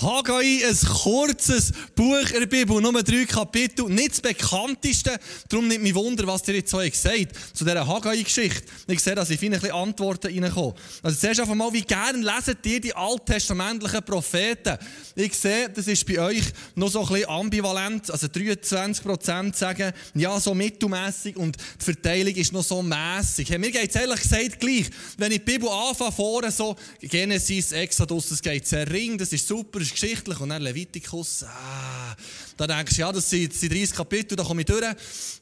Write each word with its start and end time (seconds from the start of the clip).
Haggai, 0.00 0.60
ein 0.68 0.76
kurzes 0.76 1.72
Buch 1.94 2.30
in 2.30 2.40
der 2.40 2.46
Bibel, 2.46 2.82
nur 2.82 3.02
drei 3.02 3.24
Kapitel, 3.24 3.88
nicht 3.88 4.10
das 4.10 4.20
bekannteste. 4.20 5.18
Darum 5.48 5.68
nicht 5.68 5.80
mich 5.80 5.94
Wunder, 5.94 6.26
was 6.26 6.46
ihr 6.48 6.56
jetzt 6.56 6.70
so 6.70 6.78
gesagt 6.78 7.32
zu 7.54 7.64
dieser 7.64 7.86
Haggai-Geschichte. 7.86 8.62
Ich 8.88 9.00
sehe, 9.00 9.14
dass 9.14 9.30
ich 9.30 9.40
bisschen 9.40 9.70
Antworten 9.70 10.26
reinkomme. 10.26 10.74
Also 11.02 11.18
zuerst 11.18 11.40
einmal, 11.40 11.72
wie 11.72 11.80
gerne 11.80 12.18
lesen 12.18 12.58
ihr 12.64 12.80
die 12.80 12.94
alttestamentlichen 12.94 14.04
Propheten? 14.04 14.76
Ich 15.14 15.32
sehe, 15.34 15.70
das 15.70 15.86
ist 15.86 16.06
bei 16.06 16.18
euch 16.18 16.44
noch 16.74 16.90
so 16.90 17.00
ein 17.00 17.08
bisschen 17.08 17.30
ambivalent. 17.30 18.10
Also 18.10 18.26
23% 18.26 19.56
sagen, 19.56 19.92
ja, 20.14 20.38
so 20.38 20.54
mittelmässig 20.54 21.36
und 21.36 21.56
die 21.56 21.84
Verteilung 21.84 22.34
ist 22.34 22.52
noch 22.52 22.64
so 22.64 22.82
mässig. 22.82 23.48
Hey, 23.48 23.58
mir 23.58 23.70
geht 23.70 23.88
es 23.88 23.96
ehrlich 23.96 24.20
gesagt 24.20 24.60
gleich. 24.60 24.90
Wenn 25.16 25.32
ich 25.32 25.38
die 25.38 25.52
Bibel 25.52 25.70
anfange, 25.70 26.12
vorne 26.12 26.50
so 26.50 26.76
Genesis, 27.00 27.72
Exodus, 27.72 28.28
das 28.28 28.42
geht 28.42 28.66
sehr 28.66 28.90
ring, 28.90 29.16
das 29.16 29.32
ist 29.32 29.48
super, 29.48 29.85
ist 29.86 30.00
geschichtlich. 30.00 30.40
Und 30.40 30.50
dann 30.50 30.62
Levitikus, 30.62 31.44
ah, 31.44 32.14
da 32.56 32.66
denkst 32.66 32.94
du, 32.94 33.00
ja, 33.00 33.12
das 33.12 33.28
sind, 33.28 33.52
das 33.52 33.60
sind 33.60 33.72
30 33.72 33.94
Kapitel, 33.94 34.36
da 34.36 34.44
komme 34.44 34.62
ich 34.62 34.66
durch. 34.66 34.84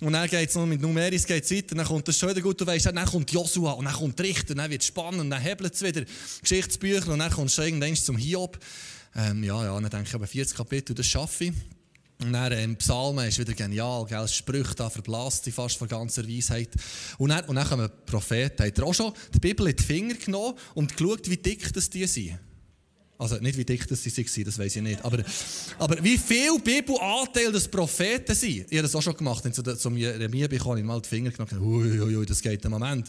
Und 0.00 0.12
dann 0.12 0.28
geht 0.28 0.48
es 0.48 0.54
noch 0.54 0.66
mit 0.66 0.80
Numeris 0.80 1.26
geht's 1.26 1.50
weiter, 1.50 1.74
dann 1.74 1.86
kommt 1.86 2.06
das 2.08 2.18
schon 2.18 2.30
wieder 2.30 2.40
gut, 2.40 2.60
du 2.60 2.66
weißt, 2.66 2.86
dann 2.86 3.04
kommt 3.06 3.30
Josua 3.30 3.72
und 3.72 3.84
dann 3.84 3.94
kommt 3.94 4.20
Richter, 4.20 4.54
dann 4.54 4.70
wird 4.70 4.82
es 4.82 4.88
spannend, 4.88 5.32
dann 5.32 5.40
hebelt 5.40 5.74
es 5.74 5.82
wieder 5.82 6.04
Geschichtsbücher 6.42 7.12
und 7.12 7.18
dann 7.18 7.30
kommst 7.30 7.58
du 7.58 7.62
irgendwann 7.62 7.96
zum 7.96 8.16
Hiob. 8.16 8.58
Ähm, 9.16 9.44
ja, 9.44 9.64
ja, 9.64 9.80
dann 9.80 9.90
denke 9.90 10.08
ich, 10.08 10.14
aber 10.14 10.26
40 10.26 10.56
Kapitel, 10.56 10.94
das 10.94 11.06
schaffe 11.06 11.44
ich. 11.44 11.52
Und 12.22 12.32
dann 12.32 12.52
ähm, 12.52 12.76
Psalmen 12.76 13.28
ist 13.28 13.38
wieder 13.38 13.52
genial, 13.52 14.06
gell? 14.06 14.26
Sprüche 14.28 14.74
da 14.74 14.88
verblasst 14.88 15.44
sie 15.44 15.52
fast 15.52 15.76
von 15.76 15.88
ganzer 15.88 16.26
Weisheit. 16.26 16.70
Und 17.18 17.30
dann, 17.30 17.44
und 17.44 17.56
dann 17.56 17.68
kommen 17.68 17.90
Propheten. 18.06 18.64
Hat 18.64 18.78
er 18.78 18.84
auch 18.84 18.94
schon 18.94 19.12
die 19.34 19.40
Bibel 19.40 19.66
in 19.68 19.76
die 19.76 19.82
Finger 19.82 20.14
genommen 20.14 20.54
und 20.74 20.96
geschaut, 20.96 21.28
wie 21.28 21.36
dick 21.36 21.72
das 21.72 21.90
die 21.90 22.06
sind? 22.06 22.38
Also 23.16 23.36
nicht 23.36 23.56
wie 23.56 23.64
dick 23.64 23.86
das 23.86 24.02
sie 24.02 24.16
waren, 24.16 24.44
das 24.44 24.58
weiß 24.58 24.74
ich 24.76 24.82
nicht. 24.82 25.04
Aber, 25.04 25.22
aber 25.78 26.02
wie 26.02 26.18
viel 26.18 26.58
Bibelanteil 26.58 27.52
das 27.52 27.68
Propheten 27.68 28.34
sind. 28.34 28.66
Ich 28.68 28.72
habe 28.72 28.82
das 28.82 28.94
auch 28.96 29.02
schon 29.02 29.16
gemacht. 29.16 29.44
Zu, 29.54 29.62
zum 29.62 29.96
Jeremia 29.96 30.48
bekomme 30.48 30.80
ich 30.80 30.84
mal 30.84 31.00
die 31.00 31.08
Finger 31.08 31.30
genommen. 31.30 31.64
Ui, 31.64 32.00
ui, 32.00 32.16
ui, 32.16 32.26
das 32.26 32.42
geht 32.42 32.64
im 32.64 32.72
Moment. 32.72 33.08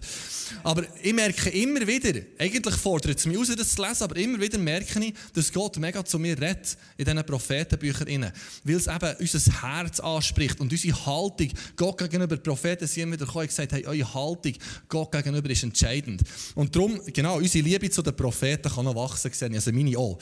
Aber 0.64 0.84
ich 1.02 1.14
merke 1.14 1.50
immer 1.50 1.86
wieder, 1.88 2.22
eigentlich 2.38 2.76
fordert 2.76 3.18
es 3.18 3.26
mich 3.26 3.38
aus, 3.38 3.48
das 3.48 3.74
zu 3.74 3.82
lesen, 3.82 4.04
aber 4.04 4.16
immer 4.18 4.40
wieder 4.40 4.60
merke 4.60 5.04
ich, 5.04 5.14
dass 5.34 5.52
Gott 5.52 5.78
mega 5.78 6.06
zu 6.06 6.20
mir 6.20 6.40
redet 6.40 6.78
in 6.98 7.06
diesen 7.06 7.26
Prophetenbüchern. 7.26 8.32
Weil 8.64 8.76
es 8.76 8.86
eben 8.86 9.16
unser 9.20 9.62
Herz 9.64 10.00
anspricht 10.00 10.60
und 10.60 10.72
unsere 10.72 11.06
Haltung 11.06 11.50
Gott 11.76 11.98
gegenüber. 11.98 12.38
Propheten 12.38 12.86
sind 12.86 13.04
immer 13.04 13.14
wieder 13.14 13.26
gekommen 13.26 13.44
und 13.44 13.48
gesagt, 13.48 13.72
hey, 13.72 13.88
eure 13.88 14.14
Haltung 14.14 14.54
Gott 14.88 15.12
gegenüber 15.12 15.50
ist 15.50 15.64
entscheidend. 15.64 16.22
Und 16.54 16.76
darum, 16.76 17.02
genau, 17.12 17.38
unsere 17.38 17.64
Liebe 17.64 17.90
zu 17.90 18.04
den 18.04 18.16
Propheten 18.16 18.70
kann 18.70 18.86
noch 18.86 18.96
wachsen. 18.96 19.32
Also 19.56 19.72
meine 19.72 19.95
auch. 19.98 20.20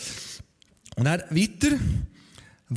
Und 0.96 1.06
dann 1.06 1.24
weiter. 1.30 1.78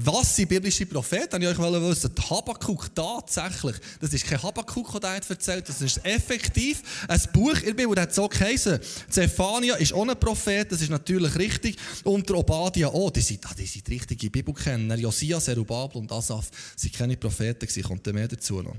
Was 0.04 0.36
sind 0.36 0.48
biblische 0.48 0.84
Propheten? 0.84 1.40
Ich 1.40 1.58
wollte 1.58 1.78
euch 1.78 1.90
wissen. 1.90 2.12
Habakkuk 2.28 2.94
tatsächlich. 2.94 3.76
Das 4.00 4.12
ist 4.12 4.26
kein 4.26 4.42
Habakkuk, 4.42 5.00
der 5.00 5.14
hat 5.14 5.30
erzählt. 5.30 5.66
Das 5.68 5.80
ist 5.80 6.04
effektiv 6.04 6.82
ein 7.08 7.20
Buch 7.32 7.56
in 7.60 7.66
der 7.66 7.74
Bibel, 7.74 7.94
das 7.94 8.14
so 8.14 8.28
geheißen. 8.28 8.78
Zephania 9.08 9.76
ist 9.76 9.94
ein 9.94 10.08
Prophet, 10.18 10.70
das 10.70 10.82
ist 10.82 10.90
natürlich 10.90 11.34
richtig. 11.36 11.76
Und 12.04 12.28
der 12.28 12.36
Obadiah 12.36 12.88
auch. 12.88 13.10
Die 13.10 13.20
sind, 13.20 13.46
ah, 13.46 13.54
die 13.56 13.64
sind 13.64 13.88
richtige 13.88 14.28
Bibelkenner. 14.28 14.96
Josia, 14.96 15.40
Zerubabel 15.40 16.02
und 16.02 16.12
Asaf 16.12 16.50
sind 16.76 16.92
keine 16.92 17.16
Propheten 17.16 17.66
gewesen. 17.66 17.82
Kommt 17.82 18.06
mehr 18.06 18.28
dazu 18.28 18.60
noch. 18.60 18.76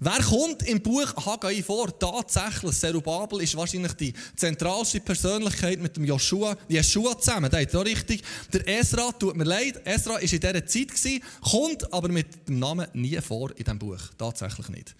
Wer 0.00 0.22
kommt 0.22 0.62
im 0.68 0.80
Buch 0.80 1.12
Haggai 1.26 1.60
vor? 1.60 1.98
Tatsächlich, 1.98 2.78
Zerubabel 2.78 3.42
ist 3.42 3.56
wahrscheinlich 3.56 3.94
die 3.94 4.14
zentralste 4.36 5.00
Persönlichkeit 5.00 5.80
mit 5.80 5.96
dem 5.96 6.04
Joshua, 6.04 6.56
Jeshua 6.68 7.18
zusammen. 7.18 7.50
Der 7.50 7.62
ist 7.62 7.74
auch 7.74 7.84
richtig. 7.84 8.22
Der 8.52 8.68
Esra, 8.68 9.10
tut 9.10 9.36
mir 9.36 9.42
leid, 9.42 9.80
Esra 9.84 10.12
war 10.12 10.20
in 10.20 10.28
dieser 10.28 10.66
Zeit, 10.66 10.88
gewesen, 10.88 11.20
kommt 11.40 11.92
aber 11.92 12.08
mit 12.08 12.48
dem 12.48 12.60
Namen 12.60 12.86
nie 12.92 13.20
vor 13.20 13.50
in 13.50 13.64
diesem 13.64 13.78
Buch. 13.80 14.00
Tatsächlich 14.16 14.68
nicht. 14.68 14.94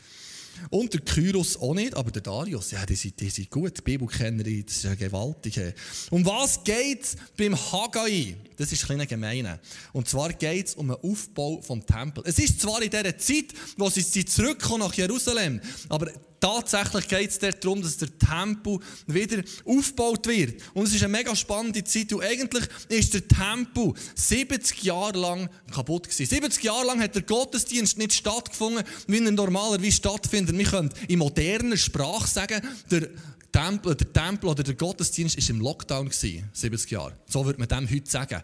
Und 0.70 0.92
der 0.92 1.00
Kyros 1.00 1.56
auch 1.56 1.74
nicht, 1.74 1.94
aber 1.94 2.10
der 2.10 2.22
Darius, 2.22 2.70
ja, 2.70 2.84
die 2.84 2.94
sind, 2.94 3.18
die 3.20 3.30
sind 3.30 3.50
gut, 3.50 3.82
Bibelkenner, 3.84 4.44
das 4.44 4.76
ist 4.76 4.84
ja 4.84 4.94
gewaltig. 4.94 5.60
Um 6.10 6.24
was 6.24 6.62
geht 6.64 7.02
es 7.02 7.16
beim 7.36 7.56
Haggai? 7.56 8.36
Das 8.56 8.72
ist 8.72 8.90
ein 8.90 9.06
gemeine. 9.06 9.60
Und 9.92 10.08
zwar 10.08 10.32
geht 10.32 10.68
es 10.68 10.74
um 10.74 10.88
den 10.88 10.96
Aufbau 10.96 11.60
des 11.60 11.86
Tempels. 11.86 12.26
Es 12.26 12.38
ist 12.38 12.60
zwar 12.60 12.82
in 12.82 12.90
dieser 12.90 13.16
Zeit, 13.18 13.46
wo 13.76 13.88
sie 13.88 14.24
zurückkommen 14.24 14.80
nach 14.80 14.94
Jerusalem, 14.94 15.60
aber 15.88 16.10
tatsächlich 16.40 17.08
geht 17.08 17.30
es 17.30 17.38
darum, 17.38 17.82
dass 17.82 17.96
der 17.96 18.16
Tempel 18.18 18.78
wieder 19.06 19.42
aufgebaut 19.64 20.26
wird. 20.26 20.62
Und 20.74 20.86
es 20.86 20.94
ist 20.94 21.02
eine 21.02 21.12
mega 21.12 21.34
spannende 21.34 21.84
Zeit. 21.84 22.12
Und 22.12 22.22
eigentlich 22.22 22.64
ist 22.88 23.14
der 23.14 23.26
Tempel 23.26 23.94
70 24.14 24.82
Jahre 24.82 25.18
lang 25.18 25.50
kaputt 25.72 26.04
gewesen. 26.04 26.26
70 26.26 26.62
Jahre 26.62 26.86
lang 26.86 27.00
hat 27.00 27.14
der 27.14 27.22
Gottesdienst 27.22 27.98
nicht 27.98 28.14
stattgefunden, 28.14 28.84
wie 29.06 29.24
er 29.24 29.30
normalerweise 29.30 29.92
stattfindet. 29.92 30.56
Wir 30.56 30.64
können 30.64 30.90
in 31.08 31.18
moderner 31.18 31.76
Sprache 31.76 32.28
sagen, 32.28 32.62
der 32.90 33.08
Tempel, 33.52 33.94
der 33.94 34.12
Tempel 34.12 34.50
oder 34.50 34.62
der 34.62 34.74
Gottesdienst 34.74 35.36
ist 35.36 35.50
im 35.50 35.60
Lockdown 35.60 36.10
gewesen, 36.10 36.48
70 36.52 36.90
Jahre. 36.90 37.14
So 37.26 37.44
würde 37.44 37.58
man 37.58 37.68
dem 37.68 37.90
heute 37.90 38.10
sagen. 38.10 38.42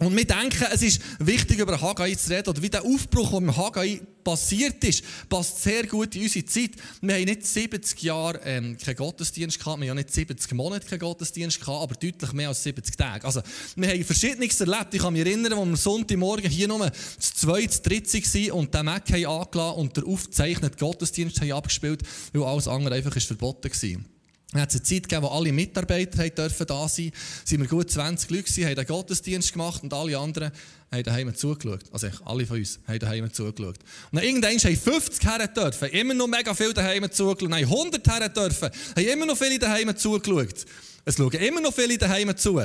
Und 0.00 0.16
wir 0.16 0.24
denken, 0.24 0.66
es 0.72 0.80
ist 0.80 1.02
wichtig, 1.18 1.58
über 1.58 1.78
Haggai 1.78 2.14
zu 2.14 2.30
reden, 2.30 2.48
oder 2.48 2.62
wie 2.62 2.70
der 2.70 2.82
Aufbruch, 2.82 3.32
der 3.32 3.40
mit 3.42 3.54
Haggai 3.54 4.00
passiert 4.24 4.82
ist, 4.82 5.04
passt 5.28 5.62
sehr 5.62 5.86
gut 5.86 6.16
in 6.16 6.22
unsere 6.22 6.44
Zeit. 6.46 6.70
Wir 7.02 7.16
haben 7.16 7.24
nicht 7.24 7.46
70 7.46 8.02
Jahre 8.02 8.40
ähm, 8.44 8.78
keinen 8.78 8.96
Gottesdienst 8.96 9.58
gehabt, 9.58 9.78
wir 9.82 9.90
haben 9.90 9.98
nicht 9.98 10.10
70 10.10 10.52
Monate 10.52 10.86
keinen 10.86 11.00
Gottesdienst 11.00 11.60
gehabt, 11.60 11.82
aber 11.82 11.94
deutlich 11.96 12.32
mehr 12.32 12.48
als 12.48 12.62
70 12.62 12.96
Tage. 12.96 13.26
Also, 13.26 13.42
wir 13.76 13.90
haben 13.90 14.04
Verschiedenes 14.04 14.58
erlebt. 14.58 14.94
Ich 14.94 15.02
kann 15.02 15.12
mich 15.12 15.26
erinnern, 15.26 15.52
als 15.52 15.68
wir 15.68 15.76
Sonntagmorgen 15.76 16.50
hier 16.50 16.68
nur 16.68 16.90
zu 17.18 17.34
zweit, 17.34 17.70
zu 17.70 17.82
dritt 17.82 18.10
waren 18.10 18.52
und 18.52 18.74
den 18.74 18.86
Mac 18.86 19.06
haben 19.12 19.26
angelassen 19.26 19.80
und 19.80 19.96
der 19.98 20.06
aufgezeichnete 20.06 20.78
Gottesdienst 20.78 21.42
haben 21.42 21.52
abgespielt, 21.52 22.02
weil 22.32 22.44
alles 22.44 22.68
andere 22.68 22.94
einfach 22.94 23.14
ist 23.16 23.26
verboten 23.26 23.70
war. 23.70 24.19
Es 24.52 24.60
hat 24.60 24.70
eine 24.72 24.82
Zeit 24.82 25.08
gegeben, 25.08 25.22
wo 25.22 25.28
alle 25.28 25.52
Mitarbeiter 25.52 26.28
dürfen 26.28 26.66
da 26.66 26.88
sein 26.88 27.10
durften. 27.10 27.42
Es 27.44 27.52
waren 27.52 27.68
gut 27.68 27.90
20 27.90 28.30
Leute, 28.30 28.66
haben 28.66 28.74
den 28.74 28.86
Gottesdienst 28.86 29.52
gemacht 29.52 29.82
und 29.84 29.94
alle 29.94 30.18
anderen 30.18 30.50
haben 30.90 31.02
daheim 31.04 31.34
zugeschaut. 31.36 31.84
Also 31.92 32.08
alle 32.24 32.46
von 32.46 32.58
uns 32.58 32.80
haben 32.88 32.98
daheim 32.98 33.32
zugeschaut. 33.32 33.78
Und 33.78 34.16
dann 34.16 34.24
irgendwann 34.24 34.58
haben 34.58 34.76
50 34.76 35.24
Herren 35.24 35.54
dürfen, 35.54 35.88
immer 35.90 36.14
noch 36.14 36.26
mega 36.26 36.52
viele 36.52 36.74
daheim 36.74 37.08
zugeschaut. 37.12 37.52
Dann 37.52 37.52
100 37.52 38.08
Herren 38.08 38.34
dürfen, 38.34 38.70
haben 38.96 39.06
immer 39.06 39.26
noch 39.26 39.38
viele 39.38 39.58
daheim 39.60 39.96
zugeschaut. 39.96 40.66
Es 41.04 41.16
schauen 41.16 41.32
immer 41.32 41.60
noch 41.60 41.72
viele 41.72 41.96
daheim 41.96 42.36
zu. 42.36 42.60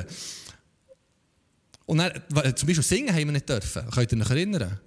Und 1.85 1.99
dann, 1.99 2.13
zum 2.55 2.67
Beispiel 2.67 2.83
singen 2.83 3.13
haben 3.13 3.25
wir 3.25 3.31
nicht 3.31 3.47
dürfen. 3.47 3.87
Könnt 3.91 4.11
ihr 4.11 4.21
euch 4.21 4.29
erinnern? 4.31 4.79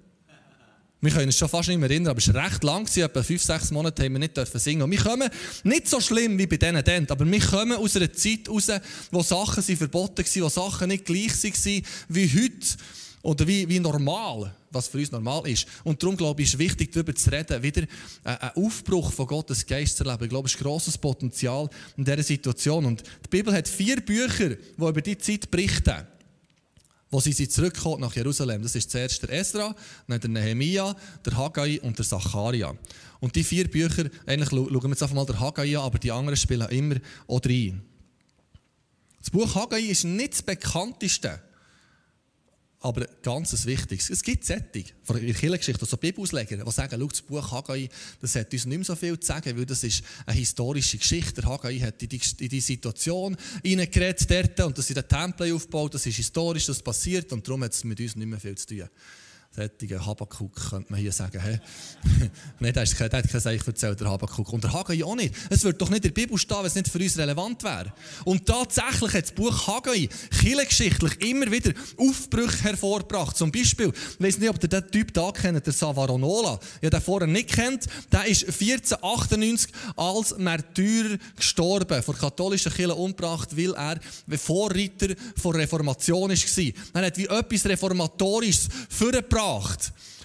Wir 1.01 1.11
können 1.11 1.27
uns 1.27 1.37
schon 1.37 1.47
fast 1.47 1.69
nicht 1.69 1.77
mehr 1.77 1.89
erinnern, 1.89 2.11
aber 2.11 2.17
es 2.17 2.33
war 2.33 2.43
recht 2.43 2.61
lang, 2.61 2.85
etwa 2.93 3.23
fünf, 3.23 3.41
sechs 3.41 3.71
Monate 3.71 4.03
haben 4.03 4.11
wir 4.11 4.19
nicht 4.19 4.35
dürfen 4.35 4.59
singen. 4.59 4.81
Und 4.81 4.91
wir 4.91 4.99
kommen 4.99 5.29
nicht 5.63 5.87
so 5.87 6.01
schlimm 6.01 6.37
wie 6.37 6.45
bei 6.45 6.57
denen 6.57 6.83
dort, 6.83 7.11
aber 7.11 7.25
wir 7.25 7.39
kommen 7.39 7.77
aus 7.77 7.95
einer 7.95 8.11
Zeit 8.11 8.49
raus, 8.49 8.67
wo 9.09 9.23
Sachen 9.23 9.63
verboten 9.63 10.25
waren, 10.25 10.43
wo 10.43 10.49
Sachen 10.49 10.89
nicht 10.89 11.05
gleich 11.05 11.41
waren 11.41 11.83
wie 12.09 12.27
heute 12.27 12.77
oder 13.21 13.47
wie, 13.47 13.69
wie 13.69 13.79
normal, 13.79 14.53
was 14.71 14.89
für 14.89 14.97
uns 14.97 15.11
normal 15.11 15.47
ist. 15.47 15.67
Und 15.85 16.03
darum, 16.03 16.17
glaube 16.17 16.41
ich, 16.41 16.49
ist 16.49 16.55
es 16.55 16.59
wichtig, 16.59 16.91
darüber 16.91 17.15
zu 17.15 17.31
reden, 17.31 17.63
wieder 17.63 17.83
einen 18.25 18.65
Aufbruch 18.65 19.13
von 19.13 19.25
Gottes 19.25 19.65
Geist 19.65 19.95
zu 19.95 20.03
erleben. 20.03 20.25
Ich 20.25 20.29
glaube, 20.29 20.47
es 20.47 20.55
ist 20.55 20.61
grosses 20.61 20.97
Potenzial 20.97 21.69
in 21.95 22.03
dieser 22.03 22.23
Situation. 22.23 22.85
Und 22.85 23.03
die 23.25 23.29
Bibel 23.29 23.53
hat 23.53 23.69
vier 23.69 24.01
Bücher, 24.01 24.49
die 24.49 24.57
über 24.75 25.01
diese 25.01 25.17
Zeit 25.19 25.49
berichten 25.49 26.07
wo 27.11 27.19
sie 27.19 27.47
zurückkommen 27.47 28.01
nach 28.01 28.15
Jerusalem. 28.15 28.61
Das 28.61 28.75
ist 28.75 28.91
zuerst 28.91 29.23
der 29.23 29.31
Esra, 29.31 29.75
dann 30.07 30.19
der 30.19 30.29
Nehemia, 30.29 30.95
der 31.25 31.37
Haggai 31.37 31.79
und 31.81 31.97
der 31.97 32.05
Zacharia. 32.05 32.75
Und 33.19 33.35
die 33.35 33.43
vier 33.43 33.69
Bücher, 33.69 34.09
eigentlich 34.25 34.49
schauen 34.49 34.71
wir 34.71 34.89
jetzt 34.89 35.03
einfach 35.03 35.15
mal 35.15 35.25
der 35.25 35.39
Haggai 35.39 35.77
an, 35.77 35.83
aber 35.83 35.99
die 35.99 36.11
anderen 36.11 36.37
spielen 36.37 36.69
immer 36.69 36.95
auch 37.27 37.41
rein. 37.45 37.81
Das 39.19 39.31
Buch 39.31 39.53
Haggai 39.55 39.81
ist 39.81 40.05
nicht 40.05 40.33
das 40.33 40.41
bekannteste 40.41 41.41
aber 42.81 43.05
ganz 43.21 43.65
wichtiges. 43.65 44.09
Es 44.09 44.23
gibt 44.23 44.45
Sättig 44.45 44.93
von 45.03 45.17
der 45.17 45.33
Kirchengeschichte, 45.33 45.81
also 45.81 45.97
Bibelausleger, 45.97 46.63
die 46.63 46.71
sagen, 46.71 47.07
das 47.09 47.21
Buch 47.21 47.51
Haggai, 47.51 47.89
das 48.21 48.35
hat 48.35 48.53
uns 48.53 48.65
nicht 48.65 48.77
mehr 48.77 48.85
so 48.85 48.95
viel 48.95 49.19
zu 49.19 49.27
sagen, 49.27 49.57
weil 49.57 49.65
das 49.65 49.83
ist 49.83 50.01
eine 50.25 50.37
historische 50.37 50.97
Geschichte. 50.97 51.41
Der 51.41 51.49
Haggai 51.49 51.77
hat 51.79 52.01
in 52.01 52.09
die, 52.09 52.21
in 52.39 52.49
die 52.49 52.61
Situation 52.61 53.35
hineingeredet 53.63 54.59
und 54.61 54.77
dass 54.77 54.87
sie 54.87 54.93
den 54.93 55.07
Tempel 55.07 55.53
aufgebaut 55.53 55.93
das 55.93 56.05
ist 56.05 56.15
historisch, 56.15 56.67
das 56.67 56.81
passiert 56.81 57.31
und 57.33 57.45
darum 57.45 57.63
hat 57.63 57.73
es 57.73 57.83
mit 57.83 57.99
uns 57.99 58.15
nicht 58.15 58.27
mehr 58.27 58.39
viel 58.39 58.57
zu 58.57 58.67
tun. 58.67 58.89
Rettigen 59.59 60.05
Habakuk, 60.05 60.55
könnte 60.69 60.91
man 60.91 60.99
hier 60.99 61.11
sagen. 61.11 61.39
Nein, 62.59 62.73
der, 62.73 62.83
hat 62.83 63.29
kein 63.29 63.41
Seich 63.41 63.67
erzählt, 63.67 63.99
der 63.99 64.09
Habakuk. 64.09 64.51
Und 64.53 64.63
der 64.63 64.73
Haggai 64.73 65.03
auch 65.03 65.15
nicht. 65.15 65.35
Es 65.49 65.63
wird 65.63 65.81
doch 65.81 65.89
nicht 65.89 66.05
in 66.05 66.13
der 66.13 66.21
Bibel 66.21 66.37
stehen, 66.37 66.57
wenn 66.59 66.65
es 66.65 66.75
nicht 66.75 66.87
für 66.87 66.99
uns 66.99 67.17
relevant 67.17 67.63
wäre. 67.63 67.93
Und 68.25 68.45
tatsächlich 68.45 69.13
hat 69.13 69.23
das 69.23 69.31
Buch 69.31 69.67
Haggai 69.67 70.07
kirchengeschichtlich 70.39 71.21
immer 71.21 71.51
wieder 71.51 71.73
Aufbrüche 71.97 72.63
hervorgebracht. 72.63 73.35
Zum 73.35 73.51
Beispiel, 73.51 73.91
ich 73.91 74.25
weiß 74.25 74.37
nicht, 74.37 74.49
ob 74.49 74.63
ihr 74.63 74.69
den 74.69 74.91
Typ 74.91 75.13
da 75.13 75.31
kennt, 75.31 75.65
der 75.65 75.73
Savonarola. 75.73 76.59
Ja, 76.81 76.89
den 76.89 77.01
vorher 77.01 77.27
nicht 77.27 77.49
kennt. 77.49 77.85
Der 78.11 78.25
ist 78.25 78.43
1498 78.43 79.71
als 79.97 80.37
Märtyrer 80.37 81.17
gestorben, 81.35 82.01
vor 82.01 82.15
katholischen 82.15 82.71
Kirche 82.71 82.95
umgebracht, 82.95 83.55
weil 83.55 83.73
er 83.73 83.99
Vorreiter 84.37 85.07
der 85.07 85.53
Reformation 85.53 86.29
war. 86.29 86.73
Er 86.93 87.05
hat 87.05 87.17
wie 87.17 87.25
etwas 87.25 87.65
Reformatorisches 87.65 88.69
vorgebracht. 88.89 89.48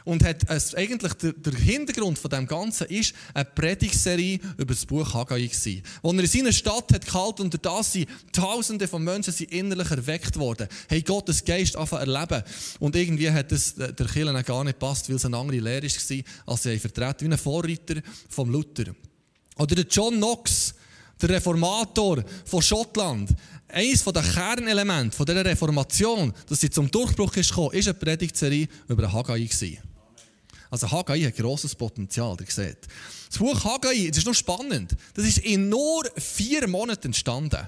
Und 0.05 0.23
hat 0.23 0.49
es, 0.51 0.75
eigentlich 0.75 1.15
der, 1.15 1.33
der, 1.33 1.55
Hintergrund 1.55 2.19
von 2.19 2.31
dem 2.31 2.47
Ganzen 2.47 2.87
ist 2.89 3.15
eine 3.33 3.47
Predigserie 3.47 4.39
über 4.59 4.75
das 4.75 4.85
Buch 4.85 5.15
Haggai 5.15 5.47
gewesen. 5.47 5.83
Wo 6.03 6.13
er 6.13 6.21
in 6.21 6.27
seiner 6.27 6.53
Stadt 6.53 6.93
hat 6.93 7.07
gehalten 7.07 7.43
und 7.43 7.65
durch 7.65 7.85
sind 7.85 8.09
Tausende 8.31 8.87
von 8.87 9.03
Menschen 9.03 9.33
sind 9.33 9.51
innerlich 9.51 9.91
erweckt 9.91 10.39
worden. 10.39 10.69
Hey 10.89 11.01
Gottes 11.01 11.43
Geist 11.43 11.75
anfangen 11.77 12.13
erleben. 12.13 12.43
Und 12.81 12.97
irgendwie 12.97 13.31
hat 13.31 13.51
es 13.51 13.75
der 13.77 13.95
Kirche 13.95 14.43
gar 14.43 14.65
nicht 14.65 14.79
gepasst, 14.79 15.09
weil 15.09 15.17
es 15.17 15.25
eine 15.25 15.39
andere 15.39 15.59
Lehre 15.59 15.87
war, 15.87 16.53
als 16.53 16.63
sie 16.63 16.79
vertreten, 16.79 17.27
wie 17.27 17.33
ein 17.33 17.39
Vorreiter 17.39 18.03
vom 18.29 18.51
Luther. 18.51 18.95
Oder 19.57 19.75
der 19.75 19.87
John 19.87 20.17
Knox, 20.17 20.75
der 21.23 21.31
Reformator 21.31 22.25
von 22.45 22.61
Schottland. 22.63 23.31
Eines 23.75 24.05
der 24.05 24.23
Kernelemente 24.23 25.25
dieser 25.25 25.45
Reformation, 25.45 26.33
dass 26.49 26.61
sie 26.61 26.71
zum 26.71 26.89
Durchbruch 26.89 27.35
ist 27.35 27.49
gekommen, 27.49 27.73
ist 27.73 27.89
eine 27.89 27.95
Predigtserie 27.95 28.69
über 28.87 29.13
Haggai. 29.13 29.49
Also 30.71 30.89
Haggai 30.89 31.21
hat 31.23 31.37
grosses 31.37 31.75
Potenzial, 31.75 32.37
ihr 32.39 32.47
seht. 32.49 32.79
Das 33.29 33.39
Buch 33.39 33.65
Haggai, 33.65 34.07
das 34.11 34.19
ist 34.19 34.27
noch 34.27 34.35
spannend, 34.35 34.95
das 35.15 35.25
ist 35.25 35.39
in 35.39 35.69
nur 35.69 36.05
vier 36.17 36.69
Monaten 36.69 37.09
entstanden. 37.09 37.67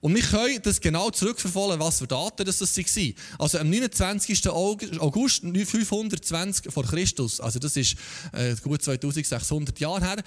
Und 0.00 0.14
wir 0.14 0.22
können 0.22 0.60
das 0.62 0.80
genau 0.80 1.10
zurückverfolgen, 1.10 1.80
was 1.80 1.98
für 1.98 2.06
Daten 2.06 2.44
das 2.44 2.60
waren. 2.60 3.14
Also 3.38 3.58
am 3.58 3.70
29. 3.70 4.48
August 4.48 5.42
520 5.42 6.72
vor 6.72 6.84
Christus, 6.84 7.40
also 7.40 7.58
das 7.58 7.76
ist 7.76 7.96
äh, 8.32 8.54
gut 8.62 8.80
2600 8.80 9.80
Jahre 9.80 10.04
her, 10.06 10.22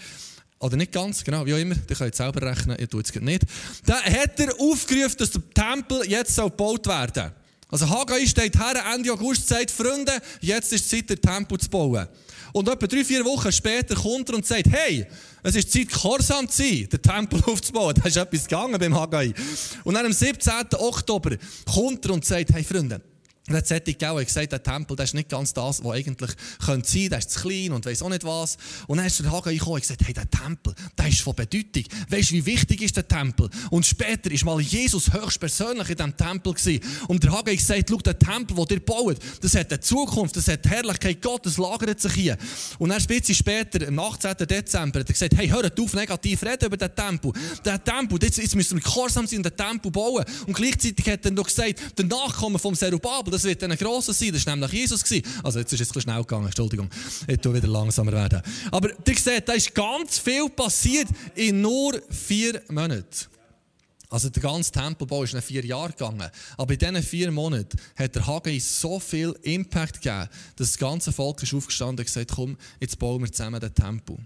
oder 0.60 0.76
nicht 0.76 0.92
ganz, 0.92 1.24
genau, 1.24 1.46
wie 1.46 1.54
auch 1.54 1.60
immer, 1.60 1.76
ihr 1.90 1.96
könnt 1.96 2.16
selber 2.16 2.42
rechnen, 2.42 2.78
ihr 2.80 2.90
tut 2.90 3.06
es 3.06 3.22
nicht. 3.22 3.44
Dann 3.86 4.04
hat 4.04 4.40
er 4.40 4.60
aufgerufen, 4.60 5.18
dass 5.18 5.32
der 5.32 5.42
Tempel 5.54 6.04
jetzt 6.10 6.36
gebaut 6.36 6.88
werden 6.88 7.12
soll. 7.14 7.32
Also 7.70 7.90
Haggai 7.90 8.26
steht 8.26 8.58
her, 8.58 8.82
Ende 8.94 9.12
August, 9.12 9.48
sagt, 9.48 9.72
Freunde, 9.72 10.14
jetzt 10.40 10.72
ist 10.72 10.90
Zeit, 10.90 11.10
den 11.10 11.22
Tempel 11.22 11.60
zu 11.60 11.70
bauen. 11.70 12.08
Und 12.54 12.70
etwa 12.70 12.88
drei, 12.88 13.04
vier 13.04 13.26
Wochen 13.26 13.52
später 13.52 13.94
kommt 13.94 14.30
er 14.30 14.36
und 14.36 14.46
sagt, 14.46 14.68
hey, 14.70 15.06
es 15.44 15.56
ist 15.56 15.72
Zeit, 15.72 15.90
gehorsam 15.90 16.50
zu 16.50 16.64
sein, 16.64 16.88
den 16.90 17.02
Tempel 17.02 17.44
aufzubauen. 17.46 17.94
Da 17.96 18.08
ist 18.08 18.18
etwas 18.18 18.44
gegangen 18.44 18.80
beim 18.80 18.96
Haggai. 18.96 19.34
Und 19.84 19.94
dann 19.94 20.06
am 20.06 20.14
17. 20.14 20.54
Oktober 20.78 21.36
kommt 21.72 22.06
er 22.06 22.12
und 22.12 22.26
sagt, 22.26 22.54
hey 22.54 22.64
Freunde, 22.64 23.02
und 23.48 23.54
dann 23.54 23.64
hat 23.64 24.00
Gau 24.00 24.16
gesagt, 24.16 24.52
der 24.52 24.62
Tempel, 24.62 24.96
das 24.96 25.10
ist 25.10 25.14
nicht 25.14 25.30
ganz 25.30 25.54
das, 25.54 25.84
was 25.84 25.92
eigentlich 25.94 26.32
könnte 26.66 26.90
sein, 26.90 27.10
der 27.10 27.20
ist 27.20 27.32
zu 27.32 27.40
klein 27.42 27.72
und 27.72 27.86
weiss 27.86 28.02
auch 28.02 28.10
nicht 28.10 28.26
was. 28.26 28.58
Und 28.88 28.98
dann 28.98 29.08
ist 29.08 29.20
der 29.20 29.32
Haggai 29.32 29.54
gekommen 29.54 29.76
und 29.76 29.82
gesagt, 29.82 30.02
hey, 30.06 30.14
der 30.14 30.30
Tempel, 30.30 30.76
der 30.98 31.08
ist 31.08 31.22
von 31.22 31.34
Bedeutung. 31.34 31.84
Weißt 32.10 32.32
du, 32.32 32.36
wie 32.36 32.46
wichtig 32.46 32.82
ist 32.82 32.98
der 32.98 33.08
Tempel? 33.08 33.50
Und 33.70 33.86
später 33.86 34.30
ist 34.32 34.44
mal 34.44 34.60
Jesus 34.60 35.14
höchstpersönlich 35.14 35.90
in 35.90 35.96
diesem 35.96 36.18
Tempel 36.18 36.54
gewesen. 36.54 36.82
Und 37.08 37.24
der 37.24 37.32
Haggai 37.32 37.56
gesagt, 37.56 37.90
schau, 37.90 37.98
der 37.98 38.20
Tempel, 38.20 38.66
den 38.66 38.78
ihr 38.78 38.86
baut, 38.86 39.18
das 39.42 39.56
hat 39.56 39.72
eine 39.72 39.80
Zukunft, 39.80 40.36
das 40.36 40.50
hat 40.50 40.66
die 40.66 40.70
Herrlichkeit 40.70 41.22
Gottes, 41.22 41.58
lagert 41.58 42.02
sich 42.02 42.14
hier. 42.14 42.38
Und 42.80 42.90
dann 42.90 43.02
bisschen 43.08 43.36
später, 43.36 43.88
am 43.88 43.98
18. 43.98 44.36
Dezember, 44.46 45.00
hat 45.00 45.10
er 45.10 45.14
gesagt, 45.14 45.36
hey, 45.36 45.48
hört 45.48 45.80
auf, 45.80 45.94
negativ 45.94 46.44
reden 46.44 46.66
über 46.66 46.78
den 46.78 46.94
Tempel. 46.94 47.32
Der 47.64 47.82
Tempel, 47.82 48.20
jetzt, 48.22 48.38
jetzt 48.38 48.56
müssen 48.56 48.78
wir 48.78 48.84
gehorsam 48.84 49.26
sein 49.26 49.38
und 49.38 49.46
den 49.46 49.56
Tempel 49.56 49.90
bauen. 49.90 50.26
Und 50.46 50.54
gleichzeitig 50.54 51.08
hat 51.10 51.26
er 51.26 51.32
noch 51.32 51.46
gesagt, 51.46 51.98
der 51.98 52.06
Nachkommen 52.06 52.60
vom 52.60 52.76
Zerubabel, 52.76 53.37
das 53.38 53.44
wird 53.44 53.64
ein 53.64 53.78
grosser 53.78 54.14
sein. 54.14 54.32
Das 54.34 54.46
war 54.46 54.56
nämlich 54.56 54.74
Jesus. 54.74 55.04
Also 55.44 55.60
jetzt 55.60 55.72
ist 55.74 55.82
es 55.82 55.88
bisschen 55.88 56.02
schnell 56.02 56.22
gegangen, 56.22 56.48
Entschuldigung. 56.48 56.90
Ich 57.28 57.38
tue 57.38 57.54
wieder 57.54 57.68
langsamer 57.68 58.12
werden. 58.12 58.42
Aber 58.72 58.90
ihr 58.90 59.18
seht, 59.18 59.48
da 59.48 59.54
ist 59.54 59.74
ganz 59.74 60.18
viel 60.18 60.50
passiert 60.50 61.08
in 61.36 61.62
nur 61.62 62.02
vier 62.10 62.62
Monaten. 62.70 63.28
Also 64.10 64.30
der 64.30 64.42
ganze 64.42 64.72
Tempelbau 64.72 65.24
ist 65.24 65.34
nach 65.34 65.44
vier 65.44 65.66
Jahre 65.66 65.92
gegangen. 65.92 66.30
Aber 66.58 66.74
in 66.74 66.80
diesen 66.80 67.04
vier 67.04 67.30
Monaten 67.30 67.78
hat 67.96 68.16
der 68.16 68.26
Haggai 68.26 68.58
so 68.60 69.00
viel 69.00 69.36
Impact 69.44 70.02
gegeben, 70.02 70.30
dass 70.56 70.72
das 70.72 70.78
ganze 70.78 71.12
Volk 71.12 71.44
ist 71.44 71.54
aufgestanden 71.54 72.00
und 72.00 72.06
gesagt, 72.06 72.32
komm, 72.34 72.58
jetzt 72.80 72.98
bauen 72.98 73.22
wir 73.22 73.32
zusammen 73.32 73.60
den 73.60 73.76
Tempel. 73.76 74.18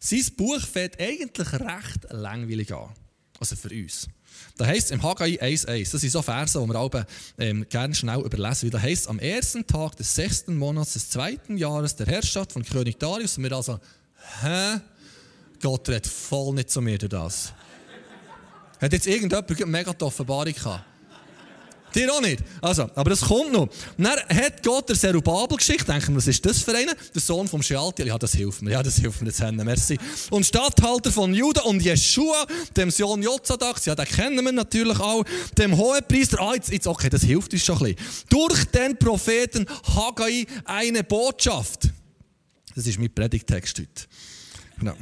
Sein 0.00 0.26
Buch 0.36 0.60
fängt 0.60 1.00
eigentlich 1.00 1.52
recht 1.52 2.06
langweilig 2.10 2.72
an. 2.74 2.90
Also 3.38 3.56
für 3.56 3.70
uns. 3.70 4.08
Da 4.56 4.66
heißt 4.66 4.86
es 4.86 4.90
im 4.90 5.02
Haggai 5.02 5.40
1,1, 5.40 5.92
das 5.92 6.00
sind 6.00 6.10
so 6.10 6.22
Verse, 6.22 6.60
die 6.60 6.66
wir 6.66 6.78
auch 6.78 6.90
ähm, 7.38 7.66
gerne 7.68 7.94
schnell 7.94 8.20
überlesen. 8.20 8.70
Da 8.70 8.80
heißt 8.80 9.08
am 9.08 9.18
ersten 9.18 9.66
Tag 9.66 9.96
des 9.96 10.14
sechsten 10.14 10.56
Monats 10.58 10.92
des 10.92 11.08
zweiten 11.10 11.56
Jahres 11.56 11.96
der 11.96 12.06
Herrschaft 12.06 12.52
von 12.52 12.64
König 12.64 12.98
Darius, 12.98 13.38
und 13.38 13.44
wir 13.44 13.52
also, 13.52 13.78
hä? 14.42 14.80
Gott 15.62 15.88
redet 15.88 16.06
voll 16.06 16.54
nicht 16.54 16.70
zu 16.70 16.80
mir 16.80 16.98
durch 16.98 17.10
das. 17.10 17.52
Hat 18.80 18.92
jetzt 18.92 19.06
irgendjemand 19.06 19.66
mega 19.66 19.92
die 19.92 20.04
Offenbarung 20.04 20.54
gehabt? 20.54 20.89
Dir 21.94 22.12
auch 22.12 22.20
nicht. 22.20 22.42
Also, 22.60 22.88
aber 22.94 23.10
das 23.10 23.20
kommt 23.20 23.52
noch. 23.52 23.68
Dann 23.98 24.06
hat 24.28 24.62
Gott 24.62 24.88
der 24.88 24.96
Serubabel-Geschichte, 24.96 25.84
denken 25.84 26.08
wir, 26.08 26.16
was 26.16 26.26
ist 26.26 26.44
das 26.44 26.62
für 26.62 26.74
einen? 26.74 26.94
Der 27.14 27.20
Sohn 27.20 27.48
vom 27.48 27.62
Shealtiel. 27.62 28.06
Ja, 28.06 28.18
das 28.18 28.34
hilft 28.34 28.62
mir. 28.62 28.72
Ja, 28.72 28.82
das 28.82 28.96
hilft 28.96 29.20
mir 29.20 29.28
jetzt 29.28 29.42
hin. 29.42 29.56
Merci. 29.56 29.98
Und 30.30 30.46
Statthalter 30.46 31.10
von 31.10 31.34
Juda 31.34 31.62
und 31.62 31.80
Jeschua, 31.82 32.46
dem 32.76 32.90
Sohn 32.90 33.22
Jozadaks, 33.22 33.86
ja, 33.86 33.94
den 33.94 34.06
kennen 34.06 34.44
wir 34.44 34.52
natürlich 34.52 35.00
auch, 35.00 35.24
dem 35.58 35.76
Hohepriester. 35.76 36.40
Ah, 36.40 36.54
jetzt, 36.54 36.70
jetzt, 36.70 36.86
okay, 36.86 37.08
das 37.08 37.22
hilft 37.22 37.52
uns 37.52 37.64
schon 37.64 37.78
ein 37.78 37.94
bisschen. 37.94 38.26
Durch 38.28 38.64
den 38.66 38.96
Propheten 38.96 39.66
Haggai 39.94 40.46
eine 40.64 41.04
Botschaft. 41.04 41.88
Das 42.74 42.86
ist 42.86 42.98
mein 42.98 43.12
Predigtext 43.12 43.78
heute. 43.78 44.06
Genau. 44.78 44.94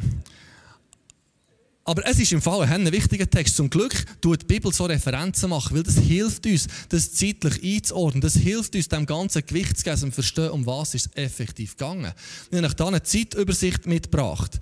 Aber 1.88 2.04
es 2.04 2.18
ist 2.18 2.32
im 2.32 2.42
Fall 2.42 2.64
ein 2.64 2.92
wichtiger 2.92 3.30
Text. 3.30 3.56
Zum 3.56 3.70
Glück 3.70 4.04
tut 4.20 4.42
die 4.42 4.44
Bibel 4.44 4.70
so 4.74 4.84
Referenzen 4.84 5.48
machen, 5.48 5.74
weil 5.74 5.82
das 5.82 5.96
hilft 5.96 6.44
uns, 6.44 6.66
das 6.90 7.14
zeitlich 7.14 7.64
einzuordnen. 7.64 8.20
Das 8.20 8.34
hilft 8.34 8.76
uns, 8.76 8.88
dem 8.88 9.06
ganzen 9.06 9.46
Gewicht 9.46 9.78
zu 9.78 9.84
geben 9.84 10.02
und 10.02 10.12
verstehen, 10.12 10.50
um 10.50 10.66
was 10.66 10.92
es 10.92 11.08
effektiv 11.14 11.78
gegangen. 11.78 12.12
Ich 12.50 12.62
habe 12.62 12.74
da 12.74 12.88
eine 12.88 13.02
Zeitübersicht 13.02 13.86
mitgebracht. 13.86 14.60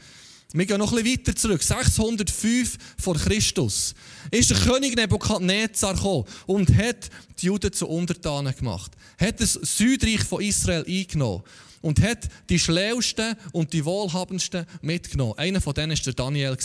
Wir 0.52 0.66
gehen 0.66 0.78
noch 0.78 0.92
ein 0.92 1.02
bisschen 1.02 1.18
weiter 1.18 1.34
zurück. 1.34 1.64
605 1.64 2.78
vor 2.96 3.16
Christus 3.16 3.96
ist 4.30 4.50
der 4.50 4.58
König 4.58 4.94
Nebukadnezar 4.94 5.94
gekommen 5.94 6.26
und 6.46 6.72
hat 6.76 7.10
die 7.40 7.46
Juden 7.46 7.72
zu 7.72 7.88
Untertanen 7.88 8.54
gemacht. 8.54 8.92
Hat 9.18 9.40
das 9.40 9.54
Südreich 9.54 10.22
von 10.22 10.40
Israel 10.42 10.84
eingenommen 10.86 11.42
und 11.82 12.00
hat 12.00 12.28
die 12.48 12.60
Schlausten 12.60 13.34
und 13.50 13.72
die 13.72 13.84
Wohlhabendsten 13.84 14.64
mitgenommen. 14.80 15.34
Einer 15.38 15.60
von 15.60 15.74
denen 15.74 15.98
war 15.98 16.12
Daniel. 16.12 16.56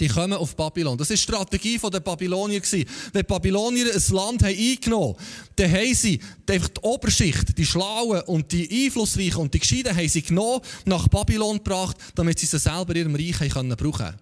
Die 0.00 0.08
kommen 0.08 0.32
auf 0.34 0.56
Babylon. 0.56 0.98
Das 0.98 1.10
war 1.10 1.16
die 1.16 1.22
Strategie 1.22 1.78
der 1.78 2.00
Babylonier. 2.00 2.62
Wenn 2.62 2.86
die 3.14 3.22
Babylonier 3.22 3.86
ein 3.94 4.14
Land 4.14 4.42
haben 4.42 4.56
eingenommen 4.56 5.14
haben, 5.16 5.24
dann 5.56 5.72
haben 5.72 5.94
sie 5.94 6.20
einfach 6.50 6.68
die 6.68 6.80
Oberschicht, 6.82 7.56
die 7.56 7.66
Schlauen 7.66 8.22
und 8.22 8.50
die 8.52 8.86
Einflussreichen 8.86 9.40
und 9.40 9.54
die 9.54 9.60
Gescheiden 9.60 9.96
haben 9.96 10.08
sie 10.08 10.22
genommen, 10.22 10.60
nach 10.84 11.08
Babylon 11.08 11.58
gebracht, 11.58 11.96
damit 12.14 12.38
sie 12.38 12.46
sie 12.46 12.58
selber 12.58 12.94
in 12.96 13.14
ihrem 13.14 13.14
Reich 13.14 13.52
können 13.52 13.76
brauchen 13.76 13.92
können. 13.92 14.18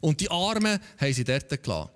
Und 0.00 0.20
die 0.20 0.30
Armen 0.30 0.78
haben 0.98 1.12
sie 1.12 1.24
dort 1.24 1.62
gelassen. 1.62 1.90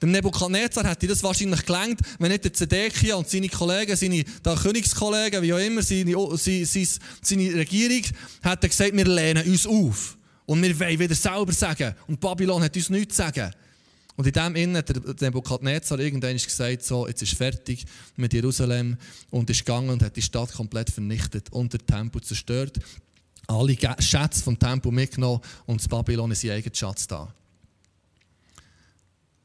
Dem 0.00 0.12
Nebukadnezar 0.12 0.88
hätte 0.88 1.08
das 1.08 1.22
wahrscheinlich 1.24 1.66
gelangt, 1.66 2.00
wenn 2.20 2.30
nicht 2.30 2.44
der 2.44 2.52
Zedekia 2.52 3.16
und 3.16 3.28
seine 3.28 3.48
Kollegen, 3.48 3.96
seine 3.96 4.24
da 4.44 4.54
Königskollegen, 4.54 5.42
wie 5.42 5.52
auch 5.52 5.58
immer, 5.58 5.82
seine, 5.82 6.14
seine, 6.36 6.86
seine 7.22 7.54
Regierung, 7.54 8.04
hätten 8.42 8.68
gesagt, 8.68 8.96
wir 8.96 9.04
lehnen 9.04 9.44
uns 9.50 9.66
auf. 9.66 10.17
Und 10.48 10.62
wir 10.62 10.80
wollen 10.80 10.98
wieder 10.98 11.14
selber 11.14 11.52
sagen. 11.52 11.94
Und 12.06 12.20
Babylon 12.20 12.62
hat 12.62 12.74
uns 12.74 12.88
nichts 12.88 13.16
zu 13.16 13.22
sagen. 13.22 13.50
Und 14.16 14.26
in 14.26 14.32
dem 14.32 14.56
Innen 14.56 14.76
hat 14.78 15.20
Nebukadnezar 15.20 15.98
irgendwann 15.98 16.38
gesagt, 16.38 16.82
so, 16.82 17.06
jetzt 17.06 17.20
ist 17.20 17.34
fertig 17.34 17.84
mit 18.16 18.32
Jerusalem 18.32 18.96
und 19.28 19.50
ist 19.50 19.66
gegangen 19.66 19.90
und 19.90 20.02
hat 20.02 20.16
die 20.16 20.22
Stadt 20.22 20.50
komplett 20.54 20.88
vernichtet 20.88 21.52
und 21.52 21.74
den 21.74 21.86
Tempel 21.86 22.22
zerstört. 22.22 22.80
Alle 23.46 23.76
Schätze 23.98 24.42
vom 24.42 24.58
Tempel 24.58 24.90
mitgenommen 24.90 25.42
und 25.66 25.82
das 25.82 25.86
Babylon 25.86 26.30
ist 26.30 26.40
sein 26.40 26.52
eigener 26.52 26.74
Schatz 26.74 27.06
da. 27.06 27.30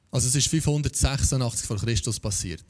Also 0.10 0.29
es 0.29 0.36
ist 0.36 0.48
586 0.48 1.67
vor 1.67 1.77
Christus 1.77 2.17
passiert. 2.17 2.63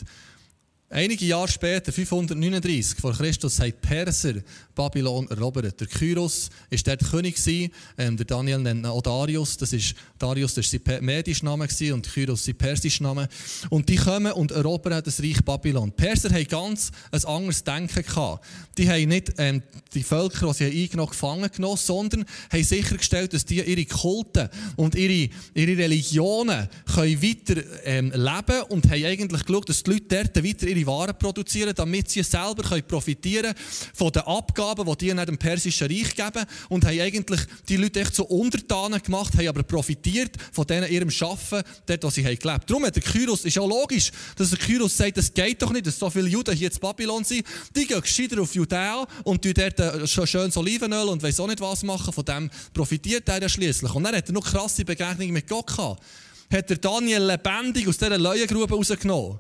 Einige 0.95 1.25
Jahre 1.25 1.47
später, 1.47 1.91
539 1.91 2.99
vor 3.01 3.13
Christus, 3.13 3.59
haben 3.59 3.73
Perser 3.81 4.35
Babylon 4.75 5.27
erobert. 5.31 5.79
Der 5.79 5.87
Kyros 5.87 6.51
war 6.69 6.79
dort 6.85 7.09
König. 7.09 7.71
Ähm, 7.97 8.15
der 8.15 8.27
Daniel 8.27 8.59
nennt 8.59 8.81
ihn 8.81 8.85
auch 8.85 9.01
Darius. 9.01 9.57
Das 9.57 9.73
ist, 9.73 9.95
Darius 10.19 10.55
war 10.55 10.63
sein 10.63 11.03
medischer 11.03 11.45
Name 11.45 11.67
und 11.93 12.13
Kyros 12.13 12.45
sein 12.45 12.55
persischer 12.55 13.01
Name. 13.05 13.27
Und 13.71 13.89
die 13.89 13.95
kommen 13.95 14.33
und 14.33 14.51
erobern 14.51 15.01
das 15.03 15.19
Reich 15.19 15.43
Babylon. 15.43 15.91
Die 15.97 16.03
Perser 16.03 16.29
hatten 16.29 16.47
ganz 16.47 16.91
ein 17.11 17.25
anderes 17.25 17.63
Denken. 17.63 18.03
Gehabt. 18.03 18.45
Die 18.77 18.87
haben 18.87 19.09
nicht 19.09 19.33
ähm, 19.39 19.63
die 19.95 20.03
Völker, 20.03 20.47
die 20.49 20.53
sie 20.53 20.83
eingenommen 20.83 21.09
gefangen 21.09 21.49
genommen, 21.51 21.77
sondern 21.77 22.23
haben 22.51 22.63
sichergestellt, 22.63 23.33
dass 23.33 23.45
die 23.45 23.61
ihre 23.61 23.85
Kulte 23.85 24.51
und 24.75 24.93
ihre, 24.93 25.31
ihre 25.55 25.77
Religionen 25.77 26.67
können 26.93 27.21
weiter 27.23 27.63
ähm, 27.83 28.11
leben 28.11 28.61
und 28.69 28.85
haben 28.91 29.05
eigentlich 29.05 29.43
geschaut, 29.43 29.69
dass 29.69 29.81
die 29.81 29.91
Leute 29.91 30.05
dort 30.07 30.43
weiter 30.43 30.67
ihre 30.67 30.82
Waren 30.85 31.17
produzieren, 31.17 31.73
damit 31.75 32.09
sie 32.09 32.23
selber 32.23 32.63
können 32.63 32.87
profitieren 32.87 33.53
von 33.93 34.11
den 34.11 34.23
Abgaben, 34.23 34.85
die 34.85 35.07
die 35.07 35.25
dem 35.25 35.37
persischen 35.37 35.87
Reich 35.87 36.15
geben 36.15 36.45
und 36.69 36.85
haben 36.85 36.99
eigentlich 36.99 37.41
die 37.67 37.77
Leute 37.77 38.01
echt 38.01 38.15
so 38.15 38.25
Untertanen 38.25 39.01
gemacht, 39.01 39.33
haben 39.35 39.47
aber 39.47 39.63
profitiert 39.63 40.35
von 40.51 40.65
denen 40.65 40.91
ihrem 40.91 41.11
Schaffen, 41.11 41.61
dort, 41.85 42.03
wo 42.03 42.09
sie 42.09 42.25
haben 42.25 42.37
gelebt. 42.37 42.69
Darum 42.69 42.85
hat 42.85 42.95
der 42.95 43.03
Kyros, 43.03 43.45
ist 43.45 43.55
ja 43.55 43.63
logisch, 43.63 44.11
dass 44.35 44.49
der 44.49 44.59
Kyros 44.59 44.95
sagt, 44.95 45.17
es 45.17 45.33
geht 45.33 45.61
doch 45.61 45.71
nicht, 45.71 45.87
dass 45.87 45.97
so 45.99 46.09
viele 46.09 46.27
Juden 46.27 46.55
hier 46.55 46.71
in 46.71 46.79
Babylon 46.79 47.23
sind. 47.23 47.45
Die 47.75 47.85
gehen 47.85 48.01
gescheiter 48.01 48.41
auf 48.41 48.53
Judäa 48.55 49.05
und 49.23 49.43
die 49.43 49.53
dort 49.53 49.79
äh, 49.79 50.07
schönes 50.07 50.57
Olivenöl 50.57 51.07
und 51.07 51.23
weiss 51.23 51.39
auch 51.39 51.47
nicht 51.47 51.61
was 51.61 51.83
machen. 51.83 52.13
Von 52.13 52.25
dem 52.25 52.49
profitiert 52.73 53.27
er 53.29 53.47
schließlich. 53.47 53.93
Und 53.93 54.03
dann 54.03 54.15
hat 54.15 54.27
er 54.27 54.33
noch 54.33 54.45
krasse 54.45 54.85
Begegnungen 54.85 55.33
mit 55.33 55.47
Gott 55.47 55.67
gehabt. 55.67 56.03
Hat 56.51 56.69
der 56.69 56.77
Daniel 56.77 57.23
lebendig 57.23 57.87
aus 57.87 57.97
dieser 57.97 58.17
Leuengrube 58.17 58.75
rausgenommen. 58.75 59.39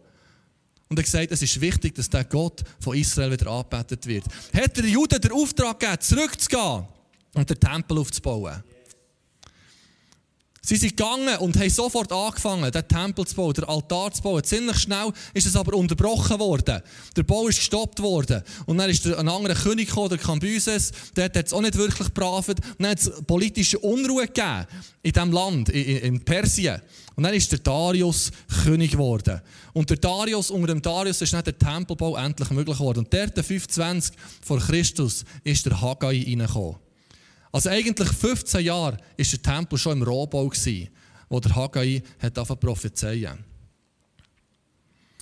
Und 0.93 0.99
er 0.99 1.03
gesagt, 1.05 1.31
es 1.31 1.41
ist 1.41 1.59
wichtig, 1.59 1.95
dass 1.95 2.07
der 2.07 2.23
Gott 2.23 2.61
von 2.79 2.95
Israel 2.95 3.31
wieder 3.31 3.47
angebetet 3.47 4.05
wird. 4.05 4.25
Hat 4.53 4.77
der 4.77 4.85
Juden 4.85 5.19
den 5.19 5.31
Auftrag 5.31 5.79
gegeben, 5.79 5.99
zurückzugehen 5.99 6.85
und 7.33 7.49
den 7.49 7.59
Tempel 7.59 7.97
aufzubauen. 7.97 8.63
Sie 10.61 10.75
sind 10.75 10.95
gegangen 10.95 11.35
und 11.37 11.57
haben 11.57 11.69
sofort 11.71 12.11
angefangen, 12.11 12.71
den 12.71 12.87
Tempel 12.87 13.25
zu 13.25 13.33
bauen, 13.33 13.55
den 13.55 13.63
Altar 13.63 14.13
zu 14.13 14.21
bauen. 14.21 14.43
Ziemlich 14.43 14.77
schnell 14.77 15.11
ist 15.33 15.47
es 15.47 15.55
aber 15.55 15.75
unterbrochen 15.75 16.37
worden. 16.37 16.83
Der 17.15 17.23
Bau 17.23 17.47
ist 17.47 17.57
gestoppt 17.57 17.99
worden. 17.99 18.43
Und 18.67 18.77
dann 18.77 18.91
ist 18.91 19.07
ein 19.07 19.27
anderer 19.27 19.55
König 19.55 19.87
gekommen, 19.87 20.09
der 20.09 20.19
Kambyses. 20.19 20.91
Der 21.15 21.25
hat 21.25 21.35
es 21.35 21.53
auch 21.53 21.61
nicht 21.61 21.75
wirklich 21.75 22.13
brav. 22.13 22.45
Dann 22.77 22.87
hat 22.87 22.99
es 22.99 23.11
politische 23.25 23.79
Unruhe 23.79 24.27
gegeben 24.27 24.67
in 25.01 25.11
diesem 25.11 25.31
Land, 25.31 25.69
in, 25.69 25.97
in 25.97 26.23
Persien. 26.23 26.79
Und 27.15 27.23
dann 27.23 27.33
ist 27.33 27.51
der 27.51 27.59
Darius 27.59 28.31
König 28.63 28.91
geworden. 28.91 29.41
Und 29.73 29.89
der 29.89 29.97
Darius, 29.97 30.49
unter 30.49 30.67
dem 30.67 30.81
Darius 30.81 31.21
ist 31.21 31.33
dann 31.33 31.43
der 31.43 31.57
Tempelbau 31.57 32.15
endlich 32.15 32.49
möglich 32.49 32.77
geworden. 32.77 32.99
Und 32.99 33.13
der 33.13 33.29
25 33.43 34.15
vor 34.41 34.59
Christus 34.59 35.23
ist 35.43 35.65
der 35.65 35.79
Haggai 35.79 36.23
reingekommen. 36.25 36.77
Also 37.51 37.69
eigentlich 37.69 38.09
15 38.09 38.65
Jahre 38.65 38.97
war 38.97 39.25
der 39.25 39.41
Tempel 39.41 39.77
schon 39.77 39.97
im 39.97 40.03
Rohbau, 40.03 40.51
wo 41.29 41.39
der 41.39 41.55
Haggai 41.55 42.01
hat 42.19 42.59
prophezeien 42.59 43.45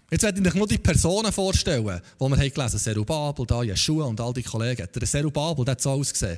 Jetzt 0.09 0.23
werde 0.23 0.41
ich 0.41 0.47
euch 0.47 0.55
nur 0.55 0.67
die 0.67 0.77
Personen 0.77 1.31
vorstellen, 1.31 1.85
die 1.85 2.19
wir 2.19 2.35
gelesen 2.35 2.57
haben. 2.59 2.77
Serubabel, 2.77 3.45
da 3.45 3.63
Jeschua 3.63 4.05
und 4.05 4.19
all 4.19 4.33
die 4.33 4.43
Kollegen. 4.43 4.85
Der 4.93 5.07
Serubabel, 5.07 5.63
der 5.63 5.71
hat 5.71 5.81
so 5.81 5.91
ausgesehen. 5.91 6.37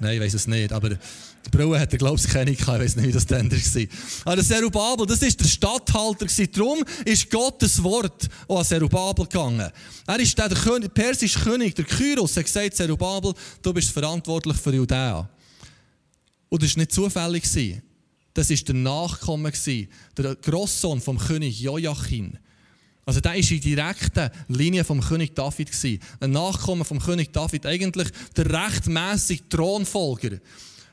Nein, 0.00 0.14
ich 0.14 0.20
weiß 0.20 0.34
es 0.34 0.46
nicht. 0.46 0.72
Aber 0.72 0.90
die 0.90 1.50
Brille 1.50 1.78
hat 1.78 1.92
er, 1.92 1.98
glaube 1.98 2.18
ich, 2.18 2.28
keine. 2.28 2.50
Ich 2.52 2.66
weiß 2.66 2.96
nicht, 2.96 3.08
wie 3.08 3.12
das 3.12 3.26
dann 3.26 3.50
war. 3.50 3.86
Aber 4.24 4.36
der 4.36 4.44
Serubabel, 4.44 5.06
das 5.06 5.22
war 5.22 5.28
der 5.30 5.44
Statthalter. 5.44 6.26
Darum 6.52 6.84
ist 7.04 7.30
Gottes 7.30 7.82
Wort 7.82 8.28
auch 8.46 8.58
an 8.58 8.64
Serubabel 8.64 9.26
gegangen. 9.26 9.70
Er 10.06 10.20
ist 10.20 10.38
der, 10.38 10.48
der 10.48 10.88
persische 10.88 11.40
König, 11.40 11.74
der 11.74 11.84
Kyros, 11.84 12.36
hat 12.36 12.44
gesagt, 12.44 12.76
Serubabel, 12.76 13.34
du 13.62 13.72
bist 13.72 13.90
verantwortlich 13.90 14.56
für 14.56 14.74
Judäa. 14.74 15.28
Und 16.48 16.62
das 16.62 16.76
war 16.76 16.80
nicht 16.80 16.92
zufällig. 16.92 17.42
Das 18.34 18.50
war 18.50 18.56
der 18.56 18.74
Nachkomme, 18.74 19.52
der 20.16 20.36
Grosssohn 20.36 21.00
vom 21.00 21.18
König 21.18 21.60
Joachim. 21.60 22.38
Also 23.08 23.20
der 23.22 23.32
war 23.32 23.36
in 23.38 23.60
direkter 23.62 24.30
Linie 24.48 24.84
vom 24.84 25.00
König 25.00 25.34
David. 25.34 25.70
Ein 26.20 26.30
Nachkommen 26.30 26.84
vom 26.84 26.98
König 26.98 27.32
David, 27.32 27.64
eigentlich 27.64 28.08
der 28.36 28.52
rechtmäßige 28.52 29.44
Thronfolger. 29.48 30.36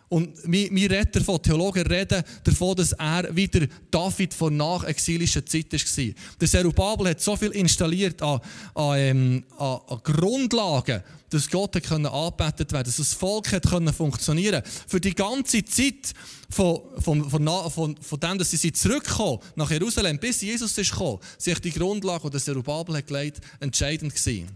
Und 0.07 0.37
wir, 0.43 0.69
wir 0.71 0.91
reden 0.91 1.11
davon, 1.13 1.41
Theologen 1.41 1.85
reden 1.87 2.23
davon, 2.43 2.75
dass 2.75 2.91
er 2.93 3.35
wieder 3.35 3.67
David 3.89 4.33
von 4.33 4.55
nachexilischen 4.55 5.45
Zeit 5.47 5.73
war. 5.73 6.13
Der 6.39 6.47
Zerubabel 6.47 7.09
hat 7.09 7.21
so 7.21 7.35
viel 7.35 7.51
installiert 7.51 8.21
an, 8.21 8.39
an, 8.75 8.97
ähm, 8.97 9.43
an, 9.57 9.79
an 9.87 9.99
Grundlagen, 10.03 11.01
dass 11.29 11.49
Gott 11.49 11.81
können 11.83 12.05
angebetet 12.05 12.71
werden 12.71 12.85
dass 12.85 12.97
das 12.97 13.13
Volk 13.13 13.51
hat 13.51 13.67
können 13.67 13.93
funktionieren 13.93 14.61
Für 14.87 15.01
die 15.01 15.15
ganze 15.15 15.65
Zeit 15.65 16.13
von, 16.49 16.81
von, 16.99 17.29
von, 17.29 17.71
von, 17.71 17.97
von 17.97 18.19
dem, 18.19 18.37
dass 18.37 18.51
sie 18.51 18.71
zurückkommen 18.71 19.39
nach 19.55 19.71
Jerusalem, 19.71 20.19
bis 20.19 20.41
Jesus 20.41 20.77
ist 20.77 20.91
gekommen, 20.91 21.19
sich 21.37 21.59
die 21.59 21.71
Grundlage, 21.71 22.25
die 22.25 22.29
der 22.29 22.41
Zerubabel 22.41 22.97
hat 22.97 23.07
gelegt, 23.07 23.41
entscheidend 23.59 24.13
gewesen. 24.13 24.51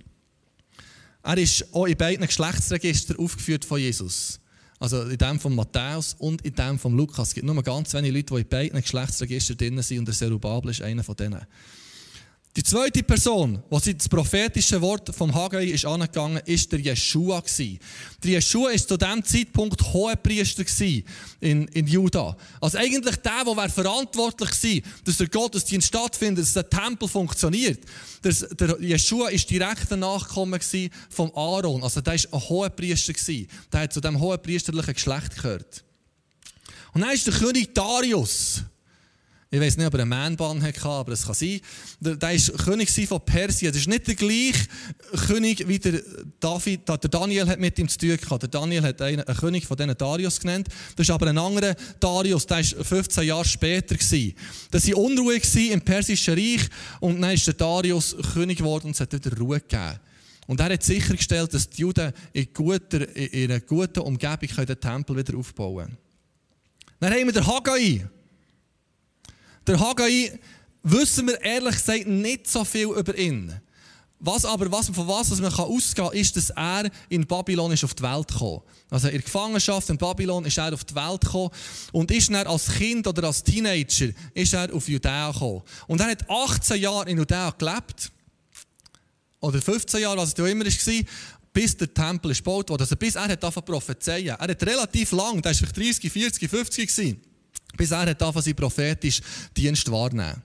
Er 1.24 1.38
ist 1.38 1.74
auch 1.74 1.86
in 1.86 1.98
beiden 1.98 2.26
Geschlechtsregistern 2.26 3.18
aufgeführt 3.18 3.66
von 3.66 3.80
Jesus. 3.80 4.40
Also 4.80 5.04
in 5.04 5.18
dem 5.18 5.40
von 5.40 5.56
Matthäus 5.56 6.16
und 6.18 6.42
in 6.44 6.56
dem 6.56 6.80
von 6.80 6.96
Lukas. 6.96 7.30
Es 7.30 7.34
gibt 7.34 7.46
nur 7.46 7.62
ganz 7.62 7.94
wenige 7.94 8.14
Leute, 8.14 8.34
die 8.34 8.42
in 8.42 8.48
beiden 8.48 8.82
Geschlechtsregistern 8.82 9.58
drin 9.58 9.82
sind 9.82 10.00
und 10.00 10.08
der 10.08 10.16
Zerubabel 10.16 10.72
ist 10.72 10.82
einer 10.82 11.04
von 11.04 11.16
denen. 11.16 11.42
Die 12.60 12.64
zweite 12.64 13.04
Person, 13.04 13.64
die 13.72 13.98
das 13.98 14.10
prophetische 14.10 14.82
Wort 14.82 15.16
vom 15.16 15.34
Haggai 15.34 15.64
ist 15.64 15.86
angegangen, 15.86 16.42
ist 16.44 16.70
der 16.70 16.82
Jeschua 16.82 17.42
Der 18.22 18.32
Jeschua 18.32 18.72
ist 18.72 18.90
zu 18.90 18.98
diesem 18.98 19.24
Zeitpunkt 19.24 19.82
Hohepriester 19.82 20.66
in, 21.40 21.70
in 21.70 21.88
Juda. 21.88 22.36
Also 22.60 22.78
eigentlich 22.78 23.16
der, 23.16 23.46
der 23.46 23.70
verantwortlich 23.70 24.50
war, 24.52 24.92
dass 25.06 25.16
der 25.16 25.30
Gottesdienst 25.30 25.88
stattfindet, 25.88 26.44
dass 26.44 26.52
der 26.52 26.70
Tempel 26.70 27.08
funktioniert. 27.08 27.80
Das, 28.24 28.40
der 28.40 28.76
Jeschua 28.82 29.30
ist 29.30 29.50
direkt 29.50 29.90
Nachkommen 29.92 30.60
vom 31.10 31.32
Aaron. 31.34 31.82
Also 31.82 32.02
der 32.02 32.16
ist 32.16 32.34
ein 32.34 32.42
Hohepriester 32.42 33.14
Der 33.72 33.80
hat 33.80 33.94
zu 33.94 34.02
dem 34.02 34.20
hohepriesterlichen 34.20 34.96
Geschlecht 34.96 35.38
gehört. 35.38 35.86
Und 36.92 37.04
dann 37.04 37.12
ist 37.12 37.26
der 37.26 37.36
König 37.36 37.74
Darius. 37.74 38.64
Ich 39.52 39.60
weiß 39.60 39.78
nicht, 39.78 39.88
ob 39.88 39.96
er 39.96 40.02
einen 40.02 40.10
Man-Ban 40.10 40.62
hatte, 40.62 40.86
aber 40.86 41.12
es 41.14 41.26
kann 41.26 41.34
sein. 41.34 41.60
Der, 42.00 42.22
war 42.22 42.58
König 42.64 42.92
von 43.08 43.20
Persien. 43.26 43.72
Das 43.72 43.82
ist 43.82 43.88
nicht 43.88 44.06
der 44.06 44.14
gleiche 44.14 44.68
König 45.26 45.68
wie 45.68 45.80
der 45.80 46.04
David. 46.40 46.88
Der 46.88 46.98
Daniel 46.98 47.48
hat 47.48 47.60
mit 47.60 47.80
ihm 47.80 47.90
zu 47.90 47.98
tun 47.98 48.16
gehabt. 48.16 48.44
Der 48.44 48.50
Daniel 48.50 48.84
hat 48.84 49.02
einen, 49.02 49.22
einen 49.22 49.38
König 49.38 49.66
von 49.66 49.76
diesen 49.76 49.98
Darius 49.98 50.40
genannt. 50.40 50.68
Das 50.96 51.08
ist 51.08 51.12
aber 51.12 51.28
ein 51.28 51.38
anderer 51.40 51.76
Darius, 52.00 52.46
der 52.46 52.58
war 52.58 52.64
15 52.64 53.24
Jahre 53.24 53.46
später. 53.46 53.96
Das 54.70 54.88
war 54.88 54.98
Unruhe 54.98 55.42
im 55.72 55.82
Persischen 55.82 56.36
Reich 56.36 56.70
und 57.00 57.20
dann 57.20 57.32
ist 57.32 57.48
der 57.48 57.56
Darius 57.56 58.16
König 58.34 58.60
geworden 58.60 58.86
und 58.86 58.92
es 58.92 59.00
hat 59.00 59.12
wieder 59.12 59.36
Ruhe 59.36 59.60
gegeben. 59.60 60.00
Und 60.46 60.60
er 60.60 60.74
hat 60.74 60.84
sichergestellt, 60.84 61.56
dass 61.56 61.68
die 61.68 61.82
Juden 61.82 62.14
in, 62.34 62.54
guter, 62.54 63.16
in 63.16 63.50
einer 63.50 63.62
guten 63.62 64.02
Umgebung 64.02 64.66
den 64.66 64.80
Tempel 64.80 65.18
wieder 65.18 65.36
aufbauen 65.36 65.86
können. 65.86 65.98
Dann 67.00 67.14
haben 67.14 67.26
wir 67.26 67.34
den 67.34 67.48
Haggai. 67.48 68.08
Der 69.68 69.80
Haggai 69.80 70.40
wissen 70.84 71.28
wir 71.28 71.42
ehrlich 71.42 71.76
gesagt 71.76 72.08
nicht 72.08 72.50
so 72.50 72.64
viel 72.64 72.88
über 72.88 73.18
ihn. 73.18 73.54
Was 74.22 74.44
aber, 74.44 74.70
was, 74.70 74.90
von 74.90 75.08
was 75.08 75.30
man 75.40 75.52
kann 75.52 75.66
ausgehen 75.66 76.10
kann, 76.10 76.18
ist, 76.18 76.36
dass 76.36 76.50
er 76.50 76.90
in 77.08 77.26
Babylon 77.26 77.72
ist 77.72 77.86
auf 77.86 77.94
die 77.94 78.04
Welt 78.04 78.28
gekommen 78.28 78.62
Also 78.90 79.08
in 79.08 79.14
der 79.14 79.22
Gefangenschaft 79.22 79.90
in 79.90 79.98
Babylon 79.98 80.44
ist 80.44 80.58
er 80.58 80.74
auf 80.74 80.84
die 80.84 80.94
Welt 80.94 81.22
gekommen 81.22 81.52
und 81.94 82.12
ist 82.12 82.30
dann 82.30 82.46
als 82.46 82.68
Kind 82.68 83.08
oder 83.08 83.28
als 83.28 83.42
Teenager 83.42 84.10
ist 84.34 84.54
er 84.54 84.74
auf 84.74 84.90
Judäa 84.90 85.32
gekommen. 85.32 85.62
Und 85.88 86.02
er 86.02 86.08
hat 86.08 86.30
18 86.30 86.82
Jahre 86.82 87.10
in 87.10 87.18
Judäa 87.18 87.52
gelebt. 87.52 88.12
Oder 89.40 89.62
15 89.62 90.02
Jahre, 90.02 90.18
was 90.18 90.34
es 90.34 90.40
auch 90.40 90.46
immer 90.46 90.66
war 90.66 91.04
bis 91.54 91.78
der 91.78 91.94
Tempel 91.94 92.34
gebaut 92.34 92.70
wurde. 92.70 92.84
Also 92.84 92.98
bis 92.98 93.16
er 93.16 93.30
hat 93.30 93.66
prophezeien. 93.66 94.28
Er 94.28 94.38
hat 94.38 94.64
relativ 94.64 95.14
lang, 95.14 95.42
der 95.42 95.52
war 95.52 95.56
vielleicht 95.56 95.78
30, 95.78 96.12
40, 96.12 96.50
50 96.50 96.88
gewesen 96.88 97.22
bis 97.78 97.92
er 97.92 98.06
hat 98.06 98.20
seinen 98.20 98.56
prophetischen 98.56 99.26
Dienst 99.56 99.90
wahrnehmen. 99.92 100.42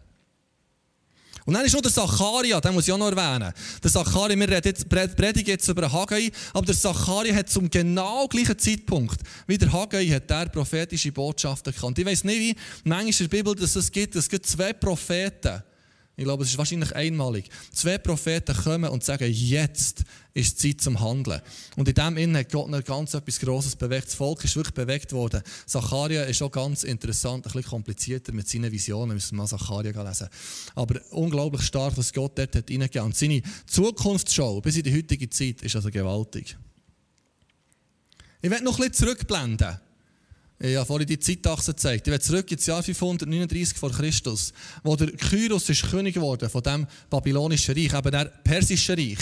Und 1.46 1.52
dann 1.52 1.66
ist 1.66 1.74
noch 1.74 1.82
der 1.82 1.92
Zacharia, 1.92 2.58
den 2.58 2.72
muss 2.72 2.88
ich 2.88 2.92
auch 2.92 2.98
noch 2.98 3.10
erwähnen. 3.10 3.52
Der 3.82 3.90
Zacharia, 3.90 4.38
wir 4.38 4.48
reden 4.48 4.62
jetzt, 4.64 4.88
predigen 4.88 5.46
jetzt 5.46 5.68
über 5.68 5.92
Haggai, 5.92 6.30
aber 6.54 6.64
der 6.64 6.74
Zacharia 6.74 7.34
hat 7.34 7.50
zum 7.50 7.68
genau 7.68 8.26
gleichen 8.28 8.58
Zeitpunkt 8.58 9.20
wie 9.46 9.58
der 9.58 9.70
Haggai 9.70 10.06
hat 10.06 10.30
der 10.30 10.46
prophetische 10.46 11.12
Botschaften 11.12 11.74
gekannt. 11.74 11.98
Ich 11.98 12.06
weiß 12.06 12.24
nicht, 12.24 12.38
wie 12.38 12.56
manchmal 12.84 13.08
in 13.08 13.16
der 13.18 13.28
Bibel 13.28 13.54
dass 13.54 13.76
es 13.76 13.92
gibt, 13.92 14.16
es 14.16 14.28
gibt 14.28 14.46
zwei 14.46 14.72
Propheten 14.72 15.62
Ich 16.16 16.24
glaube, 16.24 16.44
es 16.44 16.50
ist 16.50 16.58
wahrscheinlich 16.58 16.94
einmalig. 16.94 17.48
Zwei 17.72 17.98
Propheten 17.98 18.54
kommen 18.54 18.88
und 18.88 19.02
sagen, 19.02 19.30
jetzt 19.32 20.04
ist 20.32 20.60
Zeit 20.60 20.80
zum 20.80 21.00
Handeln. 21.00 21.40
Und 21.76 21.88
in 21.88 21.94
dem 21.94 22.16
Innen 22.16 22.36
hat 22.36 22.52
Gott 22.52 22.68
noch 22.68 22.84
ganz 22.84 23.14
etwas 23.14 23.40
Grosses 23.40 23.74
bewegt. 23.74 24.06
Das 24.06 24.14
Volk 24.14 24.44
ist 24.44 24.54
wirklich 24.54 24.74
bewegt 24.74 25.12
worden. 25.12 25.42
Zacharia 25.66 26.22
ist 26.24 26.40
auch 26.42 26.52
ganz 26.52 26.84
interessant, 26.84 27.46
ein 27.46 27.52
bisschen 27.52 27.68
komplizierter 27.68 28.32
mit 28.32 28.48
seinen 28.48 28.70
Visionen. 28.70 29.10
Wir 29.10 29.14
müssen 29.14 29.36
mal 29.36 29.48
Zacharia 29.48 30.02
lesen. 30.02 30.28
Aber 30.76 31.00
unglaublich 31.10 31.62
stark, 31.62 31.96
was 31.96 32.12
Gott 32.12 32.38
dort 32.38 32.54
hat 32.54 32.70
reingegeben. 32.70 33.06
Und 33.06 33.16
seine 33.16 33.42
Zukunftsschau 33.66 34.60
bis 34.60 34.76
in 34.76 34.84
die 34.84 34.96
heutige 34.96 35.28
Zeit 35.30 35.62
ist 35.62 35.74
also 35.74 35.90
gewaltig. 35.90 36.56
Ich 38.40 38.50
werde 38.50 38.62
noch 38.62 38.78
ein 38.78 38.88
bisschen 38.88 39.06
zurückblenden. 39.08 39.80
Ich 40.58 40.76
habe 40.76 40.86
vorhin 40.86 41.06
die 41.06 41.18
Zeitachse 41.18 41.72
gezeigt. 41.72 42.06
Ich 42.06 42.10
werde 42.10 42.24
zurück 42.24 42.50
ins 42.50 42.66
Jahr 42.66 42.82
539 42.82 43.76
vor 43.76 43.90
Christus, 43.90 44.52
wo 44.82 44.94
der 44.96 45.10
Kyros 45.12 45.68
ist 45.68 45.90
König 45.90 46.14
geworden 46.14 46.48
von 46.48 46.62
dem 46.62 46.86
babylonischen 47.10 47.74
Reich, 47.74 47.92
eben 47.92 48.10
der 48.10 48.26
persische 48.26 48.96
Reich. 48.96 49.18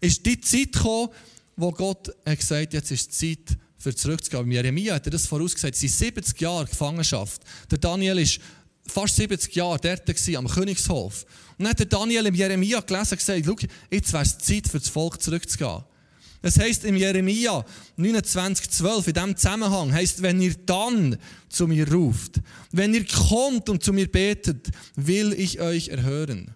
Ist 0.00 0.24
die 0.24 0.40
Zeit 0.40 0.72
gekommen, 0.72 1.10
wo 1.56 1.70
Gott 1.70 2.08
hat 2.24 2.38
gesagt 2.38 2.72
jetzt 2.72 2.90
ist 2.90 3.22
die 3.22 3.36
Zeit, 3.36 3.58
für 3.82 3.94
zurückzugehen. 3.94 4.50
Jeremia 4.50 4.94
hat 4.94 5.06
er 5.06 5.10
das 5.10 5.26
vorausgesagt. 5.26 5.74
Es 5.74 5.80
sind 5.80 5.90
70 5.90 6.40
Jahre 6.40 6.66
Gefangenschaft. 6.66 7.42
Der 7.70 7.78
Daniel 7.78 8.18
ist 8.18 8.40
fast 8.86 9.16
70 9.16 9.54
Jahre 9.54 9.78
dort 9.78 10.36
am 10.36 10.46
Königshof. 10.46 11.26
Und 11.58 11.64
dann 11.64 11.70
hat 11.70 11.80
der 11.80 11.86
Daniel 11.86 12.26
im 12.26 12.34
Jeremia 12.34 12.80
gelesen 12.80 13.14
und 13.14 13.18
gesagt, 13.18 13.68
jetzt 13.90 14.12
wäre 14.12 14.22
es 14.22 14.38
Zeit, 14.38 14.68
für 14.68 14.78
das 14.78 14.88
Volk 14.88 15.20
zurückzugehen. 15.20 15.82
Es 16.42 16.58
heißt 16.58 16.84
im 16.84 16.96
Jeremia 16.96 17.64
29,12 17.96 19.06
in 19.06 19.14
diesem 19.14 19.36
Zusammenhang, 19.36 19.92
heißt, 19.92 20.22
wenn 20.22 20.40
ihr 20.40 20.54
dann 20.66 21.16
zu 21.48 21.68
mir 21.68 21.90
ruft, 21.90 22.40
wenn 22.72 22.92
ihr 22.94 23.06
kommt 23.06 23.68
und 23.68 23.82
zu 23.82 23.92
mir 23.92 24.10
betet, 24.10 24.70
will 24.96 25.32
ich 25.32 25.60
euch 25.60 25.88
erhören. 25.88 26.52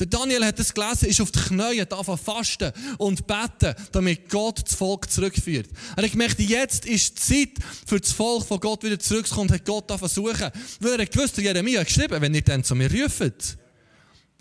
Der 0.00 0.06
Daniel 0.08 0.44
hat 0.44 0.58
es 0.58 0.74
gelesen, 0.74 1.08
ist 1.08 1.20
auf 1.20 1.30
die 1.30 1.38
Knie, 1.38 1.84
darf 1.88 2.08
fasten 2.20 2.72
und 2.98 3.28
beten, 3.28 3.74
damit 3.92 4.28
Gott 4.28 4.62
das 4.64 4.74
Volk 4.74 5.08
zurückführt. 5.08 5.68
Er 5.96 6.02
hat 6.02 6.10
gemerkt, 6.10 6.40
jetzt 6.40 6.84
ist 6.84 7.30
die 7.30 7.46
Zeit 7.46 7.64
für 7.86 8.00
das 8.00 8.10
Volk 8.10 8.44
von 8.44 8.58
Gott 8.58 8.82
wieder 8.82 8.98
zurückzukommen, 8.98 9.52
hat 9.52 9.64
Gott 9.64 9.88
da 9.88 9.96
versuchen. 9.96 10.50
Weil 10.80 10.98
er 10.98 11.06
gewusst, 11.06 11.38
Jeremia 11.38 11.80
hat 11.80 11.86
geschrieben, 11.86 12.20
wenn 12.20 12.34
ihr 12.34 12.42
dann 12.42 12.64
zu 12.64 12.74
mir 12.74 12.90
ruft. 12.90 13.56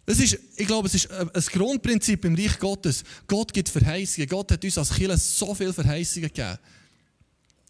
Das 0.05 0.19
ist, 0.19 0.37
ich 0.57 0.67
glaube, 0.67 0.87
es 0.87 0.95
ist 0.95 1.11
ein 1.11 1.41
Grundprinzip 1.51 2.25
im 2.25 2.35
Reich 2.35 2.59
Gottes. 2.59 3.03
Gott 3.25 3.53
gibt 3.53 3.69
Verheißungen. 3.69 4.27
Gott 4.27 4.51
hat 4.51 4.63
uns 4.63 4.77
als 4.77 4.93
Kirche 4.93 5.17
so 5.17 5.55
viele 5.55 5.71
Verheißungen 5.71 6.27
gegeben. 6.27 6.57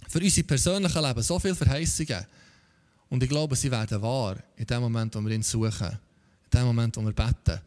Für 0.10 0.20
unser 0.20 0.44
persönliches 0.44 1.02
Leben 1.02 1.22
so 1.22 1.40
viele 1.40 1.56
Verheißungen. 1.56 2.26
Und 3.10 3.22
ich 3.22 3.30
glaube, 3.30 3.56
sie 3.56 3.70
werden 3.70 4.02
wahr 4.02 4.38
in 4.56 4.66
dem 4.66 4.82
Moment, 4.82 5.14
wo 5.14 5.22
wir 5.22 5.32
ihn 5.32 5.44
suchen. 5.44 5.90
In 6.46 6.60
dem 6.60 6.66
Moment, 6.66 6.98
wo 6.98 7.02
wir 7.02 7.14
beten. 7.14 7.62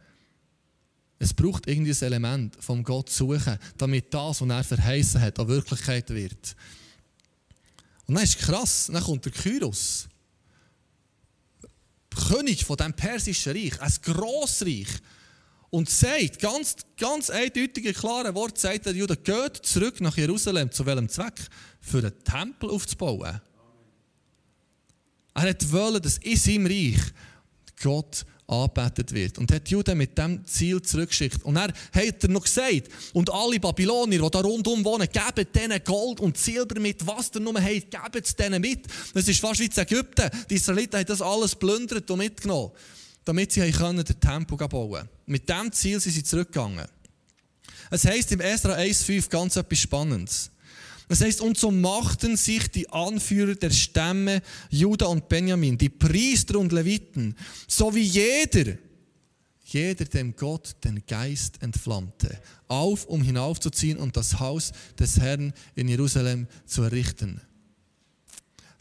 Es 1.19 1.33
braucht 1.33 1.69
irgendwie 1.69 1.93
ein 1.93 2.03
Element 2.03 2.57
vom 2.61 2.83
Gott 2.83 3.09
suchen, 3.09 3.59
damit 3.79 4.13
das, 4.13 4.41
was 4.41 4.49
er 4.49 4.65
verheißen 4.65 5.21
hat, 5.21 5.39
auch 5.39 5.49
Wirklichkeit 5.49 6.11
wird. 6.11 6.57
Und 8.07 8.17
dann 8.17 8.25
ist 8.25 8.39
krass, 8.39 8.91
dann 8.93 9.03
kommt 9.03 9.25
der 9.25 9.33
Kyros. 9.33 10.09
König 12.29 12.65
von 12.65 12.77
dem 12.77 12.93
persischen 12.93 13.53
Reich, 13.53 13.81
ein 13.81 13.93
Grossreich. 14.03 14.89
Und 15.71 15.91
sagt, 15.91 16.39
ganz, 16.39 16.77
ganz 16.97 17.29
eindeutige, 17.29 17.93
klare 17.93 18.35
Wort, 18.35 18.57
sagt 18.57 18.87
der 18.87 18.95
Jude, 18.95 19.17
geht 19.17 19.57
zurück 19.57 20.01
nach 20.01 20.17
Jerusalem. 20.17 20.71
Zu 20.71 20.87
welchem 20.87 21.09
Zweck? 21.09 21.35
Für 21.81 21.99
einen 21.99 22.25
Tempel 22.25 22.71
aufzubauen. 22.71 23.41
Er 25.35 25.55
wollte, 25.73 26.01
dass 26.01 26.19
in 26.19 26.37
seinem 26.37 26.67
Reich 26.67 27.01
Gott 27.83 28.25
angebetet 28.49 29.13
wird. 29.13 29.39
Und 29.39 29.53
hat 29.53 29.69
Jude 29.69 29.95
mit 29.95 30.17
diesem 30.17 30.45
Ziel 30.47 30.81
zurückgeschickt. 30.81 31.45
Und 31.45 31.57
er 31.57 31.73
hat 31.93 32.23
er 32.23 32.29
noch 32.29 32.45
gesagt, 32.45 32.89
und 33.13 33.31
alle 33.31 33.59
Babylonier, 33.59 34.23
die 34.23 34.31
da 34.31 34.41
rundum 34.41 34.85
wohnen, 34.85 35.09
geben 35.11 35.49
denen 35.55 35.83
Gold 35.85 36.21
und 36.21 36.39
Silber 36.39 36.81
mit, 36.81 37.07
was 37.07 37.31
ihr 37.35 37.41
nur 37.41 37.55
habt, 37.55 37.91
geben 37.91 38.23
es 38.23 38.37
denen 38.37 38.61
mit. 38.61 38.87
Das 39.15 39.27
ist 39.29 39.41
fast 39.41 39.61
wie 39.61 39.67
in 39.67 39.77
Ägypten. 39.77 40.31
Die 40.49 40.55
Israeliten 40.55 40.99
haben 40.99 41.07
das 41.07 41.23
alles 41.23 41.55
plündert 41.55 42.11
und 42.11 42.19
mitgenommen, 42.19 42.71
damit 43.25 43.53
sie 43.53 43.71
können 43.73 44.05
den 44.05 44.21
Tempel 44.21 44.57
bauen 44.57 44.93
können. 44.93 45.09
Mit 45.27 45.49
diesem 45.49 45.73
Ziel 45.73 46.01
sind 46.01 46.13
sie 46.13 46.23
zurückgegangen. 46.23 46.87
Es 47.91 48.05
heisst 48.05 48.33
im 48.33 48.41
Esra 48.41 48.75
1,5 48.75 49.29
ganz 49.29 49.57
etwas 49.57 49.79
Spannendes. 49.79 50.51
Das 51.09 51.21
heißt, 51.21 51.41
und 51.41 51.57
so 51.57 51.71
machten 51.71 52.37
sich 52.37 52.69
die 52.69 52.89
Anführer 52.91 53.55
der 53.55 53.71
Stämme 53.71 54.43
Juda 54.71 55.07
und 55.07 55.29
Benjamin, 55.29 55.79
die 55.79 55.89
Priester 55.89 56.59
und 56.59 56.73
Leviten, 56.73 57.37
so 57.69 57.95
wie 57.95 58.03
jeder, 58.03 58.77
jeder 59.65 60.05
dem 60.05 60.35
Gott 60.35 60.77
den 60.83 61.05
Geist 61.07 61.63
entflammte, 61.63 62.41
auf, 62.67 63.05
um 63.07 63.23
hinaufzuziehen 63.23 63.99
und 63.99 64.17
das 64.17 64.41
Haus 64.41 64.73
des 64.99 65.21
Herrn 65.21 65.53
in 65.77 65.89
Jerusalem 65.89 66.49
zu 66.67 66.83
errichten. 66.83 67.41